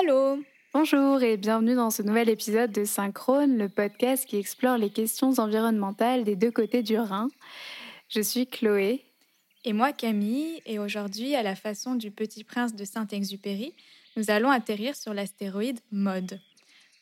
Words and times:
Allô 0.00 0.38
Bonjour 0.72 1.22
et 1.22 1.36
bienvenue 1.36 1.74
dans 1.74 1.90
ce 1.90 2.02
nouvel 2.02 2.28
épisode 2.28 2.70
de 2.70 2.84
Synchrone, 2.84 3.58
le 3.58 3.68
podcast 3.68 4.26
qui 4.26 4.36
explore 4.36 4.78
les 4.78 4.90
questions 4.90 5.32
environnementales 5.38 6.22
des 6.22 6.36
deux 6.36 6.52
côtés 6.52 6.84
du 6.84 6.96
Rhin. 6.96 7.28
Je 8.08 8.20
suis 8.20 8.46
Chloé. 8.46 9.04
Et 9.64 9.72
moi 9.72 9.92
Camille, 9.92 10.62
et 10.66 10.78
aujourd'hui, 10.78 11.34
à 11.34 11.42
la 11.42 11.56
façon 11.56 11.96
du 11.96 12.12
petit 12.12 12.44
prince 12.44 12.76
de 12.76 12.84
Saint-Exupéry, 12.84 13.74
nous 14.16 14.30
allons 14.30 14.50
atterrir 14.50 14.94
sur 14.94 15.14
l'astéroïde 15.14 15.80
Mode. 15.90 16.40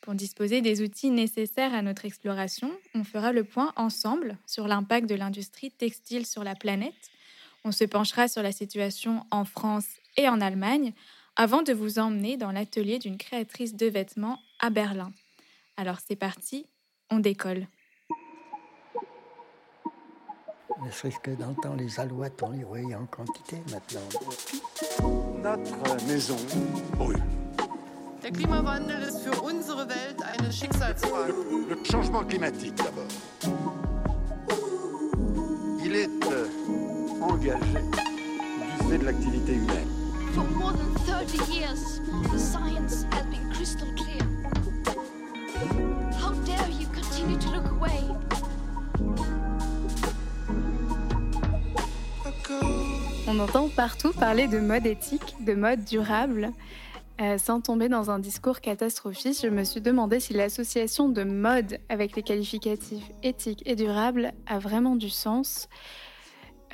Pour 0.01 0.15
disposer 0.15 0.63
des 0.63 0.81
outils 0.81 1.11
nécessaires 1.11 1.75
à 1.75 1.83
notre 1.83 2.07
exploration, 2.07 2.71
on 2.95 3.05
fera 3.05 3.33
le 3.33 3.45
point 3.45 3.75
ensemble 3.77 4.39
sur 4.47 4.69
l'impact 4.69 5.07
de 5.07 5.17
l'industrie 5.17 5.71
textile 5.71 6.25
sur 6.25 6.45
la 6.45 6.55
planète. 6.55 7.11
On 7.63 7.73
se 7.73 7.85
penchera 7.85 8.29
sur 8.29 8.43
la 8.43 8.53
situation 8.53 9.27
en 9.31 9.45
France 9.45 9.87
et 10.17 10.31
en 10.31 10.41
Allemagne 10.41 10.95
avant 11.37 11.63
de 11.63 11.73
vous 11.73 11.99
emmener 11.99 12.37
dans 12.37 12.51
l'atelier 12.51 12.99
d'une 12.99 13.19
créatrice 13.19 13.75
de 13.75 13.87
vêtements 13.87 14.39
à 14.59 14.71
Berlin. 14.71 15.13
Alors 15.77 15.99
c'est 16.07 16.17
parti, 16.17 16.67
on 17.11 17.19
décolle. 17.19 17.67
Ne 20.85 20.91
serait-ce 20.91 21.19
que 21.21 21.31
dans 21.31 21.51
le 21.51 21.57
temps, 21.57 21.75
les 21.75 22.01
alouettes, 22.01 22.43
on 22.43 22.51
les 22.51 22.65
voyait 22.65 22.95
en 22.95 23.07
quantité 23.07 23.57
maintenant. 23.71 24.01
Notre 25.43 26.07
maison 26.07 26.37
brûle. 26.93 27.23
Der 28.23 28.33
Klimawandel 28.33 29.03
ist 29.03 29.21
für 29.21 29.41
unsere 29.43 29.89
Welt 29.89 30.21
eine 30.23 30.51
Schicksalsfrage. 30.51 31.33
Le 31.69 31.77
changement 31.85 32.25
climatique 32.25 32.75
d'abord. 32.75 33.07
Il 35.85 35.95
est 35.95 36.09
euh, 36.25 36.49
engagé 37.21 37.61
du 37.61 38.89
fait 38.89 38.99
de 38.99 39.05
l'activité 39.05 39.53
humaine. 39.55 39.96
For 40.37 40.45
more 40.59 40.73
than 40.73 40.95
30 41.07 41.51
years, 41.51 42.03
the 42.31 42.39
science 42.39 43.07
has 43.11 43.25
been 43.31 43.51
crystal 43.55 43.89
clear. 43.97 44.21
How 46.21 46.33
dare 46.45 46.69
you 46.79 46.87
continue 46.89 47.39
to 47.39 47.51
look 47.53 47.65
away? 47.71 48.03
On 53.27 53.39
entend 53.39 53.71
partout 53.71 54.13
parler 54.13 54.47
de 54.47 54.59
mode 54.59 54.85
éthique, 54.85 55.37
de 55.41 55.55
mode 55.55 55.85
durable. 55.85 56.51
Euh, 57.23 57.39
sans 57.39 57.63
tomber 57.63 57.89
dans 57.89 58.11
un 58.11 58.19
discours 58.19 58.61
catastrophiste, 58.61 59.43
je 59.43 59.49
me 59.49 59.65
suis 59.65 59.81
demandé 59.81 60.21
si 60.21 60.35
l'association 60.35 61.09
de 61.09 61.25
mode 61.25 61.79
avec 61.89 62.15
les 62.15 62.23
qualificatifs 62.23 63.11
éthique 63.23 63.63
et 63.65 63.75
durable 63.75 64.35
a 64.47 64.59
vraiment 64.59 64.97
du 64.97 65.09
sens. 65.09 65.71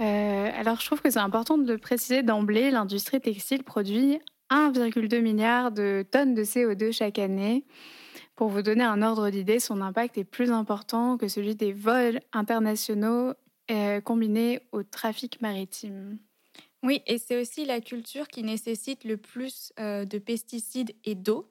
Euh, 0.00 0.50
alors 0.54 0.80
je 0.80 0.86
trouve 0.86 1.02
que 1.02 1.10
c'est 1.10 1.18
important 1.18 1.58
de 1.58 1.76
préciser 1.76 2.22
d'emblée, 2.22 2.70
l'industrie 2.70 3.20
textile 3.20 3.62
produit 3.62 4.18
1,2 4.50 5.20
milliard 5.20 5.70
de 5.70 6.04
tonnes 6.10 6.34
de 6.34 6.44
CO2 6.44 6.92
chaque 6.92 7.18
année. 7.18 7.64
Pour 8.34 8.48
vous 8.48 8.62
donner 8.62 8.84
un 8.84 9.02
ordre 9.02 9.28
d'idée, 9.30 9.60
son 9.60 9.80
impact 9.80 10.16
est 10.16 10.24
plus 10.24 10.50
important 10.50 11.18
que 11.18 11.28
celui 11.28 11.54
des 11.54 11.72
vols 11.72 12.20
internationaux 12.32 13.34
euh, 13.70 14.00
combinés 14.00 14.60
au 14.72 14.82
trafic 14.82 15.40
maritime. 15.42 16.18
Oui, 16.82 17.02
et 17.06 17.18
c'est 17.18 17.40
aussi 17.40 17.64
la 17.64 17.80
culture 17.80 18.26
qui 18.28 18.42
nécessite 18.42 19.04
le 19.04 19.16
plus 19.16 19.72
euh, 19.78 20.04
de 20.04 20.18
pesticides 20.18 20.92
et 21.04 21.14
d'eau. 21.14 21.48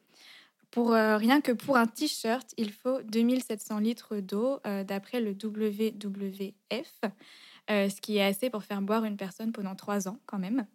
Pour 0.71 0.91
rien 0.91 1.41
que 1.41 1.51
pour 1.51 1.75
un 1.75 1.85
t-shirt, 1.85 2.53
il 2.55 2.71
faut 2.71 3.01
2700 3.01 3.79
litres 3.79 4.15
d'eau 4.21 4.61
d'après 4.87 5.19
le 5.19 5.31
WWF, 5.31 7.01
euh, 7.71 7.89
ce 7.89 8.01
qui 8.01 8.17
est 8.17 8.23
assez 8.23 8.49
pour 8.49 8.63
faire 8.63 8.81
boire 8.81 9.05
une 9.05 9.15
personne 9.15 9.53
pendant 9.53 9.75
trois 9.75 10.09
ans 10.09 10.19
quand 10.25 10.39
même. 10.39 10.65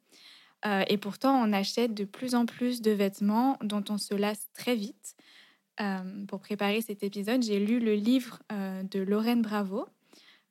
Euh, 0.64 0.82
et 0.88 0.96
pourtant, 0.96 1.36
on 1.36 1.52
achète 1.52 1.92
de 1.92 2.04
plus 2.04 2.34
en 2.34 2.46
plus 2.46 2.80
de 2.80 2.90
vêtements 2.90 3.58
dont 3.62 3.84
on 3.90 3.98
se 3.98 4.14
lasse 4.14 4.48
très 4.54 4.74
vite. 4.74 5.14
Euh, 5.80 6.24
pour 6.26 6.40
préparer 6.40 6.80
cet 6.80 7.02
épisode, 7.02 7.42
j'ai 7.42 7.58
lu 7.58 7.80
le 7.80 7.94
livre 7.94 8.38
de 8.50 9.00
Lorraine 9.00 9.42
Bravo. 9.42 9.86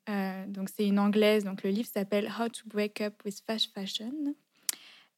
Donc 0.07 0.69
c'est 0.69 0.85
une 0.85 0.99
anglaise, 0.99 1.45
donc 1.45 1.63
le 1.63 1.71
livre 1.71 1.89
s'appelle 1.91 2.31
How 2.39 2.47
to 2.49 2.61
Break 2.67 3.01
Up 3.01 3.15
with 3.25 3.41
Fast 3.47 3.71
Fashion. 3.73 4.35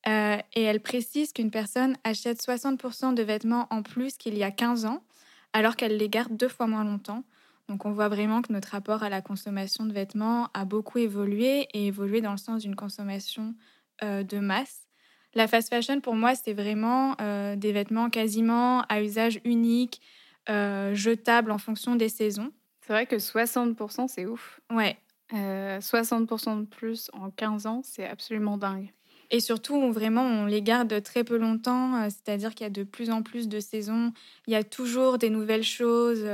Et 0.06 0.62
elle 0.62 0.80
précise 0.80 1.34
qu'une 1.34 1.52
personne 1.52 1.98
achète 2.06 2.42
60% 2.42 3.14
de 3.14 3.22
vêtements 3.22 3.68
en 3.70 3.84
plus 3.84 4.16
qu'il 4.16 4.38
y 4.38 4.44
a 4.44 4.52
15 4.52 4.86
ans, 4.86 5.04
alors 5.52 5.76
qu'elle 5.76 5.98
les 5.98 6.08
garde 6.08 6.38
deux 6.38 6.48
fois 6.48 6.68
moins 6.68 6.86
longtemps. 6.86 7.26
Donc 7.70 7.86
on 7.86 7.92
voit 7.92 8.08
vraiment 8.08 8.42
que 8.42 8.54
notre 8.54 8.70
rapport 8.70 9.04
à 9.04 9.10
la 9.10 9.22
consommation 9.22 9.86
de 9.86 9.94
vêtements 9.94 10.50
a 10.54 10.64
beaucoup 10.66 11.00
évolué 11.00 11.68
et 11.74 11.88
évolué 11.88 12.22
dans 12.22 12.32
le 12.32 12.38
sens 12.38 12.62
d'une 12.62 12.76
consommation 12.76 13.56
euh, 14.04 14.24
de 14.24 14.40
masse. 14.40 14.88
La 15.34 15.48
fast 15.48 15.70
fashion, 15.70 16.00
pour 16.00 16.16
moi, 16.16 16.34
c'est 16.36 16.54
vraiment 16.54 17.16
euh, 17.22 17.56
des 17.56 17.74
vêtements 17.74 18.10
quasiment 18.10 18.82
à 18.84 19.02
usage 19.02 19.42
unique, 19.44 20.02
euh, 20.50 20.96
jetables 20.96 21.52
en 21.52 21.58
fonction 21.58 21.96
des 21.96 22.10
saisons. 22.10 22.52
C'est 22.82 22.94
vrai 22.94 23.06
que 23.06 23.20
60%, 23.20 24.08
c'est 24.08 24.26
ouf. 24.26 24.62
Ouais. 24.72 24.98
Euh, 25.34 25.82
60% 25.82 26.56
de 26.56 26.66
plus 26.66 27.12
en 27.14 27.30
15 27.30 27.66
ans, 27.68 27.82
c'est 27.84 28.08
absolument 28.08 28.58
dingue. 28.58 28.94
Et 29.30 29.42
surtout, 29.42 29.76
on- 29.76 29.92
vraiment, 29.92 30.24
on 30.24 30.46
les 30.46 30.62
garde 30.62 31.04
très 31.04 31.26
peu 31.26 31.38
longtemps, 31.38 32.10
c'est-à-dire 32.10 32.56
qu'il 32.56 32.64
y 32.64 32.68
a 32.68 32.70
de 32.70 32.84
plus 32.84 33.10
en 33.10 33.24
plus 33.24 33.50
de 33.50 33.60
saisons. 33.60 34.14
Il 34.48 34.54
y 34.54 34.56
a 34.56 34.64
toujours 34.64 35.18
des 35.18 35.30
nouvelles 35.30 35.64
choses 35.66 36.26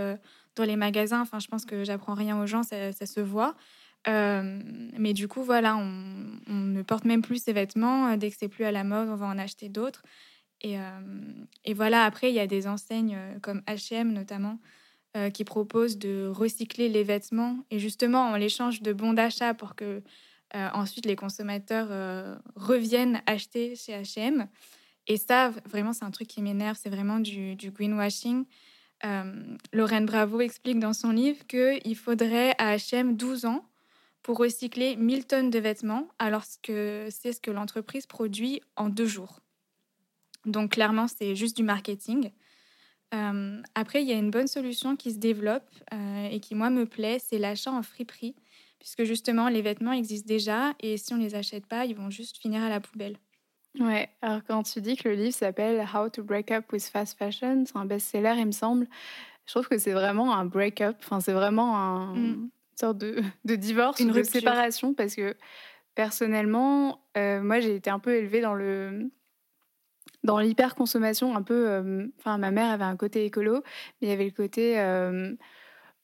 dans 0.56 0.64
les 0.64 0.76
magasins. 0.76 1.22
Enfin, 1.22 1.40
je 1.40 1.48
pense 1.48 1.66
que 1.66 1.84
j'apprends 1.84 2.14
rien 2.14 2.40
aux 2.42 2.48
gens, 2.48 2.64
ça, 2.64 2.92
se 2.94 3.20
voit. 3.20 3.56
Euh, 4.08 4.62
mais 4.98 5.14
du 5.14 5.28
coup, 5.28 5.44
voilà, 5.44 5.78
on, 5.78 6.54
ne 6.54 6.82
porte 6.82 7.06
même 7.06 7.22
plus 7.22 7.44
ces 7.44 7.54
vêtements. 7.54 8.08
Euh, 8.08 8.18
Dès 8.18 8.30
que 8.30 8.38
c'est 8.38 8.50
plus 8.50 8.66
à 8.66 8.72
la 8.72 8.84
mode, 8.84 9.10
on 9.10 9.16
va 9.16 9.28
en 9.28 9.38
acheter 9.38 9.70
d'autres. 9.70 10.04
Et, 10.62 10.80
euh, 10.80 11.74
voilà, 11.76 12.06
après, 12.06 12.30
il 12.30 12.36
y 12.36 12.40
a 12.40 12.48
des 12.48 12.68
enseignes 12.68 13.18
comme 13.42 13.62
H&M 13.68 14.12
notamment 14.12 14.60
qui 15.32 15.44
proposent 15.44 16.00
de 16.00 16.26
recycler 16.26 16.90
les 16.90 17.04
vêtements. 17.04 17.60
Et 17.70 17.78
justement, 17.78 18.32
on 18.32 18.36
les 18.36 18.50
change 18.50 18.82
de 18.82 18.94
bons 18.94 19.14
d'achat 19.14 19.54
pour 19.54 19.76
que 19.76 20.02
ensuite 20.56 21.06
les 21.06 21.16
consommateurs 21.16 22.40
reviennent 22.56 23.22
acheter 23.28 23.76
chez 23.76 23.94
H&M. 23.94 24.48
Et 25.06 25.18
ça, 25.18 25.52
vraiment, 25.66 25.94
c'est 25.94 26.04
un 26.04 26.10
truc 26.10 26.28
qui 26.28 26.42
m'énerve. 26.42 26.80
C'est 26.82 26.90
vraiment 26.90 27.20
du 27.20 27.56
greenwashing. 27.72 28.46
Euh, 29.06 29.58
Lorraine 29.74 30.06
Bravo 30.06 30.42
explique 30.42 30.80
dans 30.80 30.94
son 30.94 31.12
livre 31.12 31.46
qu'il 31.48 31.96
faudrait 31.96 32.56
à 32.58 32.76
H&M 32.78 33.16
12 33.16 33.46
ans 33.46 33.66
pour 34.22 34.38
recycler 34.38 34.96
1000 34.96 35.26
tonnes 35.26 35.50
de 35.50 35.60
vêtements, 35.60 36.08
alors 36.20 36.44
que 36.62 37.08
c'est 37.12 37.34
ce 37.34 37.42
que 37.42 37.52
l'entreprise 37.52 38.06
produit 38.06 38.62
en 38.78 38.88
deux 38.88 39.06
jours. 39.06 39.42
Donc 40.46 40.72
clairement, 40.72 41.08
c'est 41.08 41.36
juste 41.36 41.58
du 41.58 41.64
marketing. 41.64 42.32
Euh, 43.14 43.62
après, 43.76 44.02
il 44.02 44.08
y 44.08 44.14
a 44.14 44.18
une 44.18 44.32
bonne 44.32 44.48
solution 44.48 44.96
qui 44.96 45.12
se 45.12 45.18
développe 45.18 45.70
euh, 45.94 46.30
et 46.30 46.40
qui, 46.40 46.56
moi, 46.56 46.70
me 46.70 46.86
plaît, 46.86 47.20
c'est 47.20 47.38
l'achat 47.38 47.72
en 47.72 47.84
friperie, 47.84 48.36
puisque 48.80 49.04
justement, 49.04 49.50
les 49.50 49.62
vêtements 49.62 49.92
existent 49.92 50.28
déjà 50.28 50.74
et 50.80 50.98
si 50.98 51.14
on 51.14 51.18
ne 51.18 51.24
les 51.24 51.36
achète 51.36 51.66
pas, 51.66 51.86
ils 51.86 51.96
vont 51.96 52.10
juste 52.10 52.38
finir 52.38 52.64
à 52.64 52.70
la 52.70 52.80
poubelle. 52.80 53.18
Ouais, 53.80 54.08
alors 54.22 54.42
quand 54.48 54.62
tu 54.64 54.82
dis 54.82 54.96
que 54.96 55.10
le 55.10 55.16
livre 55.16 55.34
s'appelle 55.34 55.84
How 55.94 56.10
to 56.10 56.24
Break 56.24 56.52
Up 56.52 56.72
with 56.72 56.84
Fast 56.86 57.18
Fashion, 57.18 57.64
c'est 57.66 57.76
un 57.76 57.86
best-seller, 57.86 58.36
il 58.38 58.46
me 58.46 58.52
semble. 58.52 58.88
Je 59.46 59.52
trouve 59.54 59.68
que 59.68 59.78
c'est 59.78 59.94
vraiment 59.94 60.36
un 60.36 60.46
break-up, 60.46 60.96
enfin, 61.04 61.20
c'est 61.20 61.34
vraiment 61.34 61.76
un, 61.78 62.16
Mm. 62.16 62.18
une 62.34 62.50
sorte 62.80 62.98
de, 63.00 63.22
de 63.46 63.56
divorce 63.56 64.00
Une 64.00 64.12
ou 64.12 64.14
de 64.14 64.24
séparation 64.24 64.94
parce 64.94 65.16
que 65.16 65.36
personnellement, 65.96 67.02
euh, 67.18 67.42
moi 67.42 67.60
j'ai 67.60 67.76
été 67.76 67.90
un 67.90 68.00
peu 68.00 68.16
élevée 68.16 68.42
dans 68.42 68.54
le 68.56 69.10
dans 70.24 70.40
l'hyper-consommation, 70.40 71.36
un 71.36 71.42
peu. 71.44 71.70
euh, 71.70 72.08
Enfin, 72.20 72.38
ma 72.38 72.52
mère 72.52 72.70
avait 72.72 72.84
un 72.86 72.96
côté 72.96 73.26
écolo, 73.26 73.62
mais 74.02 74.08
il 74.08 74.10
y 74.10 74.14
avait 74.14 74.26
le 74.26 74.32
côté. 74.32 74.80
euh, 74.80 75.36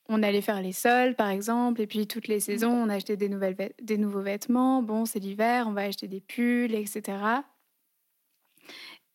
on 0.10 0.24
allait 0.24 0.42
faire 0.42 0.62
les 0.62 0.72
sols, 0.74 1.16
par 1.16 1.30
exemple, 1.30 1.82
et 1.82 1.88
puis 1.88 2.08
toutes 2.08 2.28
les 2.28 2.40
saisons, 2.40 2.72
on 2.72 2.90
achetait 2.90 3.16
des, 3.16 3.30
nouvelles 3.30 3.56
des 3.82 3.98
nouveaux 3.98 4.22
vêtements. 4.22 4.82
Bon, 4.82 5.06
c'est 5.06 5.20
l'hiver, 5.20 5.66
on 5.68 5.72
va 5.74 5.84
acheter 5.84 6.08
des 6.08 6.20
pulls, 6.22 6.74
etc. 6.74 7.44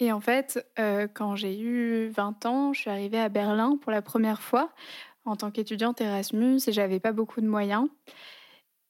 Et 0.00 0.10
en 0.12 0.20
fait, 0.20 0.64
euh, 0.78 1.06
quand 1.12 1.36
j'ai 1.36 1.58
eu 1.60 2.08
20 2.08 2.46
ans, 2.46 2.72
je 2.72 2.80
suis 2.80 2.90
arrivée 2.90 3.20
à 3.20 3.28
Berlin 3.28 3.78
pour 3.80 3.92
la 3.92 4.02
première 4.02 4.42
fois 4.42 4.72
en 5.24 5.36
tant 5.36 5.50
qu'étudiante 5.50 6.00
Erasmus 6.00 6.58
et 6.66 6.72
j'avais 6.72 7.00
pas 7.00 7.12
beaucoup 7.12 7.40
de 7.40 7.46
moyens. 7.46 7.88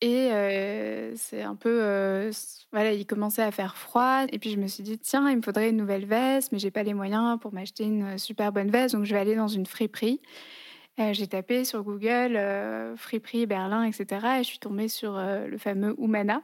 Et 0.00 0.32
euh, 0.32 1.12
c'est 1.16 1.42
un 1.42 1.54
peu. 1.56 1.78
euh, 1.82 2.30
voilà, 2.72 2.92
il 2.92 3.06
commençait 3.06 3.42
à 3.42 3.50
faire 3.50 3.76
froid. 3.76 4.24
Et 4.32 4.38
puis 4.38 4.50
je 4.50 4.58
me 4.58 4.66
suis 4.66 4.82
dit, 4.82 4.98
tiens, 4.98 5.30
il 5.30 5.36
me 5.36 5.42
faudrait 5.42 5.70
une 5.70 5.76
nouvelle 5.76 6.06
veste, 6.06 6.52
mais 6.52 6.58
j'ai 6.58 6.70
pas 6.70 6.82
les 6.82 6.94
moyens 6.94 7.38
pour 7.40 7.52
m'acheter 7.52 7.84
une 7.84 8.18
super 8.18 8.50
bonne 8.52 8.70
veste. 8.70 8.94
Donc 8.94 9.04
je 9.04 9.14
vais 9.14 9.20
aller 9.20 9.36
dans 9.36 9.48
une 9.48 9.66
friperie. 9.66 10.20
Euh, 11.00 11.12
j'ai 11.12 11.26
tapé 11.26 11.64
sur 11.64 11.82
Google 11.82 12.36
euh, 12.36 12.96
friperie 12.96 13.46
Berlin, 13.46 13.84
etc. 13.84 14.26
Et 14.38 14.42
je 14.42 14.48
suis 14.48 14.58
tombée 14.58 14.88
sur 14.88 15.16
euh, 15.16 15.46
le 15.46 15.58
fameux 15.58 15.94
Humana, 15.98 16.42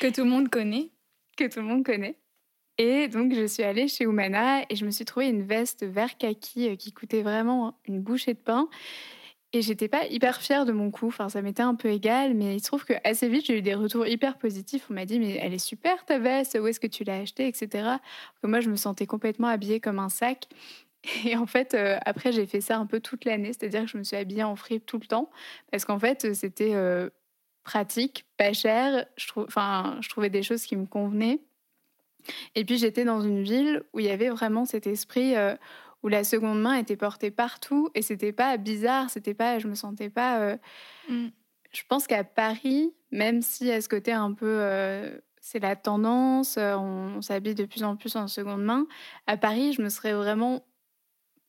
Que 0.00 0.12
tout 0.12 0.24
le 0.24 0.30
monde 0.30 0.48
connaît. 0.48 0.90
que 1.36 1.44
tout 1.52 1.60
le 1.60 1.66
monde 1.66 1.84
connaît. 1.84 2.18
Et 2.78 3.08
donc, 3.08 3.32
je 3.32 3.46
suis 3.46 3.62
allée 3.62 3.86
chez 3.86 4.04
Humana 4.04 4.62
et 4.68 4.76
je 4.76 4.84
me 4.84 4.90
suis 4.90 5.04
trouvé 5.04 5.28
une 5.28 5.42
veste 5.42 5.84
vert 5.84 6.16
kaki 6.18 6.70
euh, 6.70 6.76
qui 6.76 6.92
coûtait 6.92 7.22
vraiment 7.22 7.78
une 7.86 8.00
bouchée 8.00 8.34
de 8.34 8.38
pain. 8.38 8.68
Et 9.52 9.62
j'étais 9.62 9.86
pas 9.86 10.04
hyper 10.06 10.40
fière 10.40 10.66
de 10.66 10.72
mon 10.72 10.90
coup. 10.90 11.06
Enfin, 11.06 11.28
ça 11.28 11.40
m'était 11.40 11.62
un 11.62 11.76
peu 11.76 11.88
égal, 11.88 12.34
mais 12.34 12.56
il 12.56 12.60
se 12.60 12.66
trouve 12.66 12.84
que 12.84 12.94
assez 13.04 13.28
vite, 13.28 13.46
j'ai 13.46 13.58
eu 13.58 13.62
des 13.62 13.74
retours 13.74 14.04
hyper 14.04 14.36
positifs. 14.36 14.86
On 14.90 14.94
m'a 14.94 15.04
dit, 15.04 15.20
mais 15.20 15.36
elle 15.36 15.54
est 15.54 15.64
super 15.64 16.04
ta 16.04 16.18
veste, 16.18 16.58
où 16.60 16.66
est-ce 16.66 16.80
que 16.80 16.88
tu 16.88 17.04
l'as 17.04 17.18
achetée, 17.18 17.46
etc. 17.46 17.98
Que 18.42 18.48
moi, 18.48 18.58
je 18.58 18.68
me 18.68 18.74
sentais 18.74 19.06
complètement 19.06 19.46
habillée 19.46 19.78
comme 19.78 20.00
un 20.00 20.08
sac. 20.08 20.48
Et 21.24 21.36
en 21.36 21.46
fait, 21.46 21.74
euh, 21.74 21.98
après, 22.04 22.32
j'ai 22.32 22.46
fait 22.46 22.60
ça 22.60 22.78
un 22.78 22.86
peu 22.86 22.98
toute 22.98 23.24
l'année, 23.24 23.52
c'est-à-dire 23.52 23.82
que 23.82 23.90
je 23.90 23.98
me 23.98 24.02
suis 24.02 24.16
habillée 24.16 24.42
en 24.42 24.56
fripe 24.56 24.86
tout 24.86 24.98
le 24.98 25.06
temps, 25.06 25.30
parce 25.70 25.84
qu'en 25.84 26.00
fait, 26.00 26.34
c'était 26.34 26.74
euh, 26.74 27.08
pratique, 27.62 28.26
pas 28.36 28.52
cher. 28.52 29.06
Enfin, 29.36 29.98
je 30.00 30.08
trouvais 30.08 30.30
des 30.30 30.42
choses 30.42 30.64
qui 30.64 30.74
me 30.74 30.86
convenaient. 30.86 31.40
Et 32.54 32.64
puis, 32.64 32.78
j'étais 32.78 33.04
dans 33.04 33.20
une 33.20 33.42
ville 33.42 33.82
où 33.92 34.00
il 34.00 34.06
y 34.06 34.10
avait 34.10 34.28
vraiment 34.28 34.64
cet 34.64 34.86
esprit 34.86 35.36
euh, 35.36 35.54
où 36.04 36.08
la 36.08 36.22
seconde 36.22 36.60
main 36.60 36.74
était 36.74 36.96
portée 36.96 37.30
partout 37.30 37.88
et 37.94 38.02
c'était 38.02 38.32
pas 38.32 38.56
bizarre, 38.58 39.08
c'était 39.08 39.34
pas, 39.34 39.58
je 39.58 39.66
me 39.66 39.74
sentais 39.74 40.10
pas. 40.10 40.38
Euh, 40.38 40.56
mm. 41.08 41.28
Je 41.72 41.82
pense 41.88 42.06
qu'à 42.06 42.22
Paris, 42.22 42.92
même 43.10 43.40
si 43.42 43.72
à 43.72 43.80
ce 43.80 43.88
côté 43.88 44.12
un 44.12 44.32
peu, 44.32 44.58
euh, 44.60 45.18
c'est 45.40 45.58
la 45.58 45.74
tendance, 45.76 46.56
euh, 46.58 46.76
on, 46.76 47.22
s'habille 47.22 47.54
de 47.54 47.64
plus 47.64 47.82
en 47.82 47.96
plus 47.96 48.14
en 48.16 48.28
seconde 48.28 48.62
main. 48.62 48.86
À 49.26 49.38
Paris, 49.38 49.72
je 49.72 49.80
me 49.80 49.88
serais 49.88 50.12
vraiment 50.12 50.62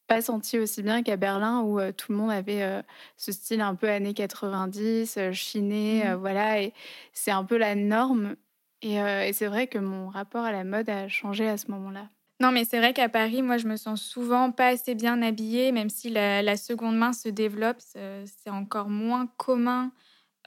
pas 0.08 0.22
sentie 0.22 0.58
aussi 0.58 0.84
bien 0.84 1.04
qu'à 1.04 1.18
Berlin 1.18 1.62
où 1.62 1.80
tout 1.92 2.12
le 2.12 2.18
monde 2.18 2.32
avait 2.32 2.84
ce 3.18 3.32
style 3.32 3.60
un 3.60 3.74
peu 3.76 3.90
années 3.90 4.14
90, 4.14 5.32
chiné, 5.34 6.04
mm. 6.06 6.14
voilà, 6.14 6.62
et 6.62 6.74
c'est 7.12 7.32
un 7.32 7.44
peu 7.44 7.58
la 7.58 7.76
norme. 7.76 8.36
Et 8.82 9.32
c'est 9.34 9.48
vrai 9.48 9.68
que 9.68 9.80
mon 9.80 10.10
rapport 10.10 10.44
à 10.44 10.52
la 10.52 10.64
mode 10.64 10.90
a 10.90 11.08
changé 11.08 11.48
à 11.48 11.58
ce 11.58 11.72
moment-là. 11.72 12.10
Non, 12.42 12.52
mais 12.52 12.66
c'est 12.66 12.80
vrai 12.80 12.94
qu'à 12.94 13.08
Paris, 13.08 13.42
moi, 13.42 13.58
je 13.58 13.68
me 13.68 13.78
sens 13.78 14.02
souvent 14.02 14.52
pas 14.52 14.68
assez 14.68 14.94
bien 14.94 15.22
habillée, 15.22 15.72
même 15.72 15.90
si 15.90 16.10
la, 16.10 16.58
seconde 16.58 16.98
main 16.98 17.14
se 17.14 17.30
développe. 17.30 17.78
C'est 17.80 18.50
encore 18.50 18.90
moins 18.90 19.28
commun 19.38 19.92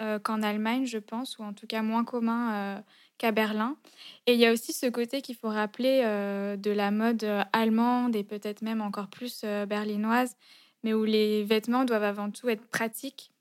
euh, 0.03 0.19
qu'en 0.19 0.43
Allemagne, 0.43 0.85
je 0.85 0.99
pense, 0.99 1.39
ou 1.39 1.45
en 1.45 1.55
tout 1.55 1.67
cas 1.67 1.81
moins 1.81 2.05
commun 2.05 2.53
euh, 2.53 2.81
qu'à 3.17 3.33
Berlin. 3.33 3.79
Et 4.27 4.35
il 4.35 4.39
y 4.39 4.45
a 4.45 4.53
aussi 4.53 4.75
ce 4.75 4.87
côté 4.87 5.23
qu'il 5.23 5.35
faut 5.35 5.49
rappeler 5.49 6.03
euh, 6.05 6.57
de 6.57 6.71
la 6.71 6.91
mode 6.91 7.27
allemande 7.55 8.15
et 8.15 8.23
peut-être 8.23 8.61
même 8.61 8.83
encore 8.83 9.09
plus 9.09 9.45
berlinoise, 9.67 10.37
mais 10.85 10.93
où 10.93 11.05
les 11.05 11.43
vêtements 11.45 11.87
doivent 11.87 12.05
avant 12.05 12.31
tout 12.31 12.51
être 12.51 12.67
pratiques. 12.69 13.33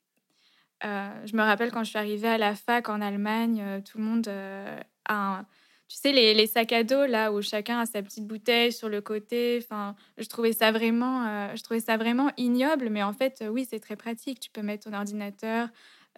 Je 0.81 1.35
me 1.35 1.41
rappelle 1.41 1.71
quand 1.71 1.83
je 1.83 1.89
suis 1.89 1.99
arrivée 1.99 2.27
à 2.27 2.37
la 2.37 2.55
fac 2.55 2.89
en 2.89 3.01
Allemagne, 3.01 3.81
tout 3.83 3.97
le 3.97 4.03
monde 4.03 4.27
a 4.27 5.39
un 5.39 5.45
tu 5.87 5.95
sais, 5.95 6.11
les, 6.11 6.47
sacs 6.47 6.73
à 6.73 6.83
dos, 6.83 7.05
là, 7.05 7.31
où 7.31 7.41
chacun 7.41 7.79
a 7.79 7.85
sa 7.85 8.01
petite 8.01 8.27
bouteille 8.27 8.73
sur 8.73 8.89
le 8.89 8.99
côté. 8.99 9.59
Enfin, 9.63 9.95
je 10.17 10.27
trouvais 10.27 10.51
ça 10.51 10.71
vraiment, 10.71 11.25
euh, 11.25 11.55
je 11.55 11.63
trouvais 11.63 11.79
ça 11.79 11.95
vraiment 11.95 12.29
ignoble. 12.35 12.89
Mais 12.89 13.03
en 13.03 13.13
fait, 13.13 13.43
oui, 13.49 13.65
c'est 13.69 13.79
très 13.79 13.95
pratique. 13.95 14.41
Tu 14.41 14.49
peux 14.49 14.61
mettre 14.61 14.89
ton 14.89 14.93
ordinateur, 14.93 15.69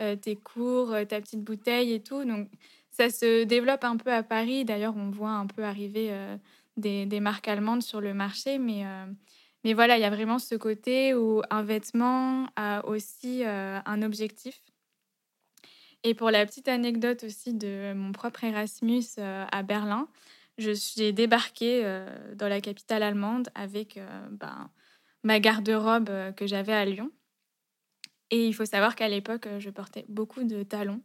euh, 0.01 0.15
tes 0.15 0.35
cours, 0.35 0.91
euh, 0.93 1.05
ta 1.05 1.21
petite 1.21 1.43
bouteille 1.43 1.93
et 1.93 2.01
tout. 2.01 2.25
Donc, 2.25 2.49
ça 2.89 3.11
se 3.11 3.43
développe 3.43 3.83
un 3.83 3.97
peu 3.97 4.11
à 4.11 4.23
Paris. 4.23 4.65
D'ailleurs, 4.65 4.95
on 4.97 5.11
voit 5.11 5.29
un 5.29 5.45
peu 5.45 5.63
arriver 5.63 6.11
des, 6.75 7.05
des, 7.05 7.19
marques 7.19 7.47
allemandes 7.47 7.83
sur 7.83 8.01
le 8.01 8.15
marché. 8.15 8.57
Mais, 8.57 8.83
mais 9.63 9.73
voilà, 9.73 9.97
il 9.97 10.01
y 10.01 10.05
a 10.05 10.09
vraiment 10.09 10.39
ce 10.39 10.55
côté 10.55 11.13
où 11.13 11.41
un 11.49 11.63
vêtement 11.63 12.47
a 12.55 12.85
aussi 12.85 13.43
un 13.45 14.01
objectif. 14.01 14.61
Et 16.03 16.13
pour 16.13 16.31
la 16.31 16.45
petite 16.45 16.67
anecdote 16.67 17.23
aussi 17.25 17.53
de 17.53 17.93
mon 17.93 18.11
propre 18.11 18.43
Erasmus 18.43 19.03
euh, 19.17 19.45
à 19.51 19.63
Berlin, 19.63 20.07
je 20.57 20.71
suis 20.71 21.11
débarquée 21.13 21.81
euh, 21.83 22.35
dans 22.35 22.47
la 22.47 22.61
capitale 22.61 23.03
allemande 23.03 23.49
avec 23.53 23.97
euh, 23.97 24.27
ben, 24.31 24.69
ma 25.23 25.39
garde-robe 25.39 26.09
que 26.35 26.47
j'avais 26.47 26.73
à 26.73 26.85
Lyon. 26.85 27.11
Et 28.31 28.47
il 28.47 28.53
faut 28.53 28.65
savoir 28.65 28.95
qu'à 28.95 29.09
l'époque, 29.09 29.47
je 29.57 29.69
portais 29.69 30.05
beaucoup 30.07 30.43
de 30.43 30.63
talons. 30.63 31.01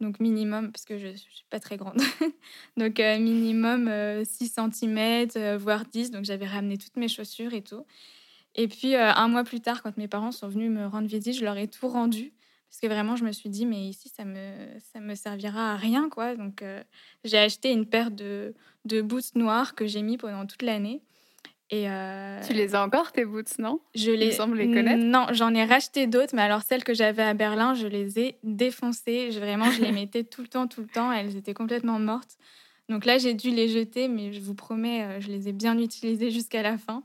Donc 0.00 0.20
minimum, 0.20 0.72
parce 0.72 0.84
que 0.84 0.98
je 0.98 1.08
ne 1.08 1.16
suis 1.16 1.44
pas 1.50 1.60
très 1.60 1.76
grande. 1.76 1.98
donc 2.76 2.98
minimum 2.98 3.90
6 4.24 4.54
cm, 4.72 5.56
voire 5.56 5.84
10. 5.86 6.10
Donc 6.10 6.24
j'avais 6.24 6.46
ramené 6.46 6.78
toutes 6.78 6.96
mes 6.96 7.08
chaussures 7.08 7.54
et 7.54 7.62
tout. 7.62 7.86
Et 8.56 8.68
puis 8.68 8.94
un 8.96 9.28
mois 9.28 9.44
plus 9.44 9.60
tard, 9.60 9.82
quand 9.82 9.96
mes 9.96 10.08
parents 10.08 10.32
sont 10.32 10.48
venus 10.48 10.70
me 10.70 10.86
rendre 10.86 11.06
visite, 11.06 11.36
je 11.36 11.44
leur 11.44 11.56
ai 11.56 11.68
tout 11.68 11.88
rendu. 11.88 12.32
Parce 12.74 12.80
que 12.80 12.86
vraiment, 12.88 13.14
je 13.14 13.24
me 13.24 13.30
suis 13.30 13.50
dit, 13.50 13.66
mais 13.66 13.86
ici, 13.86 14.08
ça 14.08 14.24
me, 14.24 14.42
ça 14.92 14.98
me 14.98 15.14
servira 15.14 15.74
à 15.74 15.76
rien, 15.76 16.08
quoi. 16.08 16.34
Donc, 16.34 16.60
euh, 16.60 16.82
j'ai 17.22 17.38
acheté 17.38 17.70
une 17.70 17.86
paire 17.86 18.10
de, 18.10 18.52
de 18.84 19.00
boots 19.00 19.36
noirs 19.36 19.76
que 19.76 19.86
j'ai 19.86 20.02
mis 20.02 20.16
pendant 20.18 20.44
toute 20.44 20.62
l'année. 20.62 21.00
Et 21.70 21.88
euh, 21.88 22.40
Tu 22.46 22.52
les 22.52 22.74
as 22.74 22.84
encore, 22.84 23.12
tes 23.12 23.24
boots, 23.24 23.58
non? 23.58 23.80
Je 23.94 24.10
les... 24.10 24.32
semble 24.32 24.58
les 24.58 24.66
connaître. 24.66 25.02
Non, 25.02 25.26
j'en 25.32 25.54
ai 25.54 25.64
racheté 25.64 26.06
d'autres, 26.06 26.34
mais 26.34 26.42
alors 26.42 26.62
celles 26.62 26.84
que 26.84 26.94
j'avais 26.94 27.22
à 27.22 27.34
Berlin, 27.34 27.74
je 27.74 27.86
les 27.86 28.18
ai 28.18 28.38
défoncées. 28.42 29.30
Je, 29.32 29.40
vraiment, 29.40 29.70
je 29.70 29.80
les 29.80 29.92
mettais 29.92 30.24
tout 30.24 30.42
le 30.42 30.48
temps, 30.48 30.66
tout 30.66 30.82
le 30.82 30.88
temps. 30.88 31.10
Elles 31.10 31.36
étaient 31.36 31.54
complètement 31.54 31.98
mortes. 31.98 32.36
Donc 32.88 33.06
là, 33.06 33.16
j'ai 33.16 33.32
dû 33.32 33.50
les 33.50 33.68
jeter, 33.68 34.08
mais 34.08 34.32
je 34.32 34.40
vous 34.40 34.54
promets, 34.54 35.04
euh, 35.04 35.20
je 35.20 35.28
les 35.28 35.48
ai 35.48 35.52
bien 35.52 35.78
utilisées 35.78 36.30
jusqu'à 36.30 36.62
la 36.62 36.76
fin. 36.76 37.02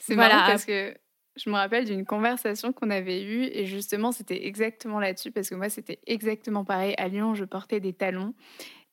C'est 0.00 0.14
voilà. 0.14 0.44
parce 0.46 0.66
que 0.66 0.94
je 1.36 1.48
me 1.48 1.54
rappelle 1.54 1.86
d'une 1.86 2.04
conversation 2.04 2.72
qu'on 2.72 2.90
avait 2.90 3.22
eue 3.22 3.44
et 3.44 3.64
justement 3.64 4.12
c'était 4.12 4.46
exactement 4.46 5.00
là-dessus 5.00 5.30
parce 5.30 5.48
que 5.48 5.54
moi 5.54 5.68
c'était 5.68 6.00
exactement 6.06 6.64
pareil. 6.64 6.94
À 6.98 7.08
Lyon, 7.08 7.34
je 7.34 7.44
portais 7.44 7.80
des 7.80 7.92
talons 7.92 8.34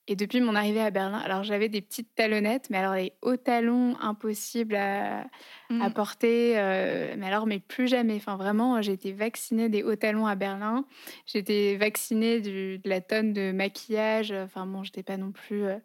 et 0.09 0.15
depuis 0.15 0.41
mon 0.41 0.56
arrivée 0.56 0.81
à 0.81 0.89
Berlin, 0.89 1.19
alors 1.19 1.44
j'avais 1.44 1.69
des 1.69 1.81
petites 1.81 2.15
talonnettes, 2.15 2.71
mais 2.71 2.79
alors 2.79 2.95
les 2.95 3.13
hauts 3.21 3.38
talons 3.38 3.95
impossibles 4.01 4.73
à, 4.73 5.27
mmh. 5.69 5.94
porter, 5.94 6.53
euh, 6.57 7.13
mais 7.15 7.27
alors 7.27 7.45
mais 7.45 7.59
plus 7.59 7.88
jamais. 7.88 8.15
Enfin 8.15 8.35
vraiment, 8.35 8.81
j'ai 8.81 8.94
été 8.94 9.11
vaccinée 9.11 9.69
des 9.69 9.83
hauts 9.83 9.95
talons 9.95 10.25
à 10.25 10.33
Berlin. 10.33 10.85
J'étais 11.27 11.75
vaccinée 11.75 12.41
de 12.41 12.79
la 12.85 13.01
tonne 13.01 13.33
de 13.33 13.51
maquillage. 13.51 14.31
Enfin 14.31 14.65
bon, 14.65 14.83
j'étais 14.83 15.03
pas 15.03 15.15
non 15.15 15.31
plus 15.31 15.65
euh, 15.65 15.77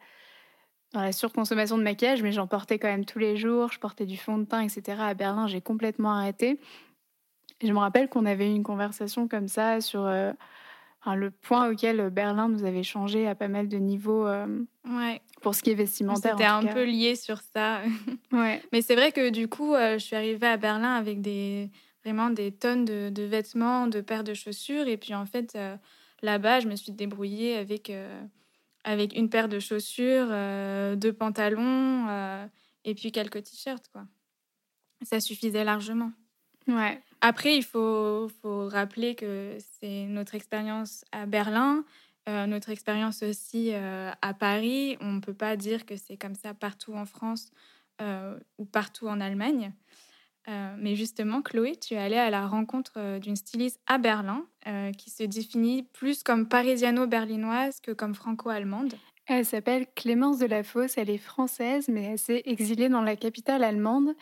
dans 0.95 1.03
la 1.03 1.13
surconsommation 1.13 1.77
de 1.77 1.83
maquillage, 1.83 2.23
mais 2.23 2.33
j'en 2.33 2.47
portais 2.47 2.79
quand 2.79 2.89
même 2.89 3.05
tous 3.05 3.19
les 3.19 3.37
jours. 3.37 3.73
Je 3.73 3.79
portais 3.79 4.07
du 4.07 4.17
fond 4.17 4.39
de 4.39 4.47
teint, 4.47 4.63
etc. 4.63 5.03
À 5.03 5.13
Berlin, 5.13 5.49
j'ai 5.49 5.61
complètement 5.61 6.13
arrêté. 6.15 6.59
Et 7.61 7.67
je 7.67 7.73
me 7.75 7.79
rappelle 7.79 8.09
qu'on 8.09 8.25
avait 8.25 8.51
eu 8.51 8.55
une 8.55 8.63
conversation 8.63 9.29
comme 9.29 9.49
ça 9.49 9.83
sur 9.83 10.07
euh, 10.07 10.33
le 11.07 11.31
point 11.31 11.71
auquel 11.71 12.11
Berlin 12.11 12.49
nous 12.49 12.65
avait 12.65 12.83
changé 12.83 13.27
à 13.29 13.35
pas 13.35 13.49
mal 13.49 13.69
de 13.69 13.77
niveaux 13.77 14.27
euh, 14.27 14.47
ouais. 14.89 15.21
pour 15.43 15.55
ce 15.55 15.63
qui 15.63 15.71
est 15.71 15.75
vestimentaire. 15.75 16.33
C'était 16.33 16.49
un 16.49 16.65
peu 16.65 16.85
lié 16.85 17.17
sur 17.17 17.41
ça. 17.41 17.81
ouais. 18.33 18.63
Mais 18.73 18.81
c'est 18.81 18.95
vrai 18.95 19.13
que 19.13 19.31
du 19.31 19.49
coup, 19.49 19.75
euh, 19.75 19.95
je 19.95 20.05
suis 20.05 20.17
arrivée 20.17 20.47
à 20.47 20.57
Berlin 20.57 20.95
avec 20.95 21.21
des, 21.21 21.71
vraiment 22.05 22.31
des 22.31 22.53
tonnes 22.53 22.85
de, 22.85 23.11
de 23.11 23.23
vêtements, 23.23 23.87
de 23.87 24.01
paires 24.01 24.25
de 24.25 24.35
chaussures. 24.35 24.89
Et 24.89 24.97
puis 24.97 25.15
en 25.15 25.27
fait, 25.27 25.59
là-bas, 26.23 26.61
je 26.61 26.69
me 26.69 26.77
suis 26.77 26.93
débrouillée 26.93 27.57
avec 27.57 27.91
avec 28.85 29.17
une 29.17 29.31
paire 29.31 29.49
de 29.49 29.59
chaussures, 29.59 30.29
euh, 30.31 30.95
deux 30.95 31.13
pantalons 31.13 32.07
euh, 32.09 32.47
et 32.85 32.95
puis 32.95 33.11
quelques 33.11 33.43
t-shirts. 33.43 33.89
quoi. 33.89 34.05
Ça 35.03 35.21
suffisait 35.21 35.65
largement. 35.65 36.13
Ouais. 36.69 37.03
Après, 37.27 37.57
il 37.57 37.65
faut, 37.65 38.29
rappeler 38.45 39.15
que 39.15 39.57
c'est 39.81 40.05
notre 40.05 40.35
expérience 40.35 41.05
à 41.13 41.27
Berlin, 41.27 41.85
euh, 42.29 42.47
notre 42.47 42.71
expérience 42.71 43.23
aussi 43.23 43.73
à 43.75 44.35
Paris. 44.35 44.97
On 45.01 45.13
ne 45.13 45.21
peut 45.21 45.35
pas 45.35 45.57
dire 45.57 45.87
que 45.87 45.97
c'est 45.97 46.17
comme 46.17 46.35
ça 46.35 46.55
partout 46.55 46.95
en 46.95 47.07
France 47.07 47.51
ou 48.59 48.65
partout 48.65 49.09
en 49.09 49.21
Allemagne. 49.21 49.73
Euh, 50.49 50.75
mais 50.79 50.95
justement, 50.95 51.41
Chloé, 51.41 51.77
tu 51.77 51.95
es 51.95 51.99
allée 51.99 52.19
à 52.19 52.29
la 52.29 52.47
rencontre 52.47 52.93
euh, 52.99 53.19
d'une 53.19 53.37
styliste 53.37 53.81
à 53.87 53.97
Berlin 53.97 54.45
euh, 54.67 54.93
qui 54.93 55.11
se 55.11 55.23
définit 55.25 55.85
plus 55.85 56.23
comme 56.23 56.49
parisiano-berlinoise 56.49 57.81
que 57.81 57.93
comme 57.93 58.15
franco-allemande. 58.15 58.95
Elle 59.27 59.47
s'appelle 59.47 59.87
Clémence 59.95 60.39
de 60.39 60.45
la 60.45 60.63
Fosse, 60.63 60.99
elle 60.99 61.09
est 61.09 61.17
française, 61.17 61.89
mais 61.89 62.03
elle 62.03 62.19
s'est 62.19 62.43
exilée 62.45 62.91
dans 62.91 63.01
la 63.01 63.17
capitale 63.17 63.65
allemande 63.65 64.15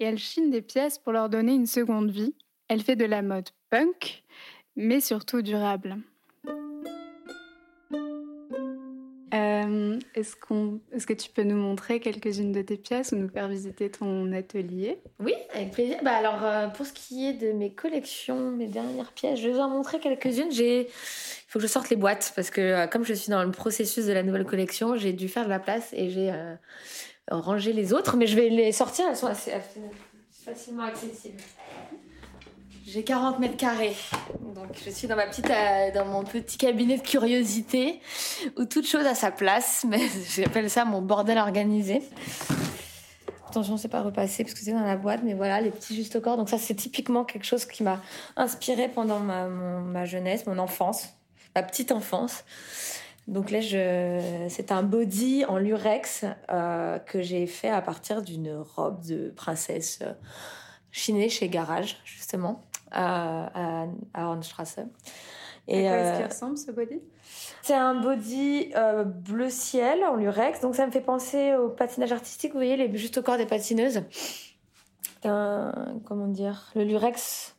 et 0.00 0.04
elle 0.04 0.18
chine 0.18 0.50
des 0.50 0.62
pièces 0.62 0.98
pour 0.98 1.12
leur 1.12 1.28
donner 1.28 1.52
une 1.52 1.66
seconde 1.66 2.10
vie. 2.10 2.34
Elle 2.68 2.82
fait 2.82 2.96
de 2.96 3.04
la 3.04 3.22
mode 3.22 3.48
punk, 3.70 4.24
mais 4.74 5.00
surtout 5.00 5.40
durable. 5.40 5.98
Euh, 9.34 9.98
est-ce, 10.14 10.34
que 10.34 11.12
tu 11.12 11.30
peux 11.30 11.42
nous 11.42 11.56
montrer 11.56 12.00
quelques-unes 12.00 12.52
de 12.52 12.62
tes 12.62 12.76
pièces 12.76 13.12
ou 13.12 13.16
nous 13.16 13.28
faire 13.28 13.48
visiter 13.48 13.90
ton 13.90 14.32
atelier? 14.32 14.98
Oui, 15.20 15.34
avec 15.54 15.72
plaisir. 15.72 15.98
Bah 16.02 16.12
alors, 16.12 16.42
euh, 16.42 16.68
pour 16.68 16.86
ce 16.86 16.92
qui 16.92 17.28
est 17.28 17.34
de 17.34 17.52
mes 17.52 17.72
collections, 17.72 18.50
mes 18.50 18.66
dernières 18.66 19.12
pièces, 19.12 19.38
je 19.40 19.48
vais 19.48 19.60
en 19.60 19.68
montrer 19.68 20.00
quelques-unes. 20.00 20.50
Il 20.50 20.86
faut 21.48 21.58
que 21.58 21.64
je 21.64 21.68
sorte 21.68 21.90
les 21.90 21.96
boîtes 21.96 22.32
parce 22.34 22.50
que 22.50 22.60
euh, 22.60 22.86
comme 22.86 23.04
je 23.04 23.14
suis 23.14 23.30
dans 23.30 23.44
le 23.44 23.52
processus 23.52 24.06
de 24.06 24.12
la 24.12 24.22
nouvelle 24.22 24.46
collection, 24.46 24.96
j'ai 24.96 25.12
dû 25.12 25.28
faire 25.28 25.44
de 25.44 25.50
la 25.50 25.60
place 25.60 25.92
et 25.92 26.10
j'ai 26.10 26.32
rangé 27.30 27.72
les 27.72 27.92
autres, 27.92 28.16
mais 28.16 28.26
je 28.26 28.36
vais 28.36 28.48
les 28.48 28.72
sortir, 28.72 29.06
elles 29.08 29.16
sont 29.16 29.26
assez 29.26 29.52
facilement 30.44 30.84
accessibles. 30.84 31.42
J'ai 32.86 33.02
40 33.02 33.40
mètres 33.40 33.56
carrés. 33.56 33.96
Donc 34.54 34.68
je 34.84 34.90
suis 34.90 35.08
dans 35.08 35.16
ma 35.16 35.26
petite, 35.26 35.50
euh, 35.50 35.90
dans 35.92 36.04
mon 36.04 36.22
petit 36.22 36.56
cabinet 36.56 36.98
de 36.98 37.02
curiosité 37.02 38.00
où 38.56 38.64
toute 38.64 38.86
chose 38.86 39.04
a 39.06 39.16
sa 39.16 39.32
place, 39.32 39.84
mais 39.88 39.98
j'appelle 40.36 40.70
ça 40.70 40.84
mon 40.84 41.02
bordel 41.02 41.36
organisé. 41.38 42.00
Attention, 43.48 43.76
c'est 43.76 43.88
pas 43.88 44.02
repassé 44.02 44.44
parce 44.44 44.54
que 44.54 44.60
c'est 44.60 44.72
dans 44.72 44.84
la 44.84 44.96
boîte, 44.96 45.22
mais 45.24 45.34
voilà, 45.34 45.60
les 45.60 45.72
petits 45.72 45.96
juste 45.96 46.14
au 46.14 46.20
corps. 46.20 46.36
Donc 46.36 46.48
ça, 46.48 46.58
c'est 46.58 46.76
typiquement 46.76 47.24
quelque 47.24 47.44
chose 47.44 47.64
qui 47.64 47.82
m'a 47.82 48.00
inspiré 48.36 48.88
pendant 48.88 49.18
ma, 49.18 50.04
jeunesse, 50.04 50.46
mon 50.46 50.58
enfance, 50.58 51.08
ma 51.56 51.64
petite 51.64 51.90
enfance. 51.90 52.44
Donc 53.26 53.50
là, 53.50 53.60
c'est 54.48 54.70
un 54.70 54.84
body 54.84 55.44
en 55.46 55.58
lurex 55.58 56.24
euh, 56.52 57.00
que 57.00 57.20
j'ai 57.20 57.48
fait 57.48 57.70
à 57.70 57.82
partir 57.82 58.22
d'une 58.22 58.54
robe 58.76 59.04
de 59.04 59.32
princesse 59.34 59.98
euh, 60.02 60.12
chinée 60.96 61.28
chez 61.28 61.48
Garage, 61.48 61.98
justement, 62.04 62.62
à, 62.90 63.82
à, 63.82 63.86
à 64.14 64.26
Hornstrasse. 64.26 64.78
Et 65.68 65.88
à 65.88 65.90
quoi 65.90 65.98
est-ce 65.98 66.08
euh, 66.08 66.16
qu'il 66.18 66.26
ressemble 66.26 66.58
ce 66.58 66.70
body? 66.70 67.00
C'est 67.62 67.74
un 67.74 68.00
body 68.00 68.70
euh, 68.76 69.02
bleu 69.02 69.50
ciel 69.50 70.04
en 70.04 70.14
lurex, 70.14 70.60
donc 70.60 70.76
ça 70.76 70.86
me 70.86 70.92
fait 70.92 71.00
penser 71.00 71.56
au 71.56 71.68
patinage 71.68 72.12
artistique, 72.12 72.52
vous 72.52 72.58
voyez, 72.58 72.76
les 72.76 72.96
juste 72.96 73.18
au 73.18 73.22
corps 73.22 73.36
des 73.36 73.46
patineuses. 73.46 74.02
C'est 75.22 75.28
Un, 75.28 75.98
comment 76.04 76.28
dire, 76.28 76.70
le 76.76 76.84
lurex 76.84 77.56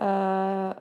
euh, 0.00 0.72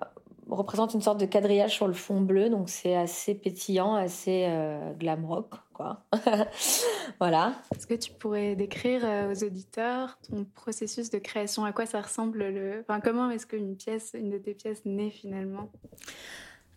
représente 0.49 0.93
une 0.93 1.01
sorte 1.01 1.19
de 1.19 1.25
quadrillage 1.25 1.71
sur 1.71 1.87
le 1.87 1.93
fond 1.93 2.21
bleu, 2.21 2.49
donc 2.49 2.69
c'est 2.69 2.95
assez 2.95 3.35
pétillant, 3.35 3.95
assez 3.95 4.45
euh, 4.47 4.93
glam 4.93 5.25
rock, 5.25 5.55
quoi. 5.75 6.05
voilà. 7.19 7.53
Est-ce 7.75 7.85
que 7.85 7.93
tu 7.93 8.11
pourrais 8.11 8.55
décrire 8.55 9.01
euh, 9.03 9.31
aux 9.31 9.43
auditeurs 9.43 10.17
ton 10.29 10.45
processus 10.45 11.09
de 11.09 11.19
création? 11.19 11.65
À 11.65 11.71
quoi 11.73 11.85
ça 11.85 12.01
ressemble 12.01 12.39
le... 12.39 12.79
enfin, 12.87 12.99
Comment 13.01 13.29
est-ce 13.29 13.45
qu'une 13.45 13.75
pièce, 13.75 14.11
une 14.13 14.29
de 14.31 14.37
tes 14.37 14.53
pièces 14.53 14.81
naît 14.85 15.11
finalement? 15.11 15.71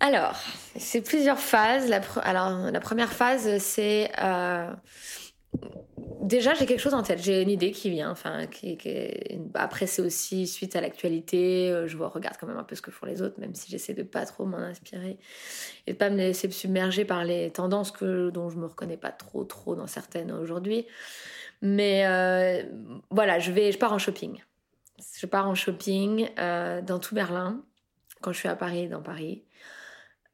Alors, 0.00 0.36
c'est 0.76 1.00
plusieurs 1.00 1.38
phases. 1.38 1.88
La, 1.88 2.00
pre- 2.00 2.20
alors, 2.20 2.70
la 2.70 2.80
première 2.80 3.12
phase, 3.12 3.58
c'est 3.58 4.10
euh, 4.22 4.72
déjà 6.20 6.54
j'ai 6.54 6.66
quelque 6.66 6.80
chose 6.80 6.94
en 6.94 7.02
tête. 7.02 7.20
J'ai 7.22 7.42
une 7.42 7.50
idée 7.50 7.70
qui 7.70 7.90
vient. 7.90 8.10
Enfin, 8.10 8.46
qui, 8.46 8.78
bah, 9.36 9.60
après 9.62 9.86
c'est 9.86 10.02
aussi 10.02 10.46
suite 10.46 10.76
à 10.76 10.80
l'actualité. 10.80 11.70
euh, 11.70 11.86
Je 11.86 11.96
vois, 11.96 12.08
regarde 12.08 12.36
quand 12.38 12.46
même 12.46 12.56
un 12.56 12.64
peu 12.64 12.74
ce 12.74 12.82
que 12.82 12.90
font 12.90 13.06
les 13.06 13.22
autres, 13.22 13.38
même 13.40 13.54
si 13.54 13.70
j'essaie 13.70 13.94
de 13.94 14.02
pas 14.02 14.26
trop 14.26 14.44
m'en 14.44 14.58
inspirer 14.58 15.18
et 15.86 15.92
de 15.92 15.96
pas 15.96 16.10
me 16.10 16.16
laisser 16.16 16.50
submerger 16.50 17.04
par 17.04 17.24
les 17.24 17.50
tendances 17.50 17.90
que 17.90 18.30
dont 18.30 18.50
je 18.50 18.58
me 18.58 18.66
reconnais 18.66 18.96
pas 18.96 19.12
trop 19.12 19.44
trop 19.44 19.74
dans 19.74 19.86
certaines 19.86 20.32
aujourd'hui. 20.32 20.86
Mais 21.62 22.06
euh, 22.06 22.62
voilà, 23.10 23.38
je 23.38 23.50
vais, 23.50 23.72
je 23.72 23.78
pars 23.78 23.92
en 23.92 23.98
shopping. 23.98 24.42
Je 25.16 25.26
pars 25.26 25.48
en 25.48 25.54
shopping 25.54 26.28
euh, 26.38 26.82
dans 26.82 26.98
tout 26.98 27.14
Berlin. 27.14 27.62
Quand 28.20 28.32
je 28.32 28.38
suis 28.38 28.48
à 28.48 28.56
Paris, 28.56 28.88
dans 28.88 29.02
Paris 29.02 29.44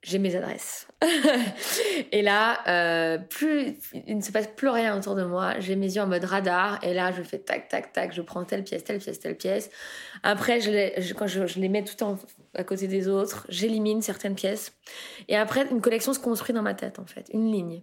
j'ai 0.05 0.19
mes 0.19 0.37
adresses. 0.37 0.87
et 2.13 2.21
là, 2.21 2.61
euh, 2.69 3.19
plus 3.19 3.79
il 4.07 4.19
ne 4.19 4.23
se 4.23 4.31
passe 4.31 4.49
plus 4.55 4.69
rien 4.69 4.97
autour 4.97 5.15
de 5.15 5.25
moi. 5.25 5.59
J'ai 5.61 5.77
mes 5.77 5.97
yeux 5.97 6.03
en 6.03 6.07
mode 6.07 6.25
radar. 6.25 6.79
Et 6.85 6.93
là, 6.93 7.11
je 7.11 7.23
fais 7.23 7.39
tac, 7.39 7.69
tac, 7.69 7.93
tac. 7.93 8.13
Je 8.13 8.21
prends 8.21 8.45
telle 8.45 8.65
pièce, 8.65 8.85
telle 8.85 8.99
pièce, 8.99 9.19
telle 9.19 9.37
pièce. 9.37 9.71
Après, 10.23 10.61
je 10.61 11.13
quand 11.15 11.27
je, 11.27 11.47
je 11.47 11.59
les 11.59 11.71
mets 11.71 11.85
tout 11.85 12.03
en, 12.05 12.19
à 12.55 12.65
côté 12.65 12.87
des 12.87 13.09
autres, 13.09 13.47
j'élimine 13.49 14.03
certaines 14.03 14.35
pièces. 14.35 14.77
Et 15.29 15.37
après, 15.37 15.67
une 15.71 15.81
collection 15.81 16.13
se 16.13 16.21
construit 16.21 16.55
dans 16.55 16.63
ma 16.63 16.75
tête, 16.75 16.99
en 16.99 17.07
fait. 17.07 17.31
Une 17.33 17.51
ligne 17.51 17.83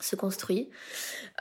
se 0.00 0.16
construit. 0.16 0.70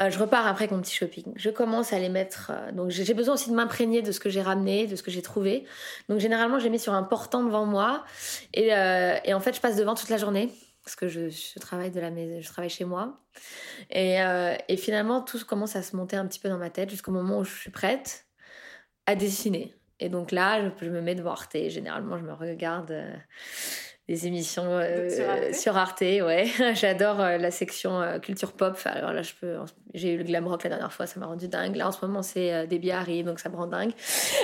Euh, 0.02 0.10
je 0.10 0.20
repars 0.20 0.48
après 0.48 0.68
mon 0.70 0.82
petit 0.82 0.96
shopping. 0.96 1.34
Je 1.36 1.50
commence 1.50 1.94
à 1.94 2.00
les 2.00 2.10
mettre. 2.10 2.52
euh, 2.54 2.72
donc 2.72 2.90
j'ai 2.90 3.14
besoin 3.14 3.36
aussi 3.36 3.50
de 3.50 3.56
m'imprégner 3.56 4.02
de 4.02 4.12
ce 4.12 4.20
que 4.20 4.30
j'ai 4.30 4.42
ramené, 4.42 4.88
de 4.88 4.96
ce 4.96 5.04
que 5.04 5.12
j'ai 5.12 5.22
trouvé. 5.22 5.66
Donc 6.08 6.20
généralement, 6.20 6.60
je 6.60 6.66
les 6.66 6.70
mets 6.70 6.78
sur 6.78 6.94
un 6.94 7.04
portant 7.04 7.44
devant 7.44 7.66
moi. 7.66 8.04
Et, 8.54 8.74
euh, 8.74 9.18
en 9.34 9.40
fait, 9.40 9.56
je 9.56 9.62
passe 9.62 9.76
devant 9.76 9.96
toute 9.96 10.10
la 10.10 10.18
journée 10.18 10.52
parce 10.84 10.96
que 10.96 11.08
je, 11.08 11.60
travaille 11.60 11.92
de 11.92 12.00
la 12.00 12.10
maison, 12.10 12.42
je 12.42 12.48
travaille 12.48 12.70
chez 12.70 12.86
moi. 12.86 13.20
Et, 13.92 14.18
finalement, 14.78 15.22
tout 15.22 15.40
commence 15.46 15.76
à 15.76 15.84
se 15.84 15.96
monter 15.96 16.16
un 16.16 16.26
petit 16.26 16.40
peu 16.40 16.50
dans 16.50 16.58
ma 16.58 16.70
tête 16.70 16.90
jusqu'au 16.90 17.12
moment 17.12 17.40
où 17.40 17.44
je 17.44 17.56
suis 17.56 17.72
prête 17.72 18.26
à 19.06 19.16
dessiner. 19.16 19.76
Et 20.00 20.10
donc 20.10 20.32
là, 20.32 20.64
je, 20.64 20.86
je 20.86 20.90
me 20.90 21.02
mets 21.02 21.14
devant 21.14 21.32
Arte. 21.32 21.58
Généralement, 21.68 22.18
je 22.18 22.24
me 22.24 22.34
regarde 22.34 22.96
des 24.10 24.26
émissions 24.28 24.64
euh, 24.66 25.08
sur 25.10 25.30
Arte? 25.30 25.54
sur 25.54 25.78
Arte, 25.78 26.02
ouais. 26.02 26.48
J'adore 26.74 27.22
euh, 27.22 27.38
la 27.38 27.52
section 27.52 28.02
euh, 28.02 28.18
culture 28.20 28.52
pop. 28.54 28.74
Enfin, 28.74 28.90
Alors 28.90 29.14
là, 29.14 29.22
je 29.22 29.34
peux. 29.40 29.56
J'ai 29.94 30.14
eu 30.14 30.18
le 30.18 30.24
glam 30.24 30.48
rock 30.48 30.64
la 30.64 30.70
dernière 30.72 30.92
fois, 30.92 31.06
ça 31.08 31.20
m'a 31.20 31.28
rendu 31.28 31.48
dingue. 31.48 31.76
Là, 31.76 31.88
en 31.88 31.92
ce 31.92 32.04
moment, 32.06 32.22
c'est 32.24 32.68
Debbie 32.68 32.92
Harry, 32.92 33.24
donc 33.24 33.40
ça 33.40 33.50
me 33.50 33.56
rend 33.56 33.68
dingue. 33.68 33.92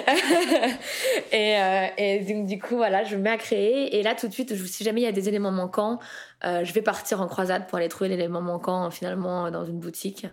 et, 1.31 1.55
et 1.97 2.19
donc, 2.21 2.47
du 2.47 2.59
coup, 2.59 2.75
voilà, 2.77 3.03
je 3.03 3.15
me 3.15 3.21
mets 3.21 3.29
à 3.31 3.37
créer. 3.37 3.97
Et 3.97 4.03
là, 4.03 4.15
tout 4.15 4.27
de 4.27 4.33
suite, 4.33 4.55
je- 4.55 4.65
si 4.65 4.83
jamais 4.83 5.01
il 5.01 5.03
y 5.03 5.07
a 5.07 5.11
des 5.11 5.27
éléments 5.29 5.51
manquants, 5.51 5.99
je 6.45 6.73
vais 6.73 6.81
partir 6.81 7.21
en 7.21 7.27
croisade 7.27 7.67
pour 7.67 7.77
aller 7.77 7.89
trouver 7.89 8.09
l'élément 8.09 8.41
manquant 8.41 8.91
finalement 8.91 9.49
dans 9.49 9.65
une 9.65 9.79
boutique. 9.79 10.27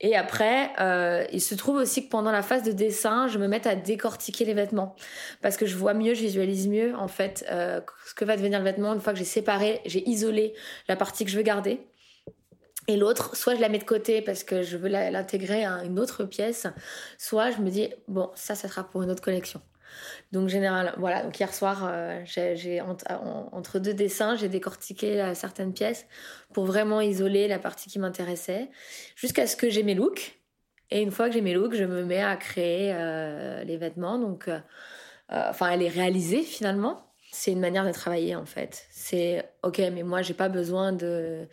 Et 0.00 0.16
après, 0.16 0.70
euh, 0.80 1.24
il 1.32 1.40
se 1.40 1.54
trouve 1.54 1.76
aussi 1.76 2.04
que 2.04 2.10
pendant 2.10 2.30
la 2.30 2.42
phase 2.42 2.62
de 2.62 2.72
dessin, 2.72 3.26
je 3.26 3.38
me 3.38 3.48
mette 3.48 3.66
à 3.66 3.74
décortiquer 3.74 4.44
les 4.44 4.54
vêtements 4.54 4.94
parce 5.42 5.56
que 5.56 5.66
je 5.66 5.76
vois 5.76 5.94
mieux, 5.94 6.14
je 6.14 6.20
visualise 6.20 6.68
mieux 6.68 6.94
en 6.94 7.08
fait 7.08 7.44
euh, 7.50 7.80
ce 8.06 8.14
que 8.14 8.24
va 8.24 8.36
devenir 8.36 8.58
le 8.58 8.64
vêtement 8.64 8.94
une 8.94 9.00
fois 9.00 9.12
que 9.12 9.18
j'ai 9.18 9.24
séparé, 9.24 9.80
j'ai 9.86 10.08
isolé 10.08 10.54
la 10.88 10.96
partie 10.96 11.24
que 11.24 11.30
je 11.30 11.36
veux 11.36 11.42
garder. 11.42 11.80
Et 12.86 12.96
l'autre, 12.96 13.36
soit 13.36 13.54
je 13.54 13.60
la 13.60 13.68
mets 13.68 13.78
de 13.78 13.84
côté 13.84 14.22
parce 14.22 14.44
que 14.44 14.62
je 14.62 14.76
veux 14.76 14.88
l'intégrer 14.88 15.64
à 15.64 15.84
une 15.84 15.98
autre 15.98 16.24
pièce, 16.24 16.66
soit 17.18 17.50
je 17.50 17.58
me 17.58 17.68
dis, 17.68 17.90
bon, 18.06 18.30
ça, 18.34 18.54
ça 18.54 18.66
sera 18.66 18.84
pour 18.84 19.02
une 19.02 19.10
autre 19.10 19.22
collection. 19.22 19.60
Donc, 20.32 20.48
général, 20.48 20.94
voilà. 20.98 21.22
Donc, 21.22 21.38
hier 21.38 21.52
soir, 21.52 21.88
euh, 21.90 22.20
j'ai, 22.24 22.80
entre, 22.80 23.04
en- 23.10 23.48
entre 23.52 23.78
deux 23.78 23.94
dessins, 23.94 24.36
j'ai 24.36 24.48
décortiqué 24.48 25.20
euh, 25.20 25.34
certaines 25.34 25.72
pièces 25.72 26.06
pour 26.52 26.64
vraiment 26.66 27.00
isoler 27.00 27.48
la 27.48 27.58
partie 27.58 27.88
qui 27.90 27.98
m'intéressait, 27.98 28.70
jusqu'à 29.16 29.46
ce 29.46 29.56
que 29.56 29.70
j'ai 29.70 29.82
mes 29.82 29.94
looks. 29.94 30.40
Et 30.90 31.02
une 31.02 31.10
fois 31.10 31.28
que 31.28 31.34
j'ai 31.34 31.42
mes 31.42 31.54
looks, 31.54 31.74
je 31.74 31.84
me 31.84 32.04
mets 32.04 32.22
à 32.22 32.36
créer 32.36 32.92
euh, 32.94 33.64
les 33.64 33.76
vêtements. 33.76 34.18
Donc, 34.18 34.48
enfin, 35.28 35.66
à 35.66 35.76
les 35.76 35.88
réaliser 35.88 36.42
finalement. 36.42 37.07
C'est 37.30 37.52
une 37.52 37.60
manière 37.60 37.86
de 37.86 37.92
travailler 37.92 38.34
en 38.36 38.46
fait. 38.46 38.86
C'est 38.90 39.44
ok, 39.62 39.78
mais 39.92 40.02
moi 40.02 40.22
j'ai 40.22 40.32
pas 40.32 40.48
besoin 40.48 40.92
de, 40.92 41.46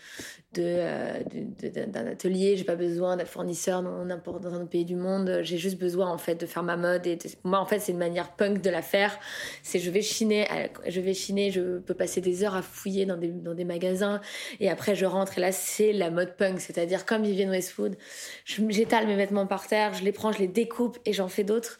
euh, 0.57 1.19
de- 1.33 1.85
d'un 1.85 2.07
atelier, 2.07 2.55
j'ai 2.55 2.63
pas 2.63 2.77
besoin 2.77 3.17
d'un 3.17 3.25
fournisseur 3.25 3.83
dans 3.83 4.05
dans 4.05 4.53
un 4.53 4.65
pays 4.65 4.85
du 4.85 4.95
monde. 4.95 5.39
J'ai 5.43 5.57
juste 5.57 5.77
besoin 5.77 6.09
en 6.09 6.17
fait 6.17 6.35
de 6.35 6.45
faire 6.45 6.63
ma 6.63 6.77
mode. 6.77 7.05
Et 7.07 7.17
moi 7.43 7.59
en 7.59 7.65
fait 7.65 7.79
c'est 7.79 7.91
une 7.91 7.97
manière 7.97 8.31
punk 8.37 8.61
de 8.61 8.69
la 8.69 8.81
faire. 8.81 9.19
C'est 9.63 9.79
je 9.79 9.91
vais 9.91 10.01
chiner, 10.01 10.47
je 10.87 11.01
vais 11.01 11.13
chiner, 11.13 11.51
je 11.51 11.79
peux 11.79 11.93
passer 11.93 12.21
des 12.21 12.43
heures 12.45 12.55
à 12.55 12.61
fouiller 12.61 13.05
dans 13.05 13.17
des 13.17 13.27
dans 13.27 13.53
des 13.53 13.65
magasins 13.65 14.21
et 14.61 14.69
après 14.69 14.95
je 14.95 15.05
rentre 15.05 15.37
et 15.37 15.41
là 15.41 15.51
c'est 15.51 15.91
la 15.91 16.09
mode 16.09 16.37
punk, 16.37 16.61
c'est-à-dire 16.61 17.05
comme 17.05 17.23
Vivienne 17.23 17.49
Westwood, 17.49 17.97
j'étale 18.45 19.07
mes 19.07 19.15
vêtements 19.17 19.45
par 19.47 19.67
terre, 19.67 19.93
je 19.93 20.03
les 20.05 20.13
prends, 20.13 20.31
je 20.31 20.39
les 20.39 20.47
découpe 20.47 20.97
et 21.05 21.11
j'en 21.13 21.27
fais 21.27 21.43
d'autres. 21.43 21.79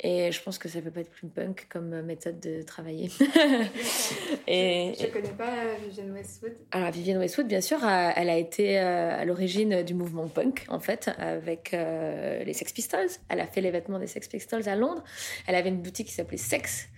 Et 0.00 0.30
je 0.30 0.40
pense 0.42 0.58
que 0.58 0.68
ça 0.68 0.80
peut 0.80 0.92
pas 0.92 1.00
être 1.00 1.10
plus 1.10 1.26
punk 1.26 1.66
comme 1.68 1.92
euh, 1.92 2.02
méthode 2.02 2.38
de 2.38 2.62
travailler. 2.62 3.10
et, 4.46 4.92
Je 4.98 5.06
connais 5.06 5.28
pas 5.30 5.48
euh, 5.48 5.74
Vivienne 5.84 6.12
Westwood. 6.12 6.52
alors 6.70 6.90
Vivienne 6.92 7.18
Westwood, 7.18 7.48
bien 7.48 7.60
sûr, 7.60 7.78
elle 7.84 8.30
a 8.30 8.36
été 8.36 8.78
euh, 8.78 9.20
à 9.20 9.24
l'origine 9.24 9.82
du 9.82 9.94
mouvement 9.94 10.28
punk, 10.28 10.66
en 10.68 10.78
fait, 10.78 11.10
avec 11.18 11.74
euh, 11.74 12.44
les 12.44 12.52
Sex 12.52 12.72
Pistols. 12.72 13.08
Elle 13.28 13.40
a 13.40 13.46
fait 13.46 13.60
les 13.60 13.70
vêtements 13.70 13.98
des 13.98 14.06
Sex 14.06 14.28
Pistols 14.28 14.68
à 14.68 14.76
Londres. 14.76 15.02
Elle 15.46 15.54
avait 15.54 15.68
une 15.68 15.82
boutique 15.82 16.06
qui 16.06 16.14
s'appelait 16.14 16.36
Sex. 16.36 16.88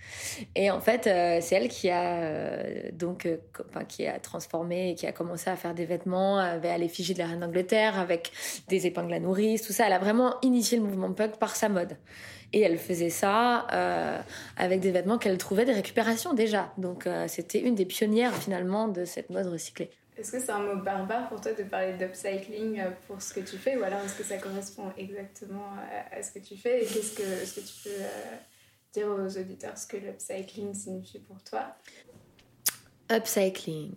Et 0.55 0.71
en 0.71 0.79
fait, 0.81 1.07
euh, 1.07 1.39
c'est 1.41 1.55
elle 1.55 1.67
qui 1.69 1.89
a 1.89 2.21
euh, 2.21 2.89
donc, 2.93 3.27
enfin, 3.69 3.85
qui 3.85 4.05
a 4.05 4.19
transformé 4.19 4.91
et 4.91 4.95
qui 4.95 5.07
a 5.07 5.11
commencé 5.11 5.49
à 5.49 5.55
faire 5.55 5.73
des 5.73 5.85
vêtements 5.85 6.37
avec 6.37 6.71
à 6.71 6.77
l'effigie 6.77 7.13
de 7.13 7.19
la 7.19 7.27
reine 7.27 7.39
d'Angleterre, 7.39 7.99
avec 7.99 8.31
des 8.67 8.87
épingles 8.87 9.13
à 9.13 9.19
nourrice, 9.19 9.63
tout 9.63 9.73
ça. 9.73 9.87
Elle 9.87 9.93
a 9.93 9.99
vraiment 9.99 10.35
initié 10.41 10.77
le 10.77 10.83
mouvement 10.83 11.11
punk 11.11 11.37
par 11.37 11.55
sa 11.55 11.69
mode. 11.69 11.97
Et 12.53 12.61
elle 12.61 12.77
faisait 12.77 13.09
ça 13.09 13.65
euh, 13.71 14.19
avec 14.57 14.81
des 14.81 14.91
vêtements 14.91 15.17
qu'elle 15.17 15.37
trouvait 15.37 15.65
des 15.65 15.73
récupérations 15.73 16.33
déjà. 16.33 16.73
Donc 16.77 17.07
euh, 17.07 17.27
c'était 17.27 17.59
une 17.59 17.75
des 17.75 17.85
pionnières 17.85 18.35
finalement 18.35 18.89
de 18.89 19.05
cette 19.05 19.29
mode 19.29 19.47
recyclée. 19.47 19.89
Est-ce 20.17 20.33
que 20.33 20.39
c'est 20.39 20.51
un 20.51 20.59
mot 20.59 20.75
barbare 20.75 21.29
pour 21.29 21.39
toi 21.39 21.53
de 21.53 21.63
parler 21.63 21.93
d'upcycling 21.93 22.81
euh, 22.81 22.91
pour 23.07 23.21
ce 23.21 23.33
que 23.33 23.39
tu 23.39 23.57
fais 23.57 23.77
ou 23.77 23.83
alors 23.83 23.99
est-ce 24.01 24.17
que 24.17 24.23
ça 24.23 24.37
correspond 24.37 24.91
exactement 24.97 25.69
à, 26.11 26.17
à 26.17 26.21
ce 26.21 26.33
que 26.33 26.39
tu 26.39 26.57
fais? 26.57 26.83
Et 26.83 26.85
qu'est-ce 26.85 27.15
que, 27.15 27.23
est-ce 27.23 27.55
que 27.55 27.61
tu 27.61 27.73
peux 27.83 28.03
euh, 28.03 28.35
dire 28.93 29.07
aux 29.07 29.37
auditeurs 29.39 29.77
ce 29.77 29.87
que 29.87 29.97
l'upcycling 29.97 30.73
signifie 30.73 31.19
pour 31.19 31.41
toi? 31.43 31.75
Upcycling. 33.09 33.95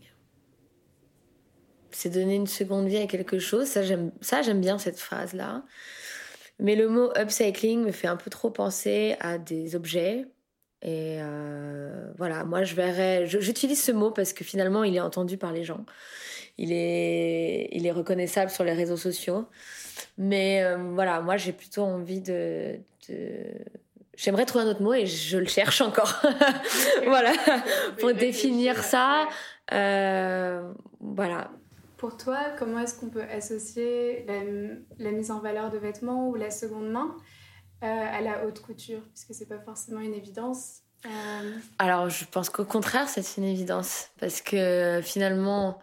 C'est 1.90 2.10
donner 2.10 2.36
une 2.36 2.46
seconde 2.46 2.86
vie 2.86 2.98
à 2.98 3.06
quelque 3.06 3.38
chose. 3.38 3.66
Ça, 3.66 3.82
j'aime, 3.82 4.12
ça, 4.20 4.42
j'aime 4.42 4.60
bien 4.60 4.78
cette 4.78 4.98
phrase-là. 4.98 5.64
Mais 6.60 6.76
le 6.76 6.88
mot 6.88 7.10
upcycling 7.16 7.84
me 7.84 7.90
fait 7.92 8.06
un 8.06 8.16
peu 8.16 8.30
trop 8.30 8.50
penser 8.50 9.16
à 9.20 9.38
des 9.38 9.74
objets. 9.76 10.26
Et 10.82 11.18
euh, 11.20 12.12
voilà, 12.18 12.44
moi, 12.44 12.62
je 12.62 12.74
verrais. 12.74 13.26
j'utilise 13.26 13.82
ce 13.82 13.90
mot 13.92 14.10
parce 14.10 14.32
que 14.32 14.44
finalement, 14.44 14.84
il 14.84 14.94
est 14.96 15.00
entendu 15.00 15.36
par 15.38 15.52
les 15.52 15.64
gens. 15.64 15.84
Il 16.58 16.70
est, 16.72 17.68
il 17.72 17.86
est 17.86 17.90
reconnaissable 17.90 18.50
sur 18.50 18.64
les 18.64 18.72
réseaux 18.72 18.96
sociaux. 18.96 19.46
Mais 20.18 20.62
euh, 20.62 20.76
voilà, 20.92 21.20
moi, 21.20 21.36
j'ai 21.36 21.52
plutôt 21.52 21.82
envie 21.82 22.20
de. 22.20 22.76
de- 23.08 23.64
J'aimerais 24.16 24.44
trouver 24.46 24.64
un 24.64 24.68
autre 24.68 24.82
mot 24.82 24.94
et 24.94 25.06
je 25.06 25.38
le 25.38 25.46
cherche 25.46 25.80
encore. 25.80 26.22
voilà, 27.06 27.32
pour 27.98 28.14
définir 28.14 28.80
ça. 28.84 29.26
Euh, 29.72 30.70
voilà. 31.00 31.50
Pour 32.04 32.18
toi, 32.18 32.50
comment 32.58 32.80
est-ce 32.80 33.00
qu'on 33.00 33.08
peut 33.08 33.22
associer 33.22 34.26
la, 34.98 35.10
mise 35.10 35.30
en 35.30 35.38
valeur 35.38 35.70
de 35.70 35.78
vêtements 35.78 36.28
ou 36.28 36.34
la 36.34 36.50
seconde 36.50 36.90
main 36.90 37.16
euh, 37.82 37.86
à 37.86 38.20
la 38.20 38.44
haute 38.44 38.60
couture? 38.60 39.00
Puisque 39.08 39.32
c'est 39.32 39.48
pas 39.48 39.58
forcément 39.58 40.00
une 40.00 40.12
évidence. 40.12 40.80
Euh, 41.06 41.58
Alors, 41.78 42.10
je 42.10 42.26
pense 42.26 42.50
qu'au 42.50 42.66
contraire, 42.66 43.08
c'est 43.08 43.38
une 43.38 43.44
évidence. 43.44 44.10
Parce 44.20 44.42
que 44.42 45.00
finalement, 45.02 45.78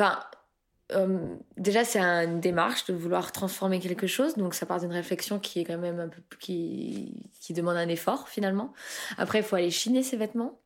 euh, 0.00 1.36
déjà, 1.56 1.84
c'est 1.84 2.00
une 2.00 2.40
démarche 2.40 2.84
de 2.86 2.92
vouloir 2.92 3.30
transformer 3.30 3.78
quelque 3.78 4.08
chose. 4.08 4.34
Donc, 4.34 4.52
ça 4.52 4.66
part 4.66 4.80
d'une 4.80 4.90
réflexion 4.90 5.38
qui 5.38 5.60
est 5.60 5.64
quand 5.64 5.78
même 5.78 6.00
un 6.00 6.10
qui, 6.40 7.30
demande 7.50 7.76
un 7.76 7.88
effort 7.88 8.28
finalement. 8.28 8.72
Après, 9.16 9.38
il 9.38 9.44
faut 9.44 9.54
aller 9.54 9.70
chiner 9.70 10.02
ses 10.02 10.16
vêtements. 10.16 10.58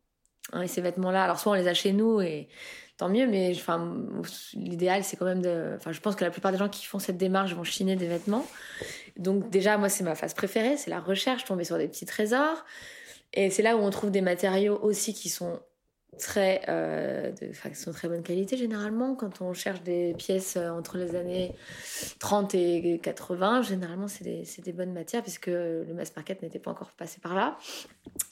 Hein, 0.53 0.63
et 0.63 0.69
ces 0.69 0.81
vêtements-là, 0.81 1.25
alors 1.25 1.39
soit 1.39 1.53
on 1.53 1.57
les 1.57 1.69
a 1.69 1.75
chez 1.75 1.93
nous 1.93 2.21
et 2.21 2.49
tant 2.97 3.09
mieux, 3.09 3.27
mais 3.27 3.53
l'idéal 4.55 5.05
c'est 5.05 5.17
quand 5.17 5.25
même 5.25 5.43
de. 5.43 5.75
Enfin, 5.77 5.93
je 5.93 6.01
pense 6.01 6.17
que 6.17 6.25
la 6.25 6.31
plupart 6.31 6.53
des 6.53 6.59
gens 6.59 6.69
qui 6.69 6.87
font 6.87 6.99
cette 6.99 7.19
démarche 7.19 7.55
vont 7.55 7.65
chiner 7.65 7.97
des 7.97 8.07
vêtements. 8.07 8.47
Donc, 9.17 9.51
déjà, 9.51 9.79
moi, 9.79 9.89
c'est 9.89 10.05
ma 10.05 10.15
phase 10.15 10.35
préférée, 10.35 10.77
c'est 10.77 10.91
la 10.91 11.01
recherche, 11.01 11.45
tomber 11.45 11.65
sur 11.65 11.79
des 11.79 11.89
petits 11.89 12.07
trésors. 12.07 12.65
Et 13.33 13.51
c'est 13.51 13.63
là 13.63 13.77
où 13.77 13.81
on 13.81 13.91
trouve 13.91 14.11
des 14.11 14.21
matériaux 14.21 14.79
aussi 14.83 15.15
qui 15.15 15.29
sont 15.29 15.61
très, 16.19 16.63
euh, 16.69 17.33
de, 17.33 17.51
enfin, 17.51 17.71
qui 17.71 17.77
sont 17.77 17.93
très 17.93 18.09
bonne 18.09 18.23
qualité 18.23 18.57
généralement. 18.57 19.15
Quand 19.15 19.43
on 19.43 19.53
cherche 19.53 19.83
des 19.83 20.15
pièces 20.15 20.57
euh, 20.57 20.71
entre 20.71 20.97
les 20.97 21.15
années 21.15 21.55
30 22.19 22.55
et 22.55 23.01
80, 23.03 23.63
généralement 23.63 24.09
c'est 24.09 24.25
des, 24.25 24.45
des, 24.65 24.73
bonnes 24.73 24.93
matières 24.93 25.23
puisque 25.23 25.49
le 25.49 25.93
mass 25.95 26.15
market 26.17 26.41
n'était 26.43 26.59
pas 26.59 26.71
encore 26.71 26.91
passé 26.93 27.19
par 27.21 27.35
là. 27.35 27.59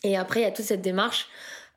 Et 0.02 0.16
après, 0.16 0.40
il 0.40 0.42
y 0.44 0.46
a 0.46 0.52
toute 0.52 0.64
cette 0.64 0.82
démarche 0.82 1.28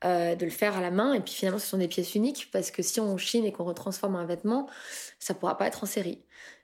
euh, 0.05 0.35
de 0.35 0.45
le 0.45 0.51
faire 0.51 0.77
à 0.77 0.81
la 0.81 0.91
main. 0.91 1.13
Et 1.13 1.19
puis 1.19 1.33
finalement, 1.33 1.57
ce 1.57 1.65
sont 1.65 1.79
des 1.79 1.87
pièces 1.87 2.13
uniques 2.13 2.49
parce 2.51 2.69
que 2.69 2.83
si 2.83 2.99
on 2.99 3.17
chine 3.17 3.45
et 3.45 3.51
qu'on 3.51 3.63
retransforme 3.63 4.15
un 4.15 4.25
vêtement, 4.25 4.69
ça 5.17 5.33
pourra 5.33 5.57
pas 5.57 5.65
être 5.65 5.83
en 5.83 5.87
série. 5.87 6.21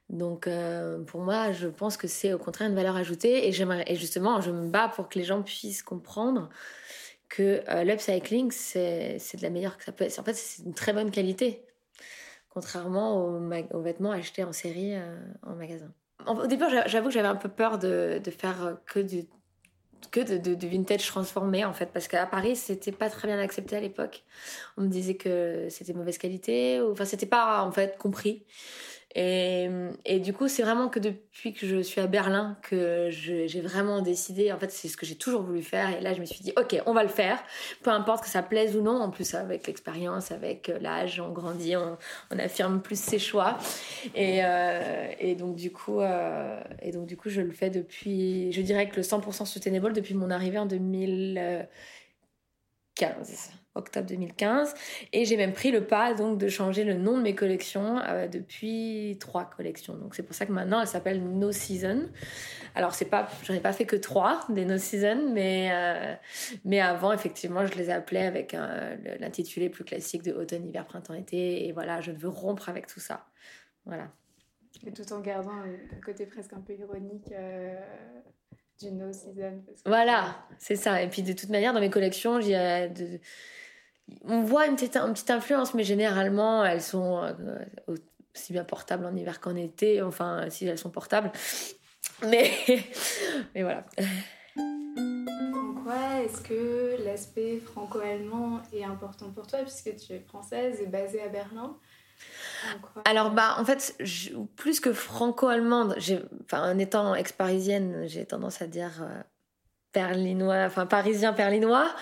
Donc 0.10 0.46
euh, 0.46 1.04
pour 1.04 1.22
moi, 1.22 1.52
je 1.52 1.68
pense 1.68 1.98
que 1.98 2.08
c'est 2.08 2.34
au 2.34 2.38
contraire 2.38 2.70
une 2.70 2.76
valeur 2.76 2.96
ajoutée 2.96 3.48
et 3.48 3.52
j'aimerais 3.52 3.86
et 3.88 3.96
justement, 3.96 4.40
je 4.40 4.52
me 4.52 4.68
bats 4.68 4.88
pour 4.88 5.10
que 5.10 5.18
les 5.18 5.26
gens 5.26 5.42
puissent 5.42 5.82
comprendre 5.82 6.50
que 7.28 7.64
euh, 7.70 7.84
l'upcycling 7.84 8.52
c'est 8.52 9.18
de 9.18 9.42
la 9.42 9.50
meilleure 9.50 9.78
que 9.78 9.84
ça 9.84 9.92
peut 9.92 10.04
être. 10.04 10.20
En 10.20 10.24
fait, 10.24 10.36
c'est 10.36 10.64
une 10.64 10.76
très 10.76 10.94
bonne 10.94 11.10
qualité 11.10 11.66
contrairement 12.50 13.18
aux, 13.18 13.82
vêtements 13.82 14.12
achetés 14.12 14.44
en 14.44 14.54
série 14.54 14.94
en 15.42 15.56
magasin. 15.56 15.92
Au 16.28 16.46
début, 16.46 16.66
j'avoue 16.86 17.08
que 17.08 17.14
j'avais 17.14 17.28
un 17.28 17.36
peu 17.36 17.50
peur 17.50 17.80
de, 17.80 18.22
de 18.24 18.30
faire 18.30 18.78
que 18.86 19.00
du 19.00 19.26
que 20.12 20.20
de, 20.20 20.68
vintage 20.68 21.06
transformé 21.08 21.66
en 21.66 21.74
fait 21.74 21.88
parce 21.88 22.08
qu'à 22.08 22.26
Paris 22.26 22.56
c'était 22.56 22.92
pas 22.92 23.10
très 23.10 23.28
bien 23.28 23.40
accepté 23.40 23.76
à 23.76 23.80
l'époque. 23.80 24.24
On 24.78 24.82
me 24.82 24.88
disait 24.88 25.16
que 25.16 25.68
c'était 25.70 25.94
mauvaise 25.94 26.18
qualité 26.18 26.82
ou 26.82 26.92
enfin 26.92 27.06
c'était 27.06 27.26
pas 27.26 27.64
en 27.64 27.72
fait 27.72 27.98
compris 27.98 28.44
et, 29.16 30.20
du 30.20 30.34
coup, 30.34 30.48
c'est 30.48 30.64
vraiment 30.64 30.90
que 30.90 31.00
depuis 31.00 31.54
que 31.54 31.68
je 31.68 31.82
suis 31.82 32.02
à 32.02 32.08
Berlin 32.08 32.58
que 32.64 33.10
j'ai 33.12 33.62
vraiment 33.62 34.02
décidé, 34.02 34.52
en 34.52 34.58
fait, 34.58 34.72
c'est 34.72 34.88
ce 34.88 34.98
que 34.98 35.06
j'ai 35.06 35.16
toujours 35.16 35.44
voulu 35.44 35.62
faire. 35.62 35.96
Et 35.96 36.02
là, 36.02 36.14
je 36.14 36.20
me 36.20 36.26
suis 36.26 36.44
dit, 36.44 36.52
ok, 36.58 36.82
on 36.86 36.94
va 36.94 37.04
le 37.04 37.10
faire, 37.10 37.44
peu 37.84 37.92
importe 37.92 38.24
que 38.24 38.30
ça 38.30 38.42
plaise 38.42 38.76
ou 38.76 38.82
non. 38.82 39.00
En 39.00 39.12
plus, 39.12 39.36
avec 39.36 39.68
l'expérience, 39.68 40.32
avec 40.32 40.70
euh, 40.70 40.80
l'âge, 40.80 41.20
on 41.20 41.32
grandit, 41.32 41.76
on, 41.76 41.98
affirme 42.40 42.82
plus 42.82 43.00
ses 43.00 43.20
choix. 43.20 43.60
Et, 44.16 44.44
euh, 44.44 45.36
donc, 45.36 45.56
du 45.56 45.72
coup, 45.72 46.00
euh, 46.00 46.60
et 46.82 46.92
donc, 46.92 47.06
du 47.06 47.16
coup, 47.16 47.30
je 47.30 47.42
le 47.42 47.52
fais 47.52 47.70
depuis, 47.70 48.52
je 48.52 48.62
dirais 48.62 48.90
que 48.90 48.96
le 48.96 49.04
100% 49.04 49.46
sustainable 49.46 49.94
depuis 49.94 50.16
mon 50.16 50.32
arrivée 50.32 50.58
en 50.58 50.66
2015 50.66 53.63
octobre 53.76 54.08
2015. 54.08 54.74
Et 55.12 55.26
j'ai 55.26 55.38
même 55.38 55.54
pris 55.54 55.72
le 55.72 55.86
pas 55.86 56.14
donc 56.14 56.38
de 56.38 56.48
changer 56.48 56.84
le 56.84 56.94
nom 56.94 57.18
de 57.18 57.24
mes 57.24 57.36
collections 57.36 58.00
euh, 58.00 58.28
depuis 58.28 59.18
trois 59.20 59.46
collections. 59.46 59.96
Donc 59.96 60.16
c'est 60.16 60.24
pour 60.24 60.36
ça 60.36 60.46
que 60.46 60.52
maintenant 60.52 60.82
elle 60.82 60.88
s'appelle 60.88 61.24
No 61.24 61.52
Season. 61.52 62.10
Alors 62.76 62.94
c'est 62.94 63.06
pas, 63.06 63.28
j'en 63.44 63.54
ai 63.54 63.60
pas 63.60 63.74
fait 63.74 63.86
que 63.86 63.96
trois 63.96 64.42
des 64.50 64.66
No 64.66 64.78
Season, 64.78 65.32
mais 65.34 65.70
euh, 65.72 66.16
mais 66.66 66.80
avant 66.80 67.12
effectivement 67.12 67.66
je 67.66 67.76
les 67.76 67.90
appelais 67.90 68.26
avec 68.26 68.56
l'intitulé 69.20 69.70
plus 69.70 69.84
classique 69.84 70.24
de 70.24 70.34
automne, 70.34 70.68
hiver, 70.68 70.86
printemps, 70.86 71.14
été. 71.14 71.68
Et 71.68 71.72
voilà, 71.72 72.02
je 72.02 72.12
veux 72.12 72.30
rompre 72.30 72.70
avec 72.70 72.88
tout 72.88 73.00
ça. 73.00 73.26
Voilà. 73.86 74.12
Et 74.86 74.92
tout 74.92 75.14
en 75.14 75.20
gardant 75.20 75.52
un 75.52 76.02
côté 76.04 76.26
presque 76.26 76.54
un 76.54 76.62
peu 76.62 76.74
ironique. 76.74 77.32
Euh, 77.32 77.80
du 78.82 78.92
no 78.92 79.14
season. 79.14 79.64
Voilà, 79.86 80.36
c'est 80.58 80.76
ça. 80.76 81.02
Et 81.02 81.08
puis 81.08 81.22
de 81.22 81.32
toute 81.32 81.50
manière, 81.50 81.74
dans 81.74 81.80
mes 81.80 81.92
collections, 81.92 82.38
a 82.38 82.88
de, 82.88 83.20
on 84.26 84.44
voit 84.44 84.68
une 84.68 84.76
petite, 84.76 84.98
une 84.98 85.14
petite 85.14 85.32
influence, 85.32 85.74
mais 85.74 85.84
généralement, 85.84 86.66
elles 86.66 86.82
sont 86.82 87.24
euh, 87.24 87.96
aussi 88.36 88.54
bien 88.54 88.64
portables 88.64 89.06
en 89.06 89.16
hiver 89.16 89.40
qu'en 89.40 89.56
été, 89.56 90.02
enfin, 90.02 90.50
si 90.50 90.66
elles 90.66 90.78
sont 90.78 90.90
portables. 90.90 91.32
Mais, 92.28 92.52
mais 93.56 93.64
voilà. 93.64 93.86
En 94.58 95.84
quoi 95.84 96.22
est-ce 96.24 96.42
que 96.42 97.04
l'aspect 97.04 97.60
franco-allemand 97.60 98.62
est 98.74 98.84
important 98.84 99.32
pour 99.32 99.48
toi, 99.48 99.60
puisque 99.60 99.96
tu 99.96 100.14
es 100.14 100.20
française 100.20 100.82
et 100.82 100.88
basée 100.88 101.22
à 101.22 101.30
Berlin? 101.30 101.78
Alors 103.06 103.32
bah 103.32 103.56
en 103.58 103.66
fait 103.66 103.98
plus 104.56 104.80
que 104.80 104.94
franco-allemande, 104.94 105.98
enfin 106.44 106.72
en 106.72 106.80
étant 106.80 107.16
ex-parisienne, 107.16 108.04
j'ai 108.08 108.26
tendance 108.26 108.62
à 108.62 108.68
dire 108.68 109.02
euh, 109.02 109.22
parisien 109.94 111.32
berlinois. 111.32 111.96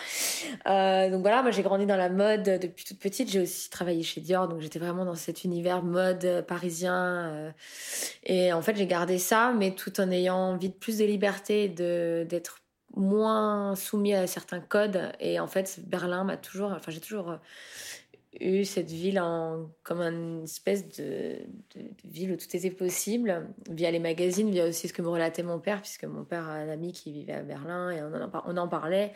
Euh, 0.68 1.10
donc 1.10 1.22
voilà, 1.22 1.42
moi 1.42 1.52
j'ai 1.52 1.62
grandi 1.62 1.86
dans 1.86 1.96
la 1.96 2.10
mode 2.10 2.44
depuis 2.44 2.86
toute 2.86 3.00
petite. 3.00 3.30
J'ai 3.30 3.42
aussi 3.42 3.70
travaillé 3.70 4.04
chez 4.04 4.22
Dior, 4.22 4.48
donc 4.48 4.62
j'étais 4.62 4.80
vraiment 4.80 5.06
dans 5.06 5.16
cet 5.16 5.44
univers 5.44 5.84
mode 5.84 6.46
parisien. 6.48 6.96
Euh, 6.96 7.52
et 8.24 8.54
en 8.54 8.62
fait, 8.62 8.76
j'ai 8.76 8.88
gardé 8.88 9.18
ça, 9.18 9.54
mais 9.56 9.72
tout 9.72 10.00
en 10.00 10.10
ayant 10.12 10.38
envie 10.38 10.70
de 10.70 10.74
plus 10.74 10.98
de 10.98 11.06
liberté, 11.06 11.70
d'être 11.70 12.62
moins 12.96 13.76
soumis 13.76 14.14
à 14.14 14.28
certains 14.28 14.60
codes. 14.60 15.12
Et 15.20 15.40
en 15.40 15.48
fait, 15.48 15.80
Berlin 15.86 16.24
m'a 16.24 16.38
toujours, 16.38 16.72
enfin 16.72 16.92
j'ai 16.92 17.00
toujours 17.00 17.38
eu 18.40 18.64
cette 18.66 18.90
ville 18.90 19.20
en, 19.20 19.70
comme 19.84 20.02
une 20.02 20.44
espèce 20.44 20.88
de, 20.88 21.38
ville 22.06 22.32
où 22.32 22.38
tout 22.38 22.56
était 22.56 22.72
possible, 22.72 23.48
via 23.70 23.92
les 23.92 24.00
magazines, 24.00 24.50
via 24.50 24.66
aussi 24.66 24.88
ce 24.88 24.94
que 24.94 25.02
me 25.02 25.10
relatait 25.10 25.44
mon 25.44 25.60
père, 25.60 25.82
puisque 25.82 26.06
mon 26.06 26.24
père 26.24 26.48
a 26.48 26.54
un 26.54 26.70
ami 26.70 26.94
qui 26.94 27.12
vivait 27.12 27.34
à 27.34 27.42
Berlin 27.42 27.92
et 27.92 28.02
on 28.02 28.14
en, 28.14 28.44
on 28.46 28.58
en 28.58 28.68
parlait. 28.68 29.14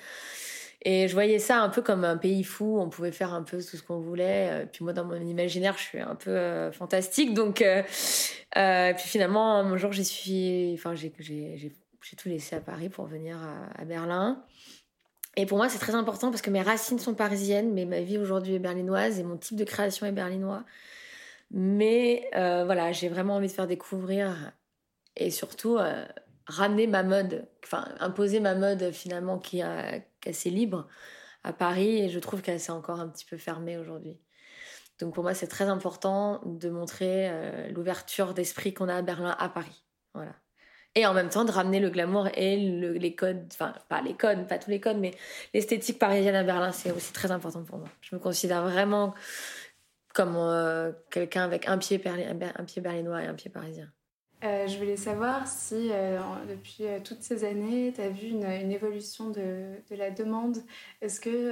Et 0.88 1.08
je 1.08 1.14
voyais 1.14 1.40
ça 1.40 1.62
un 1.62 1.70
peu 1.70 1.82
comme 1.82 2.04
un 2.04 2.16
pays 2.16 2.44
fou, 2.44 2.78
on 2.80 2.90
pouvait 2.90 3.12
faire 3.12 3.34
un 3.34 3.42
peu 3.42 3.58
tout 3.58 3.76
ce 3.76 3.82
qu'on 3.82 4.00
voulait. 4.00 4.50
Euh, 4.52 4.66
puis 4.72 4.84
moi, 4.84 4.94
dans 4.94 5.04
mon 5.04 5.16
imaginaire, 5.16 5.76
je 5.78 5.84
suis 5.84 6.00
un 6.00 6.14
peu 6.14 6.30
euh, 6.30 6.72
fantastique. 6.72 7.34
Donc, 7.34 7.64
euh, 7.64 7.82
puis 7.82 9.08
finalement, 9.08 9.56
un 9.56 9.78
jour. 9.78 9.90
Enfin, 9.90 10.94
j'ai 10.94 12.16
tout 12.18 12.30
laissé 12.30 12.56
à 12.56 12.62
Paris 12.62 12.90
pour 12.90 13.06
venir 13.06 13.38
à 13.76 13.84
Berlin. 13.84 14.46
Et 15.38 15.46
pour 15.46 15.58
moi, 15.58 15.70
c'est 15.70 15.80
très 15.80 15.96
important 15.96 16.30
parce 16.32 16.42
que 16.42 16.50
mes 16.50 16.62
racines 16.62 17.00
sont 17.00 17.14
parisiennes, 17.14 17.74
mais 17.74 17.86
ma 17.86 18.02
vie 18.02 18.18
aujourd'hui 18.18 18.56
est 18.56 18.60
berlinoise 18.60 19.20
et 19.20 19.24
mon 19.24 19.38
type 19.38 19.58
de 19.58 19.66
création 19.66 20.06
est 20.06 20.12
berlinois. 20.12 20.64
Mais 21.52 22.30
euh, 22.36 22.66
voilà, 22.66 22.92
j'ai 22.92 23.10
vraiment 23.10 23.36
envie 23.36 23.48
de 23.48 23.52
faire 23.54 23.68
découvrir 23.68 24.54
et 25.16 25.32
surtout 25.32 25.78
euh, 25.78 26.06
ramener 26.48 26.88
ma 26.88 27.04
mode, 27.04 27.48
enfin 27.64 27.88
imposer 28.00 28.40
ma 28.40 28.56
mode 28.56 28.92
finalement 28.92 29.40
qui, 29.40 29.60
est 29.60 30.06
assez 30.26 30.50
libre 30.50 30.88
à 31.44 31.54
Paris 31.54 32.00
et 32.00 32.10
je 32.10 32.20
trouve 32.20 32.42
qu'elle 32.42 32.60
s'est 32.60 32.72
encore 32.72 33.00
un 33.00 33.10
petit 33.10 33.26
peu 33.26 33.38
fermée 33.38 33.78
aujourd'hui. 33.78 34.20
Donc 35.00 35.14
pour 35.14 35.24
moi, 35.24 35.34
c'est 35.34 35.48
très 35.48 35.66
important 35.66 36.42
de 36.46 36.70
montrer 36.70 37.30
euh, 37.30 37.70
l'ouverture 37.70 38.34
d'esprit 38.34 38.74
qu'on 38.74 38.88
a 38.90 38.96
à 38.96 39.02
Berlin 39.02 39.36
à 39.38 39.50
Paris. 39.50 39.84
Voilà 40.14 40.34
et 40.96 41.06
en 41.06 41.14
même 41.14 41.30
temps 41.30 41.44
de 41.44 41.52
ramener 41.52 41.80
le 41.80 41.90
glamour 41.90 42.30
et 42.36 42.56
les 42.56 43.16
codes, 43.16 43.46
enfin 43.52 43.74
pas 43.90 44.02
les 44.02 44.14
codes, 44.14 44.48
pas 44.48 44.58
tous 44.58 44.70
les 44.70 44.80
codes, 44.80 44.98
mais 44.98 45.12
l'esthétique 45.54 46.00
parisienne 46.00 46.36
à 46.36 46.44
Berlin, 46.44 46.72
c'est 46.72 46.92
aussi 46.92 47.12
très 47.12 47.32
important 47.32 47.64
pour 47.64 47.78
moi. 47.78 47.90
Je 48.02 48.16
me 48.16 48.20
considère 48.20 48.64
vraiment 48.64 49.14
comme 50.14 50.36
euh, 50.38 50.94
quelqu'un 51.12 51.44
avec 51.44 51.68
un 51.68 51.78
pied, 51.78 52.02
un 52.06 52.64
pied 52.64 52.82
berlinois 52.82 53.24
et 53.24 53.28
un 53.28 53.34
pied 53.34 53.52
parisien. 53.52 53.92
Euh, 54.44 54.68
je 54.68 54.78
voulais 54.78 54.96
savoir 54.96 55.48
si 55.48 55.90
euh, 55.92 56.20
depuis 56.48 56.86
toutes 57.04 57.22
ces 57.22 57.44
années, 57.44 57.92
tu 57.94 58.02
as 58.02 58.10
vu 58.10 58.28
une, 58.28 58.72
évolution 58.72 59.30
de, 59.30 59.76
de, 59.90 59.96
la 59.96 60.12
demande. 60.12 60.58
Est-ce 61.02 61.20
que 61.20 61.52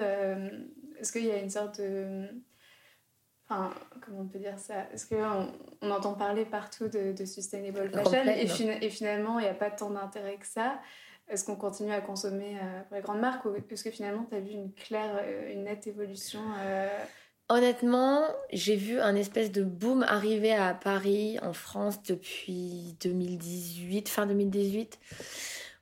est-ce 1.00 1.12
qu'il 1.12 1.26
y 1.26 1.32
a 1.32 1.40
une 1.40 1.50
sorte 1.50 1.82
de 1.82 2.28
Enfin, 3.50 3.72
comment 4.02 4.22
on 4.22 4.26
peut 4.26 4.40
dire 4.40 4.58
ça? 4.58 4.88
Est-ce 4.94 5.08
qu'on 5.08 5.52
on 5.82 5.92
entend 5.92 6.14
parler 6.14 6.46
partout 6.46 6.88
de, 6.88 7.26
sustainable 7.26 7.92
fashion 7.92 8.72
et, 8.82 8.90
finalement, 8.90 9.40
il 9.40 9.44
n'y 9.44 9.50
a 9.50 9.54
pas 9.54 9.72
tant 9.72 9.90
d'intérêt 9.90 10.38
que 10.38 10.48
ça? 10.48 10.80
Est-ce 11.30 11.46
qu'on 11.46 11.56
continue 11.56 11.94
à 11.94 12.02
consommer 12.02 12.58
euh, 12.62 12.82
pour 12.84 12.96
les 12.96 13.02
grandes 13.02 13.20
marques 13.20 13.46
ou 13.46 13.56
est-ce 13.56 13.84
que 13.84 13.92
finalement, 13.92 14.26
tu 14.30 14.36
as 14.36 14.40
vu 14.40 14.52
une 14.52 14.74
claire, 14.74 15.20
euh, 15.22 15.54
une 15.54 15.64
nette 15.64 15.88
évolution 15.88 16.42
euh? 16.60 16.88
Honnêtement, 17.50 18.24
j'ai 18.52 18.76
vu 18.76 19.00
un 19.00 19.16
espèce 19.16 19.52
de 19.52 19.64
boom 19.64 20.04
arriver 20.04 20.54
à 20.54 20.74
Paris, 20.74 21.38
en 21.42 21.54
France, 21.54 22.02
depuis 22.02 22.96
2018, 23.02 24.08
fin 24.10 24.26
2018 24.26 25.00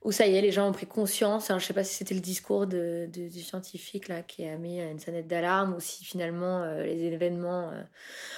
où 0.03 0.11
ça 0.11 0.25
y 0.27 0.35
est, 0.35 0.41
les 0.41 0.51
gens 0.51 0.67
ont 0.67 0.71
pris 0.71 0.87
conscience. 0.87 1.51
Je 1.55 1.63
sais 1.63 1.73
pas 1.73 1.83
si 1.83 1.93
c'était 1.95 2.15
le 2.15 2.21
discours 2.21 2.65
de, 2.67 3.07
de- 3.13 3.29
du 3.29 3.41
scientifique 3.41 4.07
là 4.07 4.21
qui 4.23 4.47
a 4.47 4.57
mis 4.57 4.81
une 4.81 4.99
sonnette 4.99 5.27
d'alarme 5.27 5.75
ou 5.75 5.79
si 5.79 6.03
finalement 6.05 6.63
euh, 6.63 6.83
les 6.83 7.03
événements. 7.03 7.69
euh, 7.71 7.81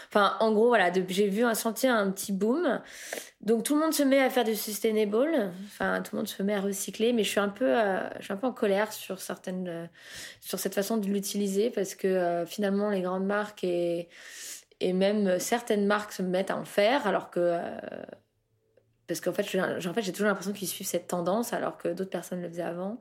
Enfin, 0.10 0.36
en 0.42 0.52
gros, 0.52 0.68
voilà, 0.68 0.92
j'ai 1.08 1.28
vu 1.28 1.44
un 1.44 1.56
senti 1.56 1.88
un 1.88 2.12
petit 2.12 2.32
boom. 2.34 2.82
Donc 3.42 3.64
tout 3.64 3.76
le 3.76 3.82
monde 3.82 3.94
se 3.94 4.04
met 4.04 4.20
à 4.22 4.30
faire 4.30 4.44
du 4.44 4.56
sustainable. 4.56 5.52
Enfin, 5.66 6.02
tout 6.02 6.16
le 6.16 6.20
monde 6.20 6.28
se 6.28 6.44
met 6.44 6.54
à 6.56 6.62
recycler, 6.62 7.14
mais 7.14 7.24
je 7.24 7.30
suis 7.30 7.40
un 7.40 7.50
peu, 7.50 7.66
euh, 7.68 8.00
je 8.20 8.26
suis 8.26 8.34
un 8.34 8.38
peu 8.38 8.48
en 8.48 8.54
colère 8.54 8.92
sur 8.94 9.20
certaines, 9.20 9.68
euh, 9.68 9.86
sur 10.42 10.60
cette 10.60 10.76
façon 10.76 10.98
de 10.98 11.08
l'utiliser 11.08 11.70
parce 11.70 11.96
que 11.96 12.08
euh, 12.08 12.46
finalement 12.46 12.90
les 12.90 13.02
grandes 13.02 13.26
marques 13.26 13.64
et 13.64 14.10
et 14.80 14.92
même 14.92 15.40
certaines 15.40 15.86
marques 15.86 16.12
se 16.12 16.22
mettent 16.24 16.52
à 16.52 16.58
en 16.58 16.66
faire 16.66 17.08
alors 17.08 17.30
que 17.30 17.40
euh, 17.40 17.62
parce 19.08 19.20
qu'en 19.20 19.34
fait, 19.34 19.44
j'ai 19.44 20.12
toujours 20.12 20.28
l'impression 20.28 20.54
qu'ils 20.54 20.68
suivent 20.68 20.88
cette 20.88 21.08
tendance 21.08 21.52
alors 21.52 21.78
que 21.78 21.90
d'autres 21.90 22.10
personnes 22.10 22.42
le 22.42 22.48
faisaient 22.48 22.62
avant. 22.62 23.00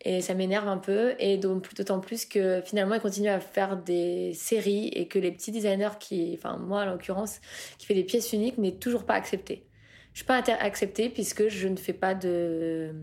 Et 0.00 0.22
ça 0.22 0.34
m'énerve 0.34 0.68
un 0.68 0.78
peu. 0.78 1.14
Et 1.18 1.36
d'autant 1.36 2.00
plus 2.00 2.24
que 2.24 2.62
finalement, 2.64 2.94
ils 2.94 3.00
continuent 3.00 3.28
à 3.28 3.40
faire 3.40 3.76
des 3.76 4.32
séries 4.32 4.88
et 4.88 5.06
que 5.06 5.18
les 5.18 5.30
petits 5.30 5.52
designers 5.52 5.98
qui, 6.00 6.34
enfin, 6.38 6.56
moi 6.56 6.82
en 6.82 6.86
l'occurrence, 6.86 7.40
qui 7.78 7.86
fait 7.86 7.94
des 7.94 8.04
pièces 8.04 8.32
uniques 8.32 8.56
n'est 8.56 8.76
toujours 8.76 9.04
pas 9.04 9.14
accepté. 9.14 9.66
Je 10.14 10.20
suis 10.20 10.26
pas 10.26 10.42
acceptée 10.60 11.10
puisque 11.10 11.48
je 11.48 11.68
ne 11.68 11.76
fais 11.76 11.92
pas 11.92 12.14
de, 12.14 12.94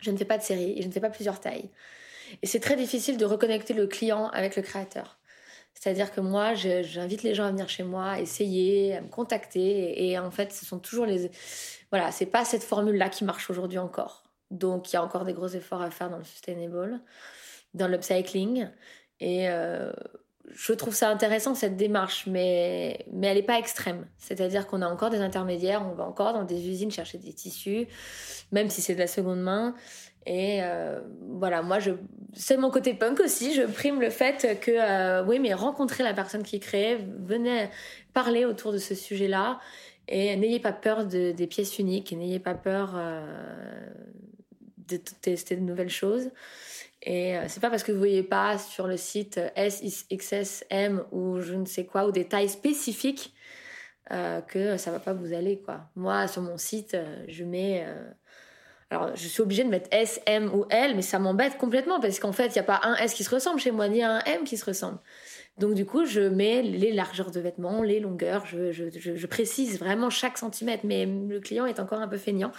je 0.00 0.10
ne 0.10 0.16
fais 0.16 0.24
pas 0.24 0.38
de 0.38 0.44
et 0.52 0.82
je 0.82 0.86
ne 0.86 0.92
fais 0.92 1.00
pas 1.00 1.10
plusieurs 1.10 1.40
tailles. 1.40 1.70
Et 2.42 2.46
c'est 2.46 2.60
très 2.60 2.76
difficile 2.76 3.16
de 3.16 3.24
reconnecter 3.24 3.72
le 3.72 3.86
client 3.86 4.28
avec 4.28 4.56
le 4.56 4.62
créateur. 4.62 5.18
C'est-à-dire 5.78 6.10
que 6.10 6.20
moi, 6.20 6.54
j'invite 6.54 7.22
les 7.22 7.34
gens 7.34 7.44
à 7.44 7.50
venir 7.50 7.68
chez 7.68 7.82
moi, 7.82 8.12
à 8.12 8.20
essayer, 8.20 8.96
à 8.96 9.02
me 9.02 9.08
contacter. 9.08 9.60
Et, 9.60 10.10
et 10.10 10.18
en 10.18 10.30
fait, 10.30 10.52
ce 10.52 10.64
sont 10.64 10.78
toujours 10.78 11.06
les. 11.06 11.30
Voilà, 11.92 12.10
c'est 12.12 12.26
pas 12.26 12.44
cette 12.44 12.64
formule-là 12.64 13.10
qui 13.10 13.24
marche 13.24 13.50
aujourd'hui 13.50 13.78
encore. 13.78 14.24
Donc, 14.50 14.90
il 14.90 14.94
y 14.94 14.96
a 14.96 15.02
encore 15.02 15.24
des 15.24 15.34
gros 15.34 15.48
efforts 15.48 15.82
à 15.82 15.90
faire 15.90 16.10
dans 16.10 16.18
le 16.18 16.24
sustainable, 16.24 17.00
dans 17.74 17.88
l'upcycling. 17.88 18.68
Et 19.20 19.48
euh, 19.48 19.92
je 20.52 20.72
trouve 20.72 20.94
ça 20.94 21.10
intéressant, 21.10 21.54
cette 21.54 21.76
démarche, 21.76 22.26
mais, 22.26 23.04
mais 23.12 23.28
elle 23.28 23.36
n'est 23.36 23.42
pas 23.42 23.58
extrême. 23.58 24.06
C'est-à-dire 24.18 24.66
qu'on 24.66 24.82
a 24.82 24.88
encore 24.88 25.10
des 25.10 25.20
intermédiaires, 25.20 25.86
on 25.90 25.94
va 25.94 26.04
encore 26.04 26.32
dans 26.32 26.44
des 26.44 26.68
usines 26.68 26.90
chercher 26.90 27.18
des 27.18 27.32
tissus, 27.32 27.86
même 28.52 28.70
si 28.70 28.80
c'est 28.80 28.94
de 28.94 29.00
la 29.00 29.06
seconde 29.06 29.40
main. 29.40 29.74
Et 30.26 30.62
euh, 30.62 31.00
voilà, 31.38 31.62
moi, 31.62 31.78
je... 31.78 31.92
c'est 32.32 32.56
mon 32.56 32.70
côté 32.70 32.94
punk 32.94 33.20
aussi. 33.20 33.54
Je 33.54 33.62
prime 33.62 34.00
le 34.00 34.10
fait 34.10 34.58
que, 34.60 34.72
euh, 34.72 35.24
oui, 35.24 35.38
mais 35.38 35.54
rencontrez 35.54 36.02
la 36.02 36.14
personne 36.14 36.42
qui 36.42 36.58
crée, 36.58 36.98
venez 37.20 37.68
parler 38.12 38.44
autour 38.44 38.72
de 38.72 38.78
ce 38.78 38.94
sujet-là. 38.94 39.60
Et 40.08 40.36
n'ayez 40.36 40.60
pas 40.60 40.72
peur 40.72 41.06
de, 41.06 41.32
des 41.32 41.46
pièces 41.46 41.78
uniques, 41.78 42.12
n'ayez 42.12 42.38
pas 42.38 42.54
peur 42.54 42.92
euh, 42.94 43.88
de 44.88 44.96
tester 44.96 45.56
de 45.56 45.62
nouvelles 45.62 45.90
choses. 45.90 46.30
Et 47.06 47.38
euh, 47.38 47.44
c'est 47.48 47.60
pas 47.60 47.70
parce 47.70 47.84
que 47.84 47.92
vous 47.92 47.98
voyez 47.98 48.24
pas 48.24 48.58
sur 48.58 48.88
le 48.88 48.96
site 48.96 49.40
S, 49.54 49.82
XS, 50.12 50.64
M 50.70 51.04
ou 51.12 51.40
je 51.40 51.54
ne 51.54 51.64
sais 51.64 51.86
quoi, 51.86 52.06
ou 52.06 52.12
des 52.12 52.26
tailles 52.26 52.48
spécifiques, 52.48 53.32
euh, 54.12 54.40
que 54.42 54.76
ça 54.76 54.90
va 54.90 55.00
pas 55.00 55.14
vous 55.14 55.32
aller, 55.32 55.60
quoi. 55.62 55.90
Moi, 55.96 56.28
sur 56.28 56.42
mon 56.42 56.58
site, 56.58 56.94
euh, 56.94 57.24
je 57.28 57.44
mets. 57.44 57.84
euh, 57.86 58.10
alors, 58.90 59.16
je 59.16 59.28
suis 59.28 59.42
obligée 59.42 59.64
de 59.64 59.68
mettre 59.68 59.88
S, 59.92 60.20
M 60.26 60.52
ou 60.54 60.66
L, 60.70 60.94
mais 60.96 61.02
ça 61.02 61.18
m'embête 61.18 61.58
complètement 61.58 62.00
parce 62.00 62.20
qu'en 62.20 62.32
fait, 62.32 62.48
il 62.48 62.52
n'y 62.52 62.58
a 62.60 62.64
pas 62.64 62.80
un 62.84 62.96
S 62.96 63.14
qui 63.14 63.24
se 63.24 63.30
ressemble 63.34 63.60
chez 63.60 63.72
moi, 63.72 63.88
ni 63.88 64.02
un 64.02 64.20
M 64.26 64.44
qui 64.44 64.56
se 64.56 64.64
ressemble. 64.64 64.98
Donc, 65.58 65.72
du 65.72 65.86
coup, 65.86 66.04
je 66.04 66.20
mets 66.20 66.60
les 66.60 66.92
largeurs 66.92 67.30
de 67.30 67.40
vêtements, 67.40 67.82
les 67.82 67.98
longueurs, 67.98 68.44
je, 68.44 69.26
précise 69.26 69.78
vraiment 69.78 70.10
chaque 70.10 70.36
centimètre, 70.36 70.84
mais 70.84 71.06
le 71.06 71.40
client 71.40 71.64
est 71.64 71.80
encore 71.80 72.00
un 72.00 72.08
peu 72.08 72.18
feignant. 72.18 72.52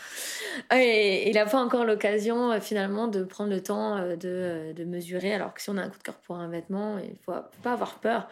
Et 0.73 1.29
il 1.29 1.35
n'a 1.35 1.45
pas 1.45 1.63
encore 1.63 1.85
l'occasion, 1.85 2.51
euh, 2.51 2.59
finalement, 2.59 3.07
de 3.07 3.23
prendre 3.23 3.51
le 3.51 3.61
temps 3.61 3.97
euh, 3.97 4.15
de, 4.15 4.29
euh, 4.29 4.73
de 4.73 4.83
mesurer. 4.83 5.31
Alors 5.31 5.53
que 5.53 5.61
si 5.61 5.69
on 5.69 5.77
a 5.77 5.83
un 5.83 5.89
coup 5.89 5.99
de 5.99 6.03
cœur 6.03 6.17
pour 6.17 6.37
un 6.37 6.49
vêtement, 6.49 6.97
il 6.97 7.11
ne 7.11 7.15
faut, 7.23 7.33
pas 7.61 7.73
avoir 7.73 7.99
peur. 7.99 8.27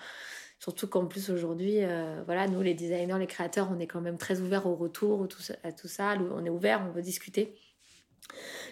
Surtout 0.57 0.87
qu'en 0.87 1.05
plus, 1.05 1.29
aujourd'hui, 1.29 1.81
voilà, 2.25 2.47
nous, 2.47 2.61
les 2.61 2.73
designers, 2.73 3.19
les 3.19 3.27
créateurs, 3.27 3.69
on 3.71 3.79
est 3.79 3.85
quand 3.85 4.01
même 4.01 4.17
très 4.17 4.39
ouverts 4.39 4.65
au 4.65 4.73
retour, 4.73 5.27
à 5.63 5.71
tout 5.71 5.87
ça. 5.87 6.15
On 6.33 6.43
est 6.43 6.49
ouvert, 6.49 6.81
on 6.87 6.91
veut 6.91 7.03
discuter. 7.03 7.53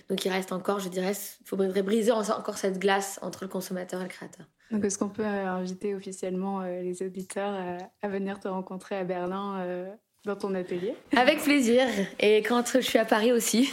Donc 0.09 0.25
il 0.25 0.29
reste 0.29 0.51
encore, 0.51 0.79
je 0.79 0.89
dirais, 0.89 1.11
il 1.11 1.45
faudrait 1.45 1.83
briser 1.83 2.11
encore 2.11 2.57
cette 2.57 2.79
glace 2.79 3.19
entre 3.21 3.43
le 3.43 3.49
consommateur 3.49 3.99
et 4.01 4.05
le 4.05 4.09
créateur. 4.09 4.47
Donc, 4.71 4.83
est-ce 4.85 4.97
qu'on 4.97 5.09
peut 5.09 5.25
euh, 5.25 5.47
inviter 5.47 5.93
officiellement 5.93 6.61
euh, 6.61 6.81
les 6.81 7.03
auditeurs 7.03 7.53
euh, 7.53 7.77
à 8.01 8.07
venir 8.07 8.39
te 8.39 8.47
rencontrer 8.47 8.95
à 8.95 9.03
Berlin 9.03 9.87
dans 10.25 10.35
ton 10.35 10.55
atelier? 10.55 10.95
Avec 11.15 11.41
plaisir. 11.41 11.85
Et 12.19 12.37
quand 12.41 12.73
je 12.73 12.81
suis 12.81 12.99
à 12.99 13.05
Paris 13.05 13.31
aussi. 13.31 13.69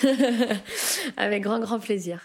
Avec 1.16 1.42
grand, 1.42 1.60
grand 1.60 1.78
plaisir. 1.78 2.20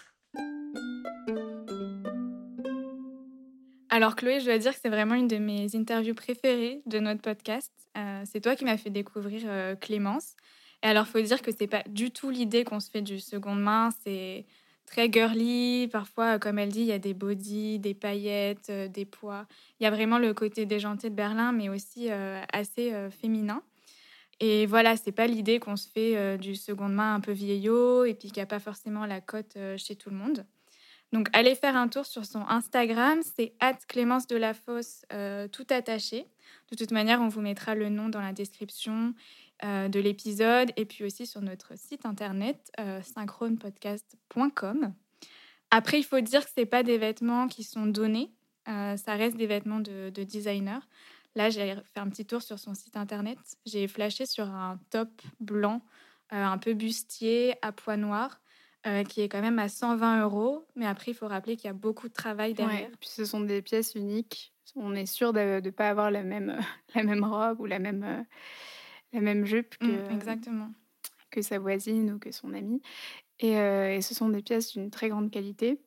Alors 3.96 4.14
Chloé, 4.14 4.40
je 4.40 4.44
dois 4.44 4.58
dire 4.58 4.74
que 4.74 4.78
c'est 4.82 4.90
vraiment 4.90 5.14
une 5.14 5.26
de 5.26 5.38
mes 5.38 5.74
interviews 5.74 6.12
préférées 6.12 6.82
de 6.84 6.98
notre 6.98 7.22
podcast. 7.22 7.72
Euh, 7.96 8.22
c'est 8.26 8.42
toi 8.42 8.54
qui 8.54 8.66
m'as 8.66 8.76
fait 8.76 8.90
découvrir 8.90 9.40
euh, 9.46 9.74
Clémence. 9.74 10.34
Et 10.82 10.88
alors, 10.88 11.06
faut 11.06 11.20
dire 11.20 11.40
que 11.40 11.50
c'est 11.50 11.66
pas 11.66 11.82
du 11.88 12.10
tout 12.10 12.28
l'idée 12.28 12.64
qu'on 12.64 12.78
se 12.78 12.90
fait 12.90 13.00
du 13.00 13.20
seconde 13.20 13.62
main. 13.62 13.88
C'est 14.04 14.44
très 14.86 15.12
girly. 15.12 15.88
Parfois, 15.88 16.36
euh, 16.36 16.38
comme 16.38 16.58
elle 16.58 16.70
dit, 16.70 16.80
il 16.80 16.86
y 16.86 16.92
a 16.92 16.98
des 16.98 17.14
bodys, 17.14 17.78
des 17.78 17.94
paillettes, 17.94 18.70
euh, 18.70 18.88
des 18.88 19.04
pois. 19.04 19.46
Il 19.78 19.84
y 19.84 19.86
a 19.86 19.90
vraiment 19.90 20.18
le 20.18 20.32
côté 20.32 20.64
déjanté 20.64 21.10
de 21.10 21.14
Berlin, 21.14 21.52
mais 21.52 21.68
aussi 21.68 22.10
euh, 22.10 22.42
assez 22.52 22.92
féminin. 23.10 23.62
Et 24.40 24.66
voilà, 24.66 24.96
c'est 24.96 25.12
pas 25.12 25.26
l'idée 25.26 25.58
qu'on 25.58 25.76
se 25.76 25.88
fait 25.88 26.36
du 26.36 26.56
seconde 26.56 26.92
main 26.92 27.14
un 27.14 27.20
peu 27.20 27.32
vieillot 27.32 28.04
et 28.04 28.12
puis 28.12 28.28
qu'il 28.28 28.36
n'y 28.36 28.42
a 28.42 28.46
pas 28.46 28.58
forcément 28.58 29.06
la 29.06 29.22
cote 29.22 29.56
chez 29.78 29.96
tout 29.96 30.10
le 30.10 30.16
monde. 30.16 30.44
Donc, 31.12 31.28
allez 31.32 31.54
faire 31.54 31.74
un 31.74 31.88
tour 31.88 32.04
sur 32.04 32.26
son 32.26 32.46
Instagram, 32.46 33.20
c'est 33.34 33.54
Clémence 33.88 34.26
de 34.26 34.36
la 34.36 34.52
Fosse, 34.52 35.06
tout 35.52 35.66
attaché. 35.70 36.26
De 36.70 36.76
toute 36.76 36.90
manière, 36.90 37.22
on 37.22 37.28
vous 37.28 37.40
mettra 37.40 37.74
le 37.74 37.88
nom 37.88 38.10
dans 38.10 38.20
la 38.20 38.34
description 38.34 39.14
de 39.62 40.00
l'épisode 40.00 40.70
et 40.76 40.84
puis 40.84 41.04
aussi 41.04 41.26
sur 41.26 41.40
notre 41.40 41.78
site 41.78 42.04
internet 42.04 42.70
euh, 42.80 43.00
synchronepodcast.com. 43.02 44.92
Après, 45.70 45.98
il 45.98 46.04
faut 46.04 46.20
dire 46.20 46.44
que 46.44 46.50
c'est 46.54 46.66
pas 46.66 46.82
des 46.82 46.98
vêtements 46.98 47.48
qui 47.48 47.64
sont 47.64 47.86
donnés, 47.86 48.32
euh, 48.68 48.96
ça 48.96 49.14
reste 49.14 49.36
des 49.36 49.46
vêtements 49.46 49.80
de, 49.80 50.10
de 50.10 50.22
designer. 50.24 50.86
Là, 51.34 51.50
j'ai 51.50 51.74
fait 51.92 52.00
un 52.00 52.08
petit 52.08 52.24
tour 52.24 52.42
sur 52.42 52.58
son 52.58 52.74
site 52.74 52.96
internet. 52.96 53.38
J'ai 53.66 53.86
flashé 53.88 54.26
sur 54.26 54.46
un 54.48 54.80
top 54.90 55.10
blanc, 55.38 55.82
euh, 56.32 56.42
un 56.42 56.58
peu 56.58 56.72
bustier, 56.72 57.54
à 57.62 57.72
poids 57.72 57.96
noir 57.96 58.40
euh, 58.86 59.04
qui 59.04 59.20
est 59.20 59.28
quand 59.28 59.42
même 59.42 59.58
à 59.58 59.68
120 59.68 60.22
euros. 60.22 60.66
Mais 60.76 60.86
après, 60.86 61.10
il 61.10 61.14
faut 61.14 61.28
rappeler 61.28 61.56
qu'il 61.56 61.66
y 61.66 61.70
a 61.70 61.74
beaucoup 61.74 62.08
de 62.08 62.14
travail 62.14 62.54
derrière. 62.54 62.88
Ouais, 62.88 62.92
Puis 63.00 63.10
ce 63.10 63.24
sont 63.24 63.40
des 63.40 63.60
pièces 63.60 63.94
uniques. 63.94 64.54
On 64.76 64.94
est 64.94 65.06
sûr 65.06 65.32
de 65.32 65.60
ne 65.60 65.70
pas 65.70 65.90
avoir 65.90 66.10
la 66.10 66.22
même, 66.22 66.58
la 66.94 67.02
même 67.02 67.24
robe 67.24 67.60
ou 67.60 67.66
la 67.66 67.78
même, 67.78 68.04
euh, 68.04 68.22
la 69.16 69.22
même 69.22 69.46
jupe 69.46 69.76
que, 69.78 69.86
Mm, 69.86 70.14
exactement. 70.14 70.70
que 71.30 71.40
sa 71.42 71.58
voisine 71.58 72.12
ou 72.12 72.18
que 72.18 72.30
son 72.30 72.52
amie. 72.52 72.82
Et, 73.40 73.58
euh, 73.58 73.96
et 73.96 74.02
ce 74.02 74.14
sont 74.14 74.28
des 74.28 74.42
pièces 74.42 74.72
d'une 74.72 74.90
très 74.90 75.08
grande 75.08 75.30
qualité. 75.30 75.80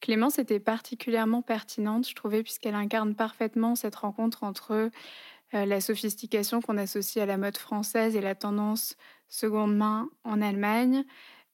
Clémence 0.00 0.38
était 0.38 0.60
particulièrement 0.60 1.42
pertinente, 1.42 2.08
je 2.08 2.14
trouvais, 2.14 2.42
puisqu'elle 2.42 2.74
incarne 2.74 3.14
parfaitement 3.14 3.74
cette 3.76 3.96
rencontre 3.96 4.42
entre 4.42 4.72
euh, 4.72 5.64
la 5.64 5.80
sophistication 5.80 6.60
qu'on 6.60 6.76
associe 6.76 7.22
à 7.22 7.26
la 7.26 7.36
mode 7.36 7.56
française 7.56 8.16
et 8.16 8.20
la 8.20 8.34
tendance 8.34 8.96
seconde 9.28 9.76
main 9.76 10.10
en 10.24 10.42
Allemagne, 10.42 11.04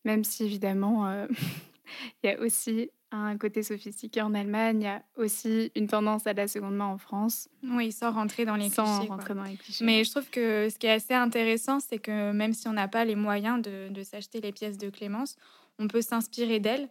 même 0.04 0.24
si 0.24 0.44
évidemment 0.44 1.06
euh, 1.08 1.26
il 2.22 2.30
y 2.30 2.32
a 2.32 2.40
aussi 2.40 2.90
un 3.16 3.36
côté 3.36 3.62
sophistiqué 3.62 4.22
en 4.22 4.34
Allemagne, 4.34 4.80
il 4.80 4.84
y 4.84 4.88
a 4.88 5.02
aussi 5.16 5.70
une 5.76 5.86
tendance 5.86 6.26
à 6.26 6.32
la 6.32 6.48
seconde 6.48 6.76
main 6.76 6.86
en 6.86 6.98
France, 6.98 7.48
Oui, 7.62 7.92
sans 7.92 8.10
rentrer 8.12 8.44
dans 8.44 8.56
les 8.56 8.70
sans 8.70 8.98
clichés. 8.98 9.08
rentrer 9.10 9.34
dans 9.34 9.44
les 9.44 9.56
clichés. 9.56 9.84
Mais 9.84 10.02
je 10.04 10.10
trouve 10.10 10.28
que 10.30 10.68
ce 10.70 10.78
qui 10.78 10.86
est 10.86 10.92
assez 10.92 11.14
intéressant, 11.14 11.78
c'est 11.80 11.98
que 11.98 12.32
même 12.32 12.52
si 12.52 12.68
on 12.68 12.72
n'a 12.72 12.88
pas 12.88 13.04
les 13.04 13.14
moyens 13.16 13.60
de, 13.62 13.88
de 13.90 14.02
s'acheter 14.02 14.40
les 14.40 14.52
pièces 14.52 14.78
de 14.78 14.88
Clémence, 14.90 15.36
on 15.78 15.88
peut 15.88 16.02
s'inspirer 16.02 16.58
d'elle. 16.60 16.88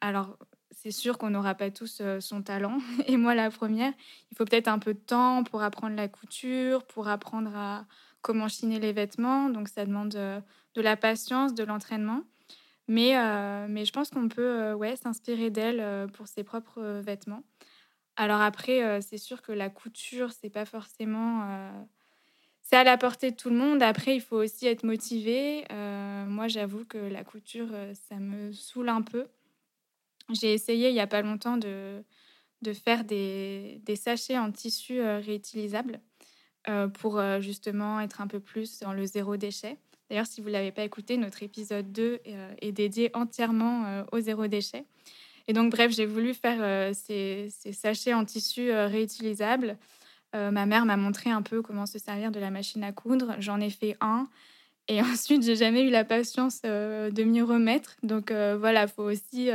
Alors, 0.00 0.36
c'est 0.70 0.90
sûr 0.90 1.16
qu'on 1.18 1.30
n'aura 1.30 1.54
pas 1.54 1.70
tous 1.70 1.98
euh, 2.00 2.18
son 2.20 2.42
talent. 2.42 2.78
Et 3.06 3.16
moi, 3.16 3.34
la 3.34 3.50
première, 3.50 3.92
il 4.30 4.36
faut 4.36 4.44
peut-être 4.44 4.68
un 4.68 4.78
peu 4.78 4.94
de 4.94 4.98
temps 4.98 5.44
pour 5.44 5.62
apprendre 5.62 5.96
la 5.96 6.08
couture, 6.08 6.84
pour 6.84 7.08
apprendre 7.08 7.54
à 7.56 7.84
comment 8.20 8.48
chiner 8.48 8.78
les 8.80 8.92
vêtements. 8.92 9.48
Donc, 9.48 9.68
ça 9.68 9.84
demande 9.86 10.14
euh, 10.16 10.40
de 10.74 10.80
la 10.80 10.96
patience, 10.96 11.54
de 11.54 11.64
l'entraînement. 11.64 12.22
Mais, 12.88 13.16
euh, 13.16 13.66
mais 13.68 13.84
je 13.84 13.92
pense 13.92 14.10
qu'on 14.10 14.28
peut 14.28 14.42
euh, 14.42 14.74
ouais, 14.74 14.96
s'inspirer 14.96 15.50
d'elle 15.50 15.80
euh, 15.80 16.06
pour 16.08 16.26
ses 16.26 16.44
propres 16.44 17.00
vêtements. 17.00 17.44
Alors 18.16 18.40
après, 18.40 19.00
c'est 19.00 19.16
sûr 19.16 19.40
que 19.40 19.52
la 19.52 19.70
couture, 19.70 20.32
c'est 20.32 20.50
pas 20.50 20.66
forcément... 20.66 21.48
c'est 22.60 22.76
à 22.76 22.84
la 22.84 22.98
portée 22.98 23.30
de 23.30 23.36
tout 23.36 23.48
le 23.48 23.56
monde. 23.56 23.82
Après, 23.82 24.14
il 24.14 24.20
faut 24.20 24.36
aussi 24.36 24.66
être 24.66 24.84
motivé. 24.84 25.64
Moi, 25.70 26.46
j'avoue 26.46 26.84
que 26.84 26.98
la 26.98 27.24
couture, 27.24 27.68
ça 27.94 28.16
me 28.16 28.52
saoule 28.52 28.90
un 28.90 29.00
peu. 29.00 29.28
J'ai 30.28 30.52
essayé 30.52 30.90
il 30.90 30.92
n'y 30.92 31.00
a 31.00 31.06
pas 31.06 31.22
longtemps 31.22 31.56
de, 31.56 32.04
de 32.60 32.74
faire 32.74 33.04
des, 33.04 33.80
des 33.84 33.96
sachets 33.96 34.36
en 34.36 34.52
tissu 34.52 35.00
réutilisable 35.00 35.98
pour 36.92 37.18
justement 37.40 37.98
être 37.98 38.20
un 38.20 38.26
peu 38.26 38.40
plus 38.40 38.78
dans 38.80 38.92
le 38.92 39.06
zéro 39.06 39.38
déchet. 39.38 39.78
D'ailleurs, 40.12 40.26
si 40.26 40.42
vous 40.42 40.48
ne 40.48 40.52
l'avez 40.52 40.72
pas 40.72 40.82
écouté, 40.82 41.16
notre 41.16 41.42
épisode 41.42 41.90
2 41.90 42.20
est 42.60 42.72
dédié 42.72 43.10
entièrement 43.14 44.04
au 44.12 44.20
zéro 44.20 44.46
déchet. 44.46 44.84
Et 45.48 45.54
donc, 45.54 45.70
bref, 45.72 45.90
j'ai 45.90 46.04
voulu 46.04 46.34
faire 46.34 46.94
ces, 46.94 47.48
ces, 47.48 47.72
sachets 47.72 48.12
en 48.12 48.26
tissu 48.26 48.70
réutilisables. 48.70 49.78
ma 50.34 50.66
mère 50.66 50.84
m'a 50.84 50.98
montré 50.98 51.30
un 51.30 51.40
peu 51.40 51.62
comment 51.62 51.86
se 51.86 51.98
servir 51.98 52.30
de 52.30 52.38
la 52.38 52.50
machine 52.50 52.84
à 52.84 52.92
coudre. 52.92 53.36
J'en 53.38 53.58
ai 53.58 53.70
fait 53.70 53.96
un. 54.02 54.28
Et 54.86 55.00
ensuite, 55.00 55.44
j'ai 55.44 55.56
jamais 55.56 55.82
eu 55.82 55.88
la 55.88 56.04
patience 56.04 56.60
de 56.60 57.22
m'y 57.22 57.40
remettre. 57.40 57.96
Donc 58.02 58.32
voilà, 58.32 58.82
il 58.82 58.88
faut 58.88 59.04
aussi 59.04 59.48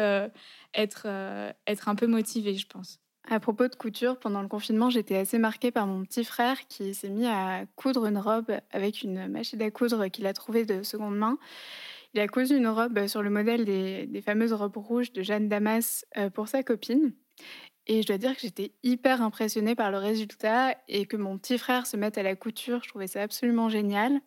être 0.74 1.06
un 1.06 1.96
peu 1.96 2.08
motivé, 2.08 2.56
je 2.56 2.66
pense. 2.66 3.00
À 3.30 3.42
propos 3.42 3.68
de 3.68 3.76
couture, 3.76 4.18
pendant 4.18 4.42
le 4.42 4.48
confinement, 4.48 4.90
j'étais 4.90 5.18
assez 5.18 5.38
marquée 5.38 5.70
par 5.70 5.86
mon 5.86 6.06
petit 6.06 6.24
frère 6.24 6.66
qui 6.68 6.94
s'est 6.94 7.10
mis 7.10 7.26
à 7.26 7.66
coudre 7.76 8.06
une 8.06 8.18
robe 8.18 8.52
avec 8.72 9.04
une 9.04 9.28
machine 9.28 9.62
à 9.62 9.70
coudre 9.70 10.08
qu'il 10.08 10.26
a 10.28 10.34
trouvée 10.34 10.64
de 10.64 10.82
seconde 10.82 11.18
main. 11.18 11.38
Il 12.14 12.22
a 12.22 12.28
cousu 12.30 12.56
une 12.56 12.70
robe 12.70 13.06
sur 13.08 13.22
le 13.22 13.30
modèle 13.30 13.66
des, 13.66 14.22
fameuses 14.22 14.54
robes 14.54 14.78
rouges 14.78 15.12
de 15.12 15.24
Jeanne 15.24 15.50
Damas 15.50 16.06
euh, 16.18 16.30
pour 16.30 16.48
sa 16.48 16.64
copine. 16.64 17.12
Et 17.86 18.02
je 18.02 18.08
dois 18.08 18.18
dire 18.18 18.34
que 18.34 18.42
j'étais 18.42 18.72
hyper 18.84 19.22
impressionnée 19.22 19.76
par 19.76 19.92
le 19.92 19.98
résultat 19.98 20.78
et 20.88 21.06
que 21.06 21.18
mon 21.18 21.38
petit 21.38 21.58
frère 21.58 21.86
se 21.86 21.98
mette 21.98 22.18
à 22.18 22.24
la 22.24 22.36
couture, 22.36 22.82
je 22.84 22.90
trouvais 22.90 23.08
ça 23.08 23.22
absolument 23.22 23.68
génial. 23.68 24.22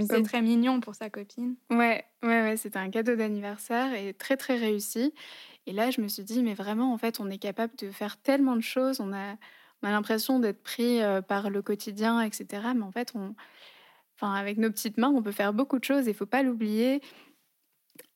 C'est 0.00 0.22
très 0.22 0.42
mignon 0.42 0.80
pour 0.80 0.94
sa 0.94 1.10
copine. 1.10 1.56
Ouais, 1.70 2.04
ouais, 2.22 2.42
ouais, 2.42 2.56
c'était 2.56 2.78
un 2.78 2.90
cadeau 2.90 3.14
d'anniversaire 3.14 3.94
et 3.94 4.12
très 4.12 4.36
très 4.36 4.56
réussi. 4.56 5.14
Et 5.66 5.72
là, 5.72 5.90
je 5.90 6.00
me 6.00 6.08
suis 6.08 6.24
dit, 6.24 6.42
mais 6.42 6.54
vraiment, 6.54 6.92
en 6.92 6.98
fait, 6.98 7.20
on 7.20 7.30
est 7.30 7.38
capable 7.38 7.74
de 7.76 7.90
faire 7.90 8.16
tellement 8.18 8.56
de 8.56 8.60
choses. 8.62 9.00
On 9.00 9.12
a, 9.12 9.36
on 9.82 9.88
a 9.88 9.90
l'impression 9.90 10.38
d'être 10.38 10.62
pris 10.62 11.00
par 11.28 11.50
le 11.50 11.62
quotidien, 11.62 12.20
etc. 12.20 12.46
Mais 12.74 12.82
en 12.82 12.92
fait, 12.92 13.14
enfin, 14.16 14.34
avec 14.34 14.58
nos 14.58 14.70
petites 14.70 14.98
mains, 14.98 15.12
on 15.14 15.22
peut 15.22 15.32
faire 15.32 15.54
beaucoup 15.54 15.78
de 15.78 15.84
choses. 15.84 16.06
Il 16.06 16.14
faut 16.14 16.26
pas 16.26 16.42
l'oublier. 16.42 17.00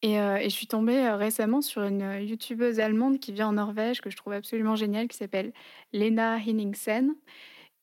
Et, 0.03 0.15
et, 0.15 0.45
je 0.45 0.49
suis 0.49 0.67
tombée 0.67 1.09
récemment 1.11 1.61
sur 1.61 1.83
une 1.85 2.21
youtubeuse 2.21 2.81
allemande 2.81 3.19
qui 3.19 3.33
vient 3.33 3.49
en 3.49 3.53
Norvège, 3.53 4.01
que 4.01 4.11
je 4.11 4.17
trouve 4.17 4.33
absolument 4.35 4.77
géniale, 4.77 5.09
qui 5.09 5.17
s'appelle 5.17 5.53
Lena 5.93 6.37
Henningsen. 6.37 7.15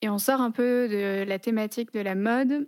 Et 0.02 0.10
on 0.10 0.18
sort 0.18 0.42
un 0.42 0.52
peu 0.52 0.88
de 0.88 1.24
la 1.28 1.40
thématique 1.40 1.94
de 1.94 2.00
la 2.00 2.16
mode, 2.16 2.68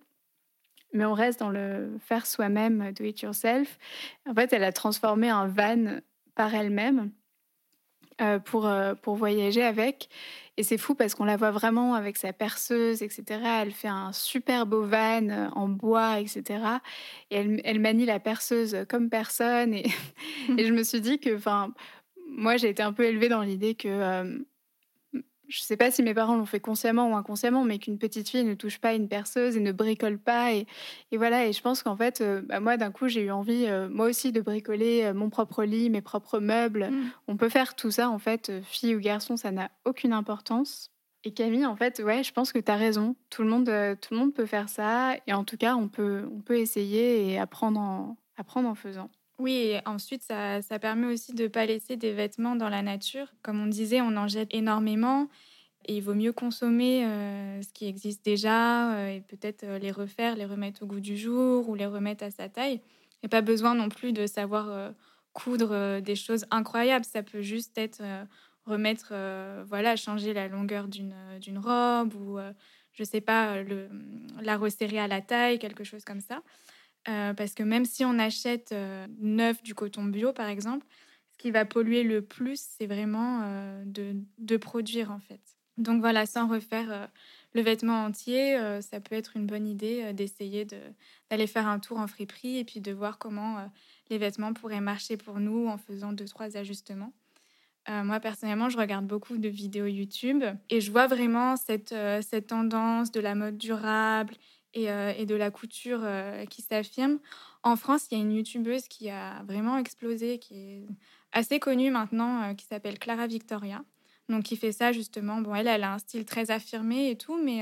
mais 0.94 1.06
on 1.06 1.14
reste 1.14 1.40
dans 1.40 1.50
le 1.50 1.98
faire 2.00 2.26
soi-même, 2.26 2.92
do 2.94 3.04
it 3.04 3.22
yourself. 3.22 3.78
En 4.28 4.34
fait, 4.34 4.54
elle 4.54 4.64
a 4.64 4.72
transformé 4.72 5.30
un 5.30 5.48
van 5.48 6.00
par 6.38 6.56
elle-même 6.56 7.12
euh, 8.22 8.40
pour, 8.40 8.66
euh, 8.66 8.96
pour 8.96 9.16
voyager 9.16 9.64
avec. 9.64 10.08
Et 10.56 10.64
c'est 10.64 10.78
fou 10.78 10.96
parce 10.96 11.14
qu'on 11.14 11.26
la 11.26 11.36
voit 11.36 11.52
vraiment 11.52 11.94
avec 11.96 12.18
sa 12.18 12.32
perceuse, 12.32 13.04
etc. 13.04 13.42
Elle 13.62 13.72
fait 13.72 13.90
un 13.90 14.14
super 14.14 14.66
beau 14.66 14.84
van 14.84 15.30
euh, 15.30 15.50
en 15.54 15.68
bois, 15.68 16.20
etc. 16.20 16.44
Et 17.30 17.36
elle, 17.36 17.62
elle 17.64 17.80
manie 17.80 18.06
la 18.06 18.20
perceuse 18.20 18.86
comme 18.88 19.10
personne. 19.10 19.74
Et, 19.74 19.86
et 20.58 20.66
je 20.66 20.74
me 20.74 20.84
suis 20.84 21.02
dit 21.02 21.20
que, 21.20 21.36
enfin, 21.36 21.74
moi, 22.30 22.58
j'ai 22.58 22.70
été 22.70 22.82
un 22.82 22.94
peu 22.94 23.04
élevée 23.04 23.30
dans 23.30 23.42
l'idée 23.42 23.76
que 23.76 24.40
je 25.48 25.62
ne 25.62 25.64
sais 25.64 25.78
pas 25.78 25.92
si 25.92 26.04
mes 26.04 26.14
parents 26.14 26.36
l'ont 26.36 26.46
fait 26.46 26.60
consciemment 26.60 27.12
ou 27.12 27.16
inconsciemment, 27.16 27.64
mais 27.64 27.80
qu'une 27.80 27.98
petite 27.98 28.30
fille 28.30 28.44
ne 28.44 28.54
touche 28.54 28.80
pas 28.80 28.94
une 28.94 29.08
perceuse 29.08 29.56
et 29.56 29.62
ne 29.62 29.72
bricole 29.72 30.20
pas. 30.20 30.54
Et, 30.54 30.68
voilà, 31.14 31.46
et 31.46 31.54
je 31.54 31.62
pense 31.62 31.84
qu'en 31.84 31.96
fait, 31.96 32.22
euh, 32.22 32.42
bah, 32.42 32.60
moi, 32.60 32.76
d'un 32.78 32.92
coup, 32.92 33.08
j'ai 33.08 33.22
eu 33.22 33.32
envie, 33.32 33.66
euh, 33.66 33.88
moi 33.90 34.08
aussi, 34.08 34.32
de 34.32 34.42
bricoler 34.42 35.06
euh, 35.06 35.14
mon 35.14 35.30
propre 35.30 35.64
lit, 35.64 35.90
mes 35.90 36.02
propres 36.02 36.40
meubles. 36.40 36.90
Mmh. 36.92 37.12
On 37.28 37.38
peut 37.38 37.50
faire 37.50 37.76
tout 37.76 37.92
ça, 37.92 38.10
en 38.10 38.20
fait, 38.20 38.52
fille 38.64 38.96
ou 38.96 39.00
garçon, 39.00 39.38
ça 39.38 39.52
n'a 39.52 39.72
aucune 39.86 40.14
importance. 40.14 40.92
Et 41.24 41.34
Camille, 41.34 41.66
en 41.66 41.76
fait, 41.76 42.02
ouais, 42.04 42.24
je 42.24 42.34
pense 42.34 42.52
que 42.52 42.60
tu 42.60 42.72
as 42.72 42.76
raison. 42.76 43.16
Tout 43.30 43.44
le, 43.44 43.50
monde, 43.50 43.66
tout 44.02 44.14
le 44.14 44.20
monde 44.20 44.34
peut 44.34 44.46
faire 44.46 44.70
ça. 44.70 45.16
Et 45.28 45.34
en 45.34 45.44
tout 45.44 45.58
cas, 45.58 45.76
on 45.76 45.88
peut, 45.88 46.30
on 46.34 46.42
peut 46.42 46.58
essayer 46.58 47.32
et 47.32 47.40
apprendre 47.40 47.80
en, 47.80 48.18
apprendre 48.38 48.70
en 48.70 48.76
faisant. 48.76 49.10
Oui, 49.40 49.76
ensuite, 49.86 50.24
ça, 50.24 50.62
permet 50.80 51.08
aussi 51.14 51.34
de 51.34 51.44
ne 51.44 51.48
pas 51.48 51.66
laisser 51.66 51.96
des 51.96 52.12
vêtements 52.12 52.56
dans 52.56 52.70
la 52.70 52.82
nature. 52.82 53.28
Comme 53.44 53.62
on 53.62 53.68
disait, 53.68 54.02
on 54.02 54.16
en 54.18 54.28
jette 54.28 54.52
énormément. 54.52 55.30
Et 55.86 55.98
il 55.98 56.02
vaut 56.02 56.16
mieux 56.16 56.34
consommer 56.34 57.06
euh, 57.06 57.62
ce 57.62 57.72
qui 57.72 57.88
existe 57.88 58.26
déjà 58.26 58.94
euh, 58.94 59.16
et 59.16 59.22
peut-être 59.22 59.64
euh, 59.64 59.80
les 59.80 59.92
refaire, 59.92 60.36
les 60.36 60.46
remettre 60.46 60.84
au 60.84 60.86
goût 60.86 61.00
du 61.00 61.16
jour 61.18 61.70
ou 61.70 61.76
les 61.76 61.86
remettre 61.86 62.26
à 62.26 62.32
sa 62.32 62.50
taille. 62.50 62.82
Et 63.24 63.28
pas 63.30 63.42
besoin 63.42 63.74
non 63.74 63.90
plus 63.90 64.12
de 64.12 64.28
savoir 64.28 64.94
coudre 65.34 66.00
des 66.02 66.16
choses 66.16 66.46
incroyables. 66.52 67.04
Ça 67.04 67.24
peut 67.24 67.42
juste 67.42 67.76
être 67.76 68.04
remettre, 68.66 69.12
voilà, 69.66 69.96
changer 69.96 70.34
la 70.34 70.48
longueur 70.48 70.88
d'une 70.88 71.58
robe 71.58 72.14
ou, 72.14 72.38
je 72.94 73.04
sais 73.04 73.20
pas, 73.20 73.56
la 74.40 74.56
resserrer 74.56 75.00
à 75.00 75.08
la 75.08 75.22
taille, 75.22 75.58
quelque 75.58 75.84
chose 75.84 76.06
comme 76.06 76.22
ça. 76.22 76.44
Euh, 77.10 77.34
parce 77.34 77.54
que 77.54 77.64
même 77.64 77.86
si 77.86 78.04
on 78.04 78.20
achète 78.20 78.72
euh, 78.74 79.08
neuf 79.20 79.64
du 79.64 79.74
coton 79.74 80.04
bio, 80.04 80.34
par 80.34 80.48
exemple, 80.48 80.86
ce 81.32 81.38
qui 81.38 81.52
va 81.52 81.64
polluer 81.66 82.04
le 82.04 82.22
plus, 82.22 82.60
c'est 82.78 82.88
vraiment 82.88 83.42
euh, 83.44 83.84
de, 83.86 84.58
produire, 84.58 85.12
en 85.12 85.20
fait. 85.20 85.42
Donc 85.78 86.02
voilà, 86.02 86.26
sans 86.26 86.48
refaire 86.48 87.08
le 87.54 87.62
vêtement 87.62 88.06
entier, 88.06 88.58
ça 88.82 89.00
peut 89.00 89.14
être 89.14 89.38
une 89.38 89.46
bonne 89.46 89.68
idée 89.68 90.12
d'essayer 90.12 90.66
d'aller 91.30 91.46
faire 91.46 91.68
un 91.68 91.78
tour 91.78 92.00
en 92.00 92.08
friperie 92.08 92.58
et 92.58 92.64
puis 92.64 92.82
de 92.82 92.92
voir 92.92 93.20
comment 93.20 93.70
les 94.10 94.18
vêtements 94.18 94.54
pourraient 94.54 94.82
marcher 94.82 95.18
pour 95.18 95.40
nous 95.40 95.68
en 95.68 95.78
faisant 95.78 96.14
deux, 96.14 96.26
trois 96.26 96.58
ajustements. 96.58 97.14
moi, 97.88 98.20
personnellement, 98.20 98.70
je 98.70 98.80
regarde 98.80 99.06
beaucoup 99.06 99.38
de 99.38 99.50
vidéos 99.50 99.86
YouTube 99.86 100.44
et 100.72 100.82
je 100.82 100.90
vois 100.92 101.06
vraiment 101.06 101.56
cette 101.58 101.94
tendance 102.48 103.12
de 103.12 103.20
la 103.20 103.36
mode 103.36 103.60
durable 103.60 104.34
euh, 104.86 105.14
et, 105.18 105.26
de 105.26 105.36
la 105.36 105.52
couture 105.52 106.00
euh, 106.04 106.46
qui 106.46 106.62
s'affirme. 106.62 107.20
En 107.64 107.76
France, 107.76 108.08
il 108.12 108.18
y 108.18 108.22
a 108.22 108.24
une 108.24 108.32
youtubeuse 108.32 108.88
qui 108.88 109.10
a 109.10 109.44
vraiment 109.44 109.78
explosé, 109.78 110.40
qui 110.40 110.56
est 110.56 110.88
assez 111.32 111.60
connue 111.60 111.92
maintenant, 111.92 112.44
euh, 112.44 112.54
qui 112.54 112.66
s'appelle 112.66 113.00
Clara 113.00 113.28
Victoria. 113.28 113.84
Donc, 114.30 114.44
qui 114.44 114.58
fait 114.58 114.72
ça 114.72 114.92
justement. 114.92 115.42
Bon, 115.42 115.56
elle, 115.56 115.68
elle 115.68 115.84
a 115.84 115.94
un 115.94 116.00
style 116.00 116.26
très 116.26 116.52
affirmé 116.52 117.10
et 117.10 117.16
tout, 117.16 117.42
mais, 117.42 117.62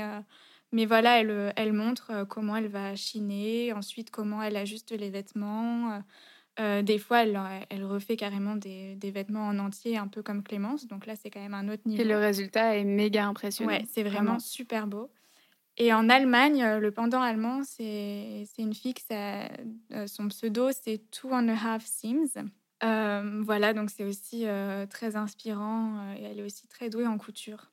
mais 0.72 0.84
voilà, 0.84 1.20
elle, 1.20 1.52
elle 1.54 1.72
montre 1.72 2.26
comment 2.28 2.56
elle 2.56 2.66
va 2.66 2.96
chiner, 2.96 3.72
ensuite 3.72 4.10
comment 4.10 4.42
elle 4.42 4.56
ajuste 4.56 4.90
les 4.90 5.08
vêtements. 5.08 6.02
des 6.58 6.98
fois, 6.98 7.22
elle, 7.22 7.38
elle, 7.70 7.84
refait 7.84 8.16
carrément 8.16 8.56
des, 8.56 8.96
des, 8.96 9.12
vêtements 9.12 9.46
en 9.46 9.60
entier, 9.60 9.96
un 9.96 10.08
peu 10.08 10.24
comme 10.24 10.42
Clémence. 10.42 10.88
Donc 10.88 11.06
là, 11.06 11.14
c'est 11.14 11.30
quand 11.30 11.38
même 11.38 11.54
un 11.54 11.68
autre 11.68 11.82
niveau. 11.86 12.02
Et 12.02 12.04
le 12.04 12.18
résultat 12.18 12.76
est 12.76 12.84
méga 12.84 13.26
impressionnant. 13.26 13.70
Ouais, 13.70 13.84
c'est 13.88 14.02
vraiment, 14.02 14.40
super 14.40 14.88
beau. 14.88 15.08
Et 15.78 15.92
en 15.92 16.08
Allemagne, 16.08 16.62
euh, 16.62 16.78
le 16.80 16.90
pendant 16.90 17.20
allemand, 17.20 17.62
c'est 17.64 18.46
une 18.58 18.74
fille 18.74 18.94
qui 18.94 19.04
euh, 19.12 20.06
son 20.06 20.28
pseudo, 20.28 20.70
c'est 20.72 21.02
Two 21.10 21.30
and 21.32 21.48
a 21.48 21.52
Half 21.54 21.84
Sims. 21.84 22.48
Euh, 22.82 23.42
voilà, 23.42 23.74
donc 23.74 23.90
c'est 23.90 24.04
aussi 24.04 24.46
très 24.90 25.16
inspirant 25.16 26.14
et 26.18 26.24
elle 26.24 26.40
est 26.40 26.44
aussi 26.44 26.66
très 26.68 26.90
douée 26.90 27.06
en 27.06 27.18
couture. 27.18 27.72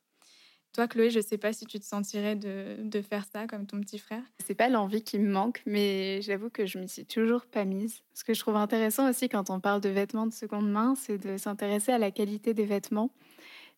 Toi, 0.74 0.88
Chloé, 0.88 1.08
je 1.08 1.18
ne 1.18 1.24
sais 1.24 1.38
pas 1.38 1.52
si 1.52 1.66
tu 1.66 1.78
te 1.78 1.84
sentirais 1.84 2.34
de, 2.34 3.02
faire 3.08 3.24
ça 3.32 3.46
comme 3.46 3.64
ton 3.64 3.80
petit 3.80 3.98
frère. 3.98 4.22
C'est 4.44 4.56
pas 4.56 4.68
l'envie 4.68 5.02
qui 5.02 5.20
me 5.20 5.30
manque, 5.30 5.62
mais 5.66 6.20
j'avoue 6.22 6.50
que 6.50 6.66
je 6.66 6.78
m'y 6.78 6.88
suis 6.88 7.06
toujours 7.06 7.46
pas 7.46 7.64
mise. 7.64 8.02
Ce 8.12 8.24
que 8.24 8.34
je 8.34 8.40
trouve 8.40 8.56
intéressant 8.56 9.08
aussi 9.08 9.28
quand 9.28 9.50
on 9.50 9.60
parle 9.60 9.80
de 9.80 9.88
vêtements 9.88 10.26
de 10.26 10.32
seconde 10.32 10.68
main, 10.68 10.94
c'est 10.96 11.16
de 11.16 11.36
s'intéresser 11.36 11.92
à 11.92 11.98
la 11.98 12.10
qualité 12.10 12.54
des 12.54 12.64
vêtements. 12.64 13.10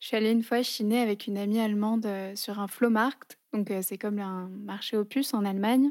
Je 0.00 0.08
suis 0.08 0.16
allée 0.16 0.30
une 0.30 0.42
fois 0.42 0.62
chiner 0.62 1.00
avec 1.00 1.26
une 1.26 1.38
amie 1.38 1.58
allemande 1.58 2.06
sur 2.34 2.60
un 2.60 2.68
Flohmarkt 2.68 3.38
donc 3.56 3.72
c'est 3.82 3.98
comme 3.98 4.18
un 4.18 4.48
marché 4.48 4.96
opus 4.96 5.32
en 5.34 5.44
Allemagne. 5.44 5.90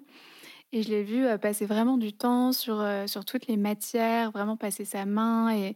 Et 0.71 0.83
je 0.83 0.89
l'ai 0.89 1.03
vu 1.03 1.25
passer 1.39 1.65
vraiment 1.65 1.97
du 1.97 2.13
temps 2.13 2.51
sur, 2.51 2.85
sur 3.07 3.25
toutes 3.25 3.47
les 3.47 3.57
matières, 3.57 4.31
vraiment 4.31 4.57
passer 4.57 4.85
sa 4.85 5.05
main 5.05 5.55
et, 5.55 5.75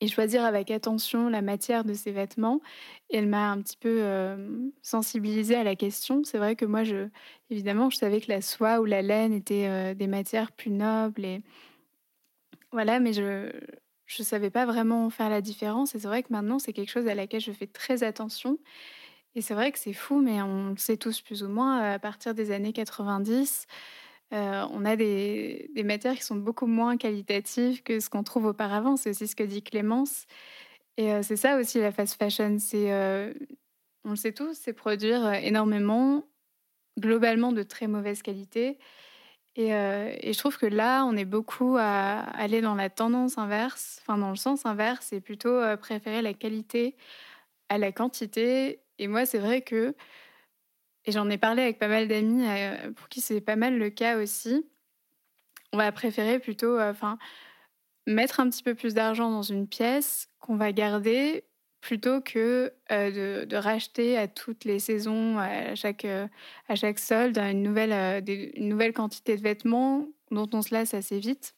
et 0.00 0.08
choisir 0.08 0.44
avec 0.44 0.70
attention 0.70 1.28
la 1.28 1.42
matière 1.42 1.84
de 1.84 1.94
ses 1.94 2.10
vêtements. 2.10 2.60
Et 3.10 3.18
elle 3.18 3.28
m'a 3.28 3.50
un 3.50 3.60
petit 3.60 3.76
peu 3.76 4.02
sensibilisée 4.82 5.56
à 5.56 5.64
la 5.64 5.76
question. 5.76 6.24
C'est 6.24 6.38
vrai 6.38 6.56
que 6.56 6.64
moi, 6.64 6.84
je, 6.84 7.08
évidemment, 7.50 7.90
je 7.90 7.98
savais 7.98 8.20
que 8.20 8.32
la 8.32 8.40
soie 8.40 8.80
ou 8.80 8.84
la 8.84 9.02
laine 9.02 9.32
étaient 9.32 9.94
des 9.94 10.06
matières 10.06 10.52
plus 10.52 10.70
nobles. 10.70 11.24
Et 11.24 11.42
voilà, 12.72 12.98
mais 12.98 13.12
je 13.12 13.52
ne 14.18 14.24
savais 14.24 14.50
pas 14.50 14.66
vraiment 14.66 15.08
faire 15.10 15.30
la 15.30 15.40
différence. 15.40 15.94
Et 15.94 16.00
c'est 16.00 16.08
vrai 16.08 16.22
que 16.22 16.32
maintenant, 16.32 16.58
c'est 16.58 16.72
quelque 16.72 16.90
chose 16.90 17.06
à 17.08 17.14
laquelle 17.14 17.40
je 17.40 17.52
fais 17.52 17.66
très 17.66 18.02
attention. 18.02 18.58
Et 19.34 19.42
c'est 19.42 19.54
vrai 19.54 19.70
que 19.72 19.78
c'est 19.78 19.92
fou, 19.92 20.20
mais 20.20 20.42
on 20.42 20.70
le 20.70 20.76
sait 20.76 20.96
tous 20.96 21.20
plus 21.20 21.42
ou 21.44 21.48
moins, 21.48 21.78
à 21.92 21.98
partir 21.98 22.34
des 22.34 22.50
années 22.50 22.72
90, 22.72 23.66
euh, 24.32 24.66
on 24.70 24.84
a 24.84 24.96
des, 24.96 25.70
des, 25.74 25.82
matières 25.82 26.14
qui 26.14 26.22
sont 26.22 26.36
beaucoup 26.36 26.66
moins 26.66 26.96
qualitatives 26.96 27.82
que 27.82 27.98
ce 28.00 28.08
qu'on 28.10 28.22
trouve 28.22 28.46
auparavant. 28.46 28.96
C'est 28.96 29.10
aussi 29.10 29.26
ce 29.28 29.36
que 29.36 29.42
dit 29.42 29.62
Clémence. 29.62 30.26
Et 30.96 31.12
euh, 31.12 31.22
c'est 31.22 31.36
ça 31.36 31.58
aussi 31.58 31.80
la 31.80 31.92
fast 31.92 32.16
fashion. 32.16 32.58
C'est, 32.58 32.92
euh, 32.92 33.32
on 34.04 34.10
le 34.10 34.16
sait 34.16 34.32
tous, 34.32 34.54
c'est 34.54 34.72
produire 34.72 35.32
énormément, 35.34 36.24
globalement 36.98 37.52
de 37.52 37.62
très 37.62 37.88
mauvaise 37.88 38.22
qualité. 38.22 38.78
Et, 39.56 39.70
et, 39.70 40.32
je 40.32 40.38
trouve 40.38 40.56
que 40.58 40.66
là, 40.66 41.04
on 41.04 41.16
est 41.16 41.24
beaucoup 41.24 41.76
à 41.78 42.20
aller 42.20 42.60
dans 42.60 42.76
la 42.76 42.88
tendance 42.88 43.36
inverse, 43.36 43.98
enfin 44.00 44.16
dans 44.16 44.30
le 44.30 44.36
sens 44.36 44.64
inverse, 44.64 45.12
et 45.12 45.20
plutôt 45.20 45.60
préférer 45.78 46.22
la 46.22 46.34
qualité 46.34 46.96
à 47.68 47.76
la 47.76 47.92
quantité 47.92 48.80
et 49.00 49.08
moi, 49.08 49.24
c'est 49.24 49.38
vrai 49.38 49.62
que 49.62 49.94
Et 51.06 51.12
j'en 51.12 51.30
ai 51.30 51.38
parlé 51.38 51.62
avec 51.62 51.78
pas 51.78 51.88
mal 51.88 52.06
d'amis 52.06 52.46
euh, 52.46 52.92
pour 52.92 53.08
qui 53.08 53.22
c'est 53.22 53.40
pas 53.40 53.56
mal 53.56 53.78
le 53.78 53.90
cas 53.90 54.18
aussi. 54.18 54.66
On 55.72 55.78
va 55.78 55.90
préférer 55.92 56.38
plutôt 56.38 56.78
euh, 56.78 56.90
enfin, 56.90 57.18
mettre 58.06 58.40
un 58.40 58.50
petit 58.50 58.62
peu 58.62 58.74
plus 58.74 58.94
d'argent 58.94 59.30
dans 59.30 59.42
une 59.42 59.66
pièce 59.66 60.28
qu'on 60.38 60.56
va 60.56 60.72
garder 60.72 61.44
plutôt 61.80 62.20
que 62.20 62.72
euh, 62.92 63.44
de, 63.46 63.56
racheter 63.56 64.16
à 64.16 64.28
toutes 64.28 64.64
les 64.64 64.78
saisons, 64.78 65.38
à 65.38 65.74
chaque, 65.74 66.04
à 66.04 66.74
chaque 66.74 66.98
solde, 66.98 67.38
une 67.38 67.62
nouvelle, 67.62 68.22
une 68.56 68.68
nouvelle 68.68 68.92
quantité 68.92 69.36
de 69.36 69.42
vêtements 69.42 70.06
dont 70.30 70.48
on 70.52 70.62
se 70.62 70.74
lasse 70.74 70.94
assez 70.94 71.18
vite. 71.18 71.54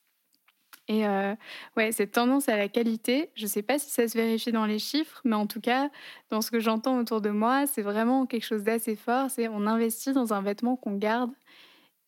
Et 0.88 1.06
euh, 1.06 1.34
ouais, 1.76 1.92
cette 1.92 2.12
tendance 2.12 2.48
à 2.48 2.56
la 2.56 2.68
qualité, 2.68 3.30
je 3.34 3.44
ne 3.44 3.48
sais 3.48 3.62
pas 3.62 3.78
si 3.78 3.90
ça 3.90 4.08
se 4.08 4.16
vérifie 4.16 4.50
dans 4.50 4.66
les 4.66 4.78
chiffres, 4.78 5.20
mais 5.24 5.36
en 5.36 5.46
tout 5.46 5.60
cas, 5.60 5.90
dans 6.30 6.40
ce 6.40 6.50
que 6.50 6.58
j'entends 6.58 6.98
autour 6.98 7.20
de 7.20 7.30
moi, 7.30 7.66
c'est 7.66 7.82
vraiment 7.82 8.26
quelque 8.26 8.44
chose 8.44 8.64
d'assez 8.64 8.96
fort. 8.96 9.30
C'est 9.30 9.48
on 9.48 9.66
investit 9.66 10.12
dans 10.12 10.32
un 10.32 10.42
vêtement 10.42 10.76
qu'on 10.76 10.96
garde, 10.96 11.30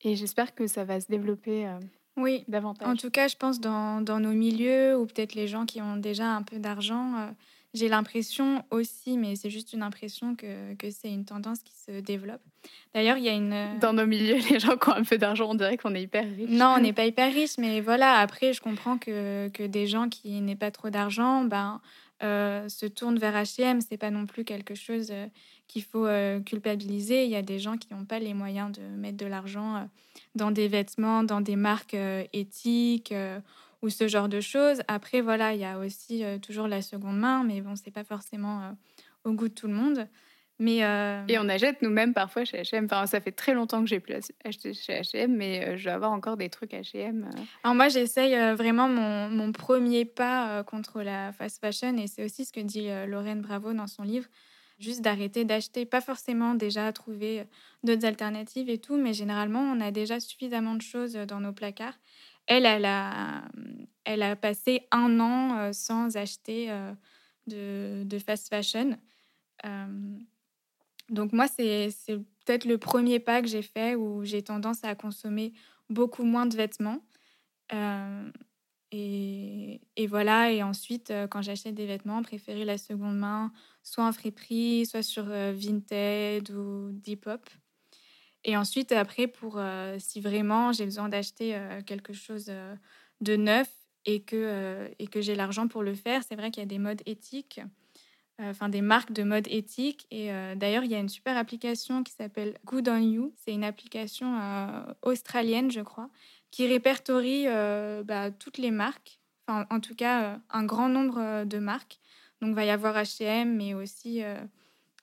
et 0.03 0.17
j'espère 0.17 0.55
que 0.55 0.67
ça 0.67 0.85
va 0.85 1.01
se 1.01 1.07
développer. 1.07 1.67
Euh, 1.67 1.79
oui, 2.17 2.45
davantage. 2.49 2.89
En 2.89 2.97
tout 2.97 3.11
cas, 3.11 3.29
je 3.29 3.37
pense 3.37 3.61
dans, 3.61 4.01
dans 4.01 4.19
nos 4.19 4.33
milieux, 4.33 4.99
ou 4.99 5.07
peut-être 5.07 5.35
les 5.35 5.47
gens 5.47 5.67
qui 5.67 5.81
ont 5.81 5.97
déjà 5.97 6.29
un 6.31 6.43
peu 6.43 6.59
d'argent, 6.59 7.15
euh, 7.19 7.31
j'ai 7.75 7.89
l'impression 7.89 8.65
aussi, 8.71 9.19
mais 9.19 9.35
c'est 9.35 9.51
juste 9.51 9.73
une 9.73 9.83
impression 9.83 10.37
que, 10.37 10.75
que 10.75 10.91
c'est 10.91 11.13
une 11.13 11.25
tendance 11.25 11.61
qui 11.63 11.75
se 11.75 12.01
développe. 12.01 12.41
D'ailleurs, 12.95 13.17
il 13.19 13.25
y 13.25 13.29
a 13.29 13.33
une... 13.33 13.53
Euh, 13.53 13.79
Dans 13.81 13.93
nos 13.93 14.07
milieux, 14.07 14.39
les 14.51 14.61
gens 14.61 14.77
qui 14.77 14.89
ont 14.89 14.95
un 14.95 15.03
peu 15.03 15.19
d'argent, 15.19 15.51
on 15.51 15.55
dirait 15.57 15.77
qu'on 15.77 15.95
est 15.95 16.03
hyper 16.03 16.25
riche. 16.25 16.49
Non, 16.49 16.77
on 16.77 16.81
n'est 16.81 16.93
pas 16.93 17.05
hyper 17.05 17.33
riche, 17.33 17.59
mais 17.59 17.81
voilà, 17.81 18.19
après, 18.21 18.53
je 18.53 18.61
comprends 18.61 18.97
que, 18.97 19.49
que 19.49 19.65
des 19.65 19.89
gens 19.89 20.09
qui 20.09 20.41
n'aient 20.41 20.55
pas 20.55 20.71
trop 20.71 20.89
d'argent 20.89 21.43
ben, 21.43 21.81
euh, 22.23 22.69
se 22.69 22.87
tournent 22.87 23.19
vers 23.19 23.35
H&M. 23.35 23.81
C'est 23.81 23.97
pas 23.97 24.13
non 24.13 24.27
plus 24.27 24.45
quelque 24.45 24.77
chose 24.77 25.09
euh, 25.11 25.27
qu'il 25.67 25.83
faut 25.83 26.07
culpabiliser. 26.47 27.25
Il 27.25 27.31
y 27.31 27.37
a 27.37 27.43
des 27.43 27.59
gens 27.59 27.77
qui 27.77 27.93
n'ont 27.93 28.05
pas 28.05 28.21
les 28.21 28.35
moyens 28.35 28.71
de 28.71 28.83
mettre 28.83 29.17
de 29.17 29.27
l'argent 29.27 29.89
dans 30.37 30.53
des 30.53 30.69
vêtements, 30.69 31.25
dans 31.25 31.41
des 31.41 31.57
marques 31.57 31.97
éthiques 32.33 33.15
ou 33.85 33.91
ce 33.91 34.09
genre 34.09 34.31
de 34.31 34.41
choses. 34.41 34.83
Après, 34.89 35.21
voilà, 35.21 35.53
il 35.53 35.61
y 35.61 35.65
a 35.65 35.79
aussi 35.79 36.25
euh, 36.25 36.39
toujours 36.39 36.69
la 36.69 36.81
seconde 36.81 37.19
main, 37.19 37.45
mais 37.45 37.61
bon, 37.61 37.77
c'est 37.77 37.91
pas 37.91 38.03
forcément 38.03 38.63
euh, 38.63 38.71
au 39.25 39.33
goût 39.33 39.49
de 39.49 39.55
tout 39.55 39.67
le 39.67 39.75
monde. 39.75 40.09
Mais 40.59 40.85
euh, 40.85 41.23
Et 41.29 41.39
on 41.39 41.49
achète 41.51 41.83
nous-mêmes 41.83 42.15
parfois 42.15 42.47
chez 42.47 42.63
H&M. 42.63 42.87
Enfin, 42.87 43.05
ça 43.07 43.21
fait 43.21 43.33
très 43.33 43.53
longtemps 43.53 43.83
que 43.83 43.89
j'ai 43.89 44.01
plus 44.01 44.15
acheté 44.45 44.73
chez 44.73 45.01
H&M, 45.01 45.37
mais 45.37 45.77
je 45.77 45.85
vais 45.85 45.91
avoir 45.91 46.13
encore 46.13 46.39
des 46.39 46.49
trucs 46.49 46.71
H&M. 46.71 47.29
Alors 47.63 47.75
moi, 47.75 47.89
j'essaye 47.89 48.35
vraiment 48.55 48.89
mon, 48.89 49.29
mon, 49.29 49.53
premier 49.53 50.07
pas 50.07 50.63
contre 50.63 51.03
la 51.03 51.33
fast 51.33 51.61
fashion, 51.61 51.99
et 51.99 52.07
c'est 52.07 52.25
aussi 52.25 52.47
ce 52.47 52.53
que 52.53 52.61
dit 52.61 52.89
Lorraine 53.09 53.43
Bravo 53.43 53.75
dans 53.75 53.89
son 53.89 54.05
livre, 54.05 54.29
juste 54.79 55.03
d'arrêter 55.03 55.45
d'acheter, 55.45 55.85
pas 55.87 56.01
forcément 56.01 56.55
déjà 56.55 56.91
trouver 56.93 57.45
d'autres 57.83 58.07
alternatives 58.07 58.71
et 58.71 58.79
tout, 58.79 58.97
mais 58.97 59.13
généralement, 59.13 59.61
on 59.61 59.81
a 59.81 59.91
déjà 59.91 60.21
suffisamment 60.21 60.77
de 60.77 60.83
choses 60.83 61.15
dans 61.15 61.41
nos 61.41 61.53
placards 61.53 61.99
elle, 62.47 62.67
elle 62.67 62.85
a, 62.85 63.45
elle 64.05 64.23
a 64.23 64.37
passé 64.37 64.87
un 64.91 65.21
an 65.21 65.59
euh, 65.59 65.73
sans 65.73 66.17
acheter 66.17 66.71
euh, 66.71 66.93
de, 67.47 68.05
de, 68.05 68.19
fast 68.19 68.49
fashion. 68.49 68.99
Euh, 69.65 70.19
donc 71.11 71.33
moi, 71.33 71.47
c'est 71.49 71.91
peut-être 72.45 72.65
le 72.65 72.79
premier 72.79 73.19
pas 73.19 73.43
que 73.43 73.49
j'ai 73.49 73.63
fait 73.63 73.95
où 73.95 74.25
j'ai 74.25 74.43
tendance 74.43 74.85
à 74.85 74.95
consommer 74.95 75.53
beaucoup 75.89 76.25
moins 76.25 76.47
de 76.47 76.57
vêtements. 76.57 77.01
Et, 78.97 80.07
voilà, 80.07 80.53
et 80.53 80.63
ensuite, 80.63 81.13
quand 81.31 81.43
j'achète 81.43 81.75
des 81.75 81.87
vêtements, 81.87 82.23
préférer 82.23 82.65
la 82.65 82.79
seconde 82.79 83.19
main, 83.19 83.53
soit 83.83 84.07
en 84.07 84.13
friperie, 84.13 84.87
soit 84.87 85.03
sur 85.03 85.25
Vinted 85.25 86.51
ou 86.51 86.93
Depop. 86.93 87.45
Et 88.45 88.57
ensuite, 88.57 88.93
après, 88.93 89.27
pour 89.27 89.55
euh, 89.57 89.97
si 89.99 90.21
vraiment 90.21 90.73
j'ai 90.73 90.85
besoin 90.85 91.09
d'acheter 91.09 91.57
euh, 91.57 91.81
quelque 91.83 92.13
chose 92.13 92.47
euh, 92.49 92.75
de 93.21 93.37
neuf 93.37 93.71
et 94.05 94.23
que, 94.23 94.91
et 94.99 95.07
que 95.07 95.23
j'ai 95.23 95.35
l'argent 95.35 95.67
pour 95.67 95.83
le 95.83 95.95
faire, 95.95 96.23
c'est 96.29 96.37
vrai 96.37 96.51
qu'il 96.51 96.63
y 96.63 96.67
a 96.67 96.69
des 96.69 96.79
modes 96.79 97.01
éthiques, 97.07 97.63
enfin 98.39 98.69
des 98.69 98.83
marques 98.83 99.13
de 99.13 99.23
mode 99.23 99.49
éthique. 99.49 100.07
Et 100.11 100.29
d'ailleurs, 100.57 100.85
il 100.85 100.91
y 100.91 100.95
a 100.95 100.99
une 100.99 101.09
super 101.09 101.39
application 101.39 102.05
qui 102.05 102.13
s'appelle 102.13 102.59
Good 102.67 102.87
on 102.91 102.99
You. 102.99 103.33
C'est 103.35 103.55
une 103.55 103.65
application 103.65 104.39
australienne, 105.01 105.71
je 105.71 105.81
crois, 105.81 106.11
qui 106.51 106.67
répertorie 106.67 107.47
bah, 108.05 108.31
toutes 108.31 108.59
les 108.59 108.71
marques, 108.71 109.21
enfin 109.49 109.67
en 109.71 109.81
tout 109.81 109.95
cas 109.95 110.39
un 110.51 110.65
grand 110.67 110.91
nombre 110.91 111.45
de 111.47 111.59
marques. 111.59 111.99
Donc, 112.43 112.51
il 112.51 112.57
va 112.57 112.67
y 112.67 112.71
avoir 112.71 112.97
H&M, 112.97 113.57
mais 113.57 113.73
aussi 113.73 114.23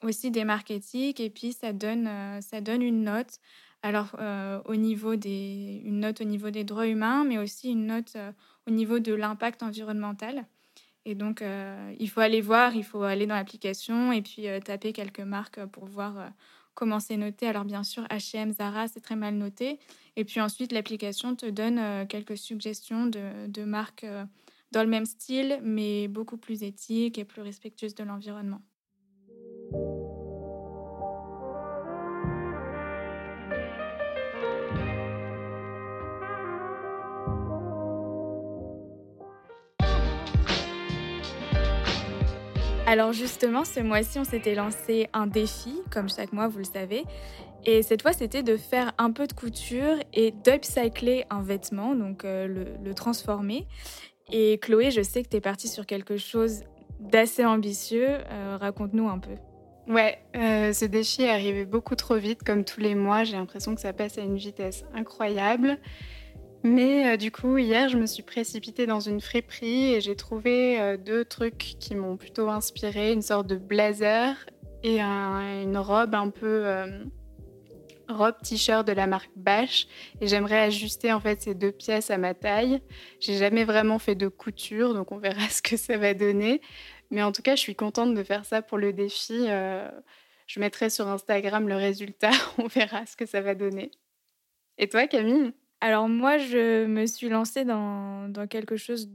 aussi 0.04 0.32
des 0.32 0.44
marques 0.44 0.72
éthiques 0.72 1.20
et 1.20 1.30
puis 1.30 1.54
ça 1.54 1.74
donne, 1.74 2.08
euh, 2.08 2.42
ça 2.42 2.62
donne 2.62 2.82
une 2.82 3.04
note. 3.04 3.40
Alors, 3.84 4.16
euh, 4.20 4.62
au 4.66 4.76
niveau 4.76 5.16
des, 5.16 5.82
une 5.86 6.02
note 6.02 6.22
au 6.22 6.24
niveau 6.24 6.52
des 6.52 6.64
droits 6.64 6.88
humains, 6.88 7.24
mais 7.24 7.38
aussi 7.38 7.72
une 7.72 7.88
note 7.88 8.14
euh, 8.16 8.32
au 8.68 8.72
niveau 8.72 9.00
de 9.00 9.14
l'impact 9.14 9.64
environnemental. 9.64 10.46
Et 11.04 11.16
donc, 11.16 11.44
il 12.00 12.10
faut 12.12 12.20
aller 12.20 12.42
voir, 12.42 12.76
il 12.76 12.84
faut 12.84 13.02
aller 13.02 13.26
dans 13.26 13.34
l'application 13.34 14.12
et 14.12 14.22
puis 14.22 14.46
taper 14.64 14.94
quelques 14.94 15.20
marques 15.20 15.66
pour 15.66 15.86
voir 15.86 16.32
comment 16.76 17.00
c'est 17.00 17.18
noté. 17.18 17.48
Alors, 17.48 17.66
bien 17.66 17.84
sûr, 17.84 18.04
H&M, 18.04 18.52
Zara, 18.52 18.88
c'est 18.88 19.00
très 19.00 19.16
mal 19.16 19.34
noté. 19.34 19.80
Et 20.16 20.26
puis 20.26 20.40
ensuite, 20.42 20.72
l'application 20.72 21.36
te 21.36 21.48
donne 21.48 22.06
quelques 22.08 22.38
suggestions 22.38 23.08
de, 23.08 23.48
de 23.48 23.64
marques 23.64 24.06
dans 24.72 24.84
le 24.84 24.90
même 24.90 25.08
style, 25.08 25.60
mais 25.64 26.08
beaucoup 26.08 26.38
plus 26.38 26.62
éthiques 26.62 27.18
et 27.18 27.26
plus 27.26 27.42
respectueuses 27.42 27.96
de 27.96 28.04
l'environnement. 28.04 28.62
Alors 42.92 43.14
justement, 43.14 43.64
ce 43.64 43.80
mois-ci, 43.80 44.20
on 44.20 44.26
s'était 44.26 44.54
lancé 44.54 45.08
un 45.14 45.26
défi, 45.26 45.82
comme 45.92 46.10
chaque 46.10 46.34
mois, 46.34 46.50
vous 46.50 46.58
le 46.58 46.66
savez. 46.66 47.06
Et 47.66 47.84
cette 47.84 48.02
fois, 48.02 48.12
c'était 48.12 48.44
de 48.44 48.58
faire 48.58 48.92
un 48.98 49.12
peu 49.12 49.28
de 49.28 49.32
couture 49.34 49.96
et 50.14 50.32
d'upcycler 50.32 51.24
un 51.30 51.42
vêtement, 51.42 51.96
donc 51.96 52.26
euh, 52.26 52.66
le, 52.84 52.94
transformer. 52.94 53.66
Et 54.30 54.58
Chloé, 54.58 54.92
je 54.92 55.02
sais 55.02 55.24
que 55.24 55.30
tu 55.30 55.38
es 55.38 55.42
partie 55.42 55.70
sur 55.70 55.86
quelque 55.86 56.18
chose 56.18 56.64
d'assez 57.00 57.46
ambitieux. 57.46 58.18
Euh, 58.30 58.58
raconte-nous 58.60 59.08
un 59.08 59.20
peu. 59.20 59.36
Ouais, 59.88 60.20
euh, 60.36 60.74
ce 60.74 60.86
défi 60.86 61.24
est 61.24 61.30
arrivé 61.30 61.66
beaucoup 61.66 61.96
trop 61.96 62.16
vite, 62.16 62.44
comme 62.44 62.64
tous 62.64 62.80
les 62.80 62.96
mois. 62.96 63.24
J'ai 63.24 63.36
l'impression 63.36 63.76
que 63.76 63.82
ça 63.82 63.94
passe 63.94 64.18
à 64.18 64.22
une 64.22 64.38
vitesse 64.38 64.86
incroyable. 64.94 65.78
Mais 66.64 67.14
euh, 67.14 67.18
du 67.18 67.32
coup, 67.32 67.58
hier, 67.58 67.90
je 67.90 67.98
me 67.98 68.06
suis 68.06 68.22
précipitée 68.22 68.86
dans 68.86 69.00
une 69.00 69.20
friperie 69.20 69.94
et 69.94 70.02
j'ai 70.02 70.16
trouvé 70.16 70.80
euh, 70.80 70.98
deux 70.98 71.26
trucs 71.26 71.76
qui 71.80 71.96
m'ont 71.96 72.18
plutôt 72.18 72.50
inspiré, 72.50 73.12
une 73.12 73.24
sorte 73.24 73.48
de 73.48 73.56
blazer 73.56 74.36
et 74.84 75.00
une 75.00 75.78
robe 75.78 76.16
un 76.16 76.30
peu 76.30 76.66
robe 78.12 78.36
t-shirt 78.44 78.86
de 78.86 78.92
la 78.92 79.08
marque 79.08 79.32
Bash 79.36 79.88
et 80.20 80.28
j'aimerais 80.28 80.60
ajuster 80.60 81.14
en 81.14 81.20
fait 81.20 81.42
ces 81.42 81.54
deux 81.54 81.72
pièces 81.72 82.12
à 82.12 82.18
ma 82.18 82.34
taille. 82.34 82.82
J'ai 83.20 83.38
jamais 83.38 83.64
vraiment 83.64 84.00
fait 84.00 84.16
de 84.16 84.28
couture 84.28 84.94
donc 84.94 85.12
on 85.12 85.18
verra 85.18 85.42
ce 85.50 85.62
que 85.62 85.78
ça 85.78 85.98
va 85.98 86.14
donner. 86.14 86.62
Mais 87.12 87.22
en 87.24 87.32
tout 87.32 87.42
cas, 87.42 87.56
je 87.56 87.62
suis 87.62 87.76
contente 87.76 88.14
de 88.14 88.24
faire 88.24 88.46
ça 88.46 88.62
pour 88.62 88.78
le 88.78 88.94
défi. 88.94 89.46
je 90.48 90.60
mettrai 90.60 90.90
sur 90.90 91.08
Instagram 91.08 91.68
le 91.68 91.76
résultat, 91.76 92.32
on 92.58 92.68
verra 92.68 93.06
ce 93.06 93.16
que 93.16 93.26
ça 93.26 93.42
va 93.42 93.54
donner. 93.54 93.92
Et 94.78 94.88
toi, 94.88 95.08
Camille? 95.08 95.54
Alors 95.82 96.08
moi, 96.08 96.38
je 96.38 96.86
me 96.86 97.06
suis 97.08 97.28
lancée 97.28 97.66
dans, 97.66 98.32
quelque 98.50 98.78
chose 98.78 99.10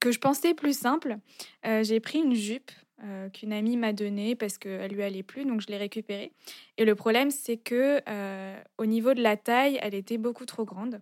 que 0.00 0.10
je 0.10 0.18
pensais 0.18 0.54
plus 0.54 0.76
simple. 0.76 1.18
Euh, 1.66 1.84
j'ai 1.84 2.00
pris 2.00 2.18
une 2.18 2.34
jupe 2.34 2.72
euh, 3.02 3.28
qu'une 3.28 3.52
amie 3.52 3.76
m'a 3.76 3.92
donnée 3.92 4.34
parce 4.34 4.56
qu'elle 4.56 4.90
lui 4.90 5.02
allait 5.02 5.22
plus, 5.22 5.44
donc 5.44 5.60
je 5.60 5.66
l'ai 5.68 5.76
récupérée. 5.76 6.32
Et 6.78 6.86
le 6.86 6.94
problème, 6.94 7.30
c'est 7.30 7.58
que 7.58 8.00
euh, 8.08 8.60
au 8.78 8.86
niveau 8.86 9.12
de 9.12 9.22
la 9.22 9.36
taille, 9.36 9.78
elle 9.82 9.94
était 9.94 10.18
beaucoup 10.18 10.46
trop 10.46 10.64
grande. 10.64 11.00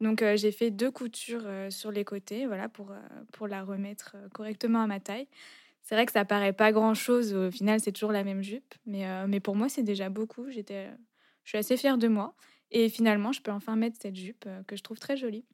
Donc 0.00 0.22
j'ai 0.36 0.52
fait 0.52 0.70
deux 0.70 0.90
coutures 0.90 1.46
sur 1.70 1.90
les 1.90 2.04
côtés, 2.04 2.46
voilà, 2.46 2.68
pour, 2.68 2.92
pour 3.32 3.48
la 3.48 3.62
remettre 3.64 4.16
correctement 4.34 4.82
à 4.82 4.86
ma 4.86 5.00
taille. 5.00 5.26
C'est 5.82 5.94
vrai 5.94 6.04
que 6.06 6.12
ça 6.12 6.24
paraît 6.24 6.52
pas 6.52 6.72
grand-chose, 6.72 7.34
au 7.34 7.50
final 7.50 7.80
c'est 7.80 7.92
toujours 7.92 8.12
la 8.12 8.24
même 8.24 8.42
jupe, 8.42 8.74
mais, 8.86 9.04
mais 9.26 9.40
pour 9.40 9.56
moi 9.56 9.68
c'est 9.68 9.82
déjà 9.84 10.10
beaucoup. 10.10 10.50
J'étais, 10.50 10.90
je 11.44 11.50
suis 11.50 11.58
assez 11.58 11.76
fière 11.76 11.98
de 11.98 12.08
moi. 12.08 12.34
Et 12.72 12.88
finalement, 12.88 13.32
je 13.32 13.40
peux 13.40 13.52
enfin 13.52 13.76
mettre 13.76 13.96
cette 14.00 14.16
jupe 14.16 14.48
que 14.66 14.76
je 14.76 14.82
trouve 14.82 14.98
très 14.98 15.16
jolie. 15.16 15.44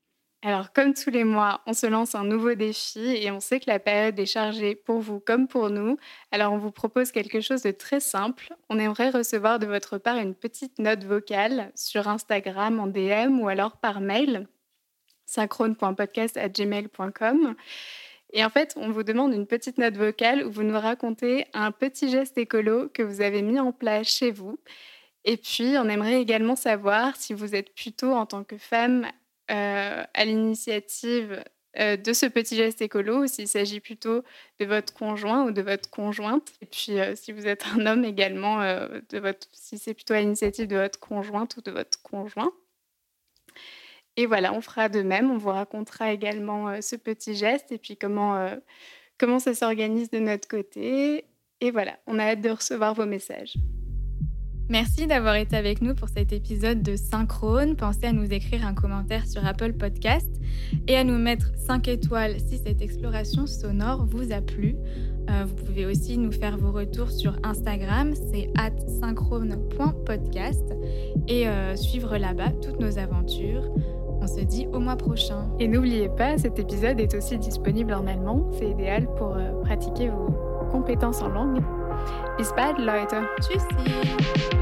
Alors, 0.45 0.73
comme 0.73 0.93
tous 0.93 1.11
les 1.11 1.23
mois, 1.23 1.61
on 1.67 1.73
se 1.73 1.87
lance 1.87 2.17
un 2.17 2.25
nouveau 2.25 2.55
défi 2.55 2.99
et 2.99 3.31
on 3.31 3.39
sait 3.39 3.61
que 3.61 3.71
la 3.71 3.79
période 3.79 4.19
est 4.19 4.27
chargée 4.27 4.75
pour 4.75 4.99
vous 4.99 5.21
comme 5.21 5.47
pour 5.47 5.71
nous. 5.71 5.99
Alors, 6.33 6.53
on 6.53 6.59
vous 6.59 6.73
propose 6.73 7.13
quelque 7.13 7.41
chose 7.41 7.63
de 7.63 7.71
très 7.71 8.01
simple. 8.01 8.53
On 8.69 8.81
aimerait 8.81 9.11
recevoir 9.11 9.61
de 9.61 9.67
votre 9.67 9.99
part 9.99 10.17
une 10.17 10.35
petite 10.35 10.81
note 10.81 11.05
vocale 11.05 11.71
sur 11.77 12.09
Instagram 12.09 12.81
en 12.81 12.89
DM 12.89 13.41
ou 13.41 13.47
alors 13.49 13.77
par 13.77 14.01
mail 14.01 14.49
synchrone.podcast.gmail.com. 15.27 17.55
Et 18.33 18.45
en 18.45 18.51
fait, 18.51 18.75
on 18.77 18.91
vous 18.91 19.05
demande 19.05 19.33
une 19.35 19.47
petite 19.47 19.79
note 19.79 19.97
vocale 19.97 20.45
où 20.45 20.51
vous 20.51 20.65
nous 20.65 20.81
racontez 20.81 21.47
un 21.55 21.71
petit 21.71 22.11
geste 22.11 22.37
écolo 22.37 22.89
que 22.93 23.05
vous 23.05 23.21
avez 23.21 23.43
mis 23.43 23.61
en 23.61 23.71
place 23.71 24.09
chez 24.09 24.33
vous 24.33 24.59
Et 25.25 25.37
puis, 25.37 25.77
on 25.79 25.89
aimerait 25.89 26.21
également 26.21 26.57
savoir 26.57 27.15
si 27.15 27.33
vous 27.33 27.55
êtes 27.55 27.73
plutôt 27.77 28.13
en 28.13 28.27
tant 28.27 28.43
que 28.43 28.59
femme 28.59 29.07
euh, 29.51 30.05
à 30.15 30.25
l'initiative 30.25 31.43
euh, 31.79 31.97
de 31.97 32.13
ce 32.13 32.27
petit 32.27 32.57
geste 32.57 32.83
écolo 32.83 33.27
s'il 33.27 33.49
s'agit 33.49 33.81
plutôt 33.81 34.23
de 34.61 34.65
votre 34.67 34.93
conjoint 34.95 35.45
ou 35.45 35.51
de 35.51 35.63
votre 35.63 35.91
conjointe. 35.91 36.53
Et 36.61 36.67
puis, 36.67 36.99
euh, 36.99 37.15
si 37.17 37.33
vous 37.33 37.47
êtes 37.47 37.65
un 37.75 37.87
homme 37.87 38.05
également, 38.05 38.61
de 38.61 39.37
si 39.53 39.79
c'est 39.79 39.95
plutôt 39.95 40.15
à 40.15 40.21
l'initiative 40.21 40.69
de 40.69 40.77
votre 40.77 41.01
conjointe 41.01 41.57
ou 41.57 41.63
de 41.63 41.71
votre 41.71 42.01
conjoint. 42.03 42.53
Et 44.17 44.27
voilà, 44.27 44.53
on 44.53 44.61
fera 44.61 44.89
de 44.89 45.03
même. 45.03 45.31
On 45.31 45.39
vous 45.39 45.51
racontera 45.51 46.13
également 46.13 46.81
ce 46.83 46.97
petit 46.97 47.35
geste 47.35 47.73
et 47.73 47.79
puis 47.79 47.97
comment, 47.97 48.51
comment 49.19 49.39
ça 49.39 49.55
s'organise 49.55 50.11
de 50.11 50.19
notre 50.19 50.49
côté. 50.49 51.25
Et 51.61 51.71
voilà, 51.71 51.99
on 52.07 52.19
a 52.19 52.25
hâte 52.25 52.43
de 52.43 52.51
recevoir 52.51 52.93
vos 52.93 53.07
messages. 53.07 53.55
Merci 54.73 55.07
d'avoir 55.07 55.35
été 55.35 55.55
avec 55.55 55.83
nous 55.83 55.95
pour 55.95 56.09
cet 56.09 56.33
épisode 56.33 56.81
de 56.81 56.97
Synchrone. 56.97 57.77
Pensez 57.77 58.07
à 58.07 58.13
nous 58.13 58.33
écrire 58.33 58.67
un 58.67 58.73
commentaire 58.73 59.27
sur 59.27 59.45
Apple 59.45 59.75
Podcast 59.75 60.27
et 60.89 60.97
à 60.97 61.05
nous 61.05 61.19
mettre 61.19 61.51
5 61.59 61.89
étoiles 61.89 62.37
si 62.41 62.57
cette 62.57 62.81
exploration 62.81 63.47
sonore 63.47 64.07
vous 64.07 64.33
a 64.33 64.41
plu. 64.41 64.77
Euh, 65.29 65.45
vous 65.47 65.55
pouvez 65.57 65.85
aussi 65.85 66.17
nous 66.17 66.33
faire 66.33 66.57
vos 66.57 66.73
retours 66.73 67.11
sur 67.11 67.37
Instagram, 67.43 68.15
c'est 68.15 68.49
at 68.57 68.73
synchrone.podcast 68.99 70.65
et 71.29 71.47
euh, 71.49 71.77
suivre 71.77 72.17
là-bas 72.17 72.53
toutes 72.63 72.81
nos 72.81 72.97
aventures. 72.97 73.71
On 74.23 74.27
se 74.27 74.41
dit 74.41 74.69
au 74.73 74.81
mois 74.81 74.97
prochain. 74.97 75.51
Et 75.61 75.69
n'oubliez 75.69 76.09
pas, 76.09 76.39
cet 76.39 76.59
épisode 76.59 76.99
est 76.99 77.15
aussi 77.15 77.37
disponible 77.37 77.93
en 77.93 78.07
allemand. 78.07 78.51
C'est 78.59 78.71
idéal 78.71 79.07
pour 79.17 79.37
euh, 79.37 79.53
pratiquer 79.65 80.09
vos 80.09 80.35
compétences 80.71 81.21
en 81.21 81.29
langue. 81.29 81.63
Bis 82.39 82.51
bald, 82.57 82.79
Leute. 82.79 83.15
Tschüssi. 83.43 84.62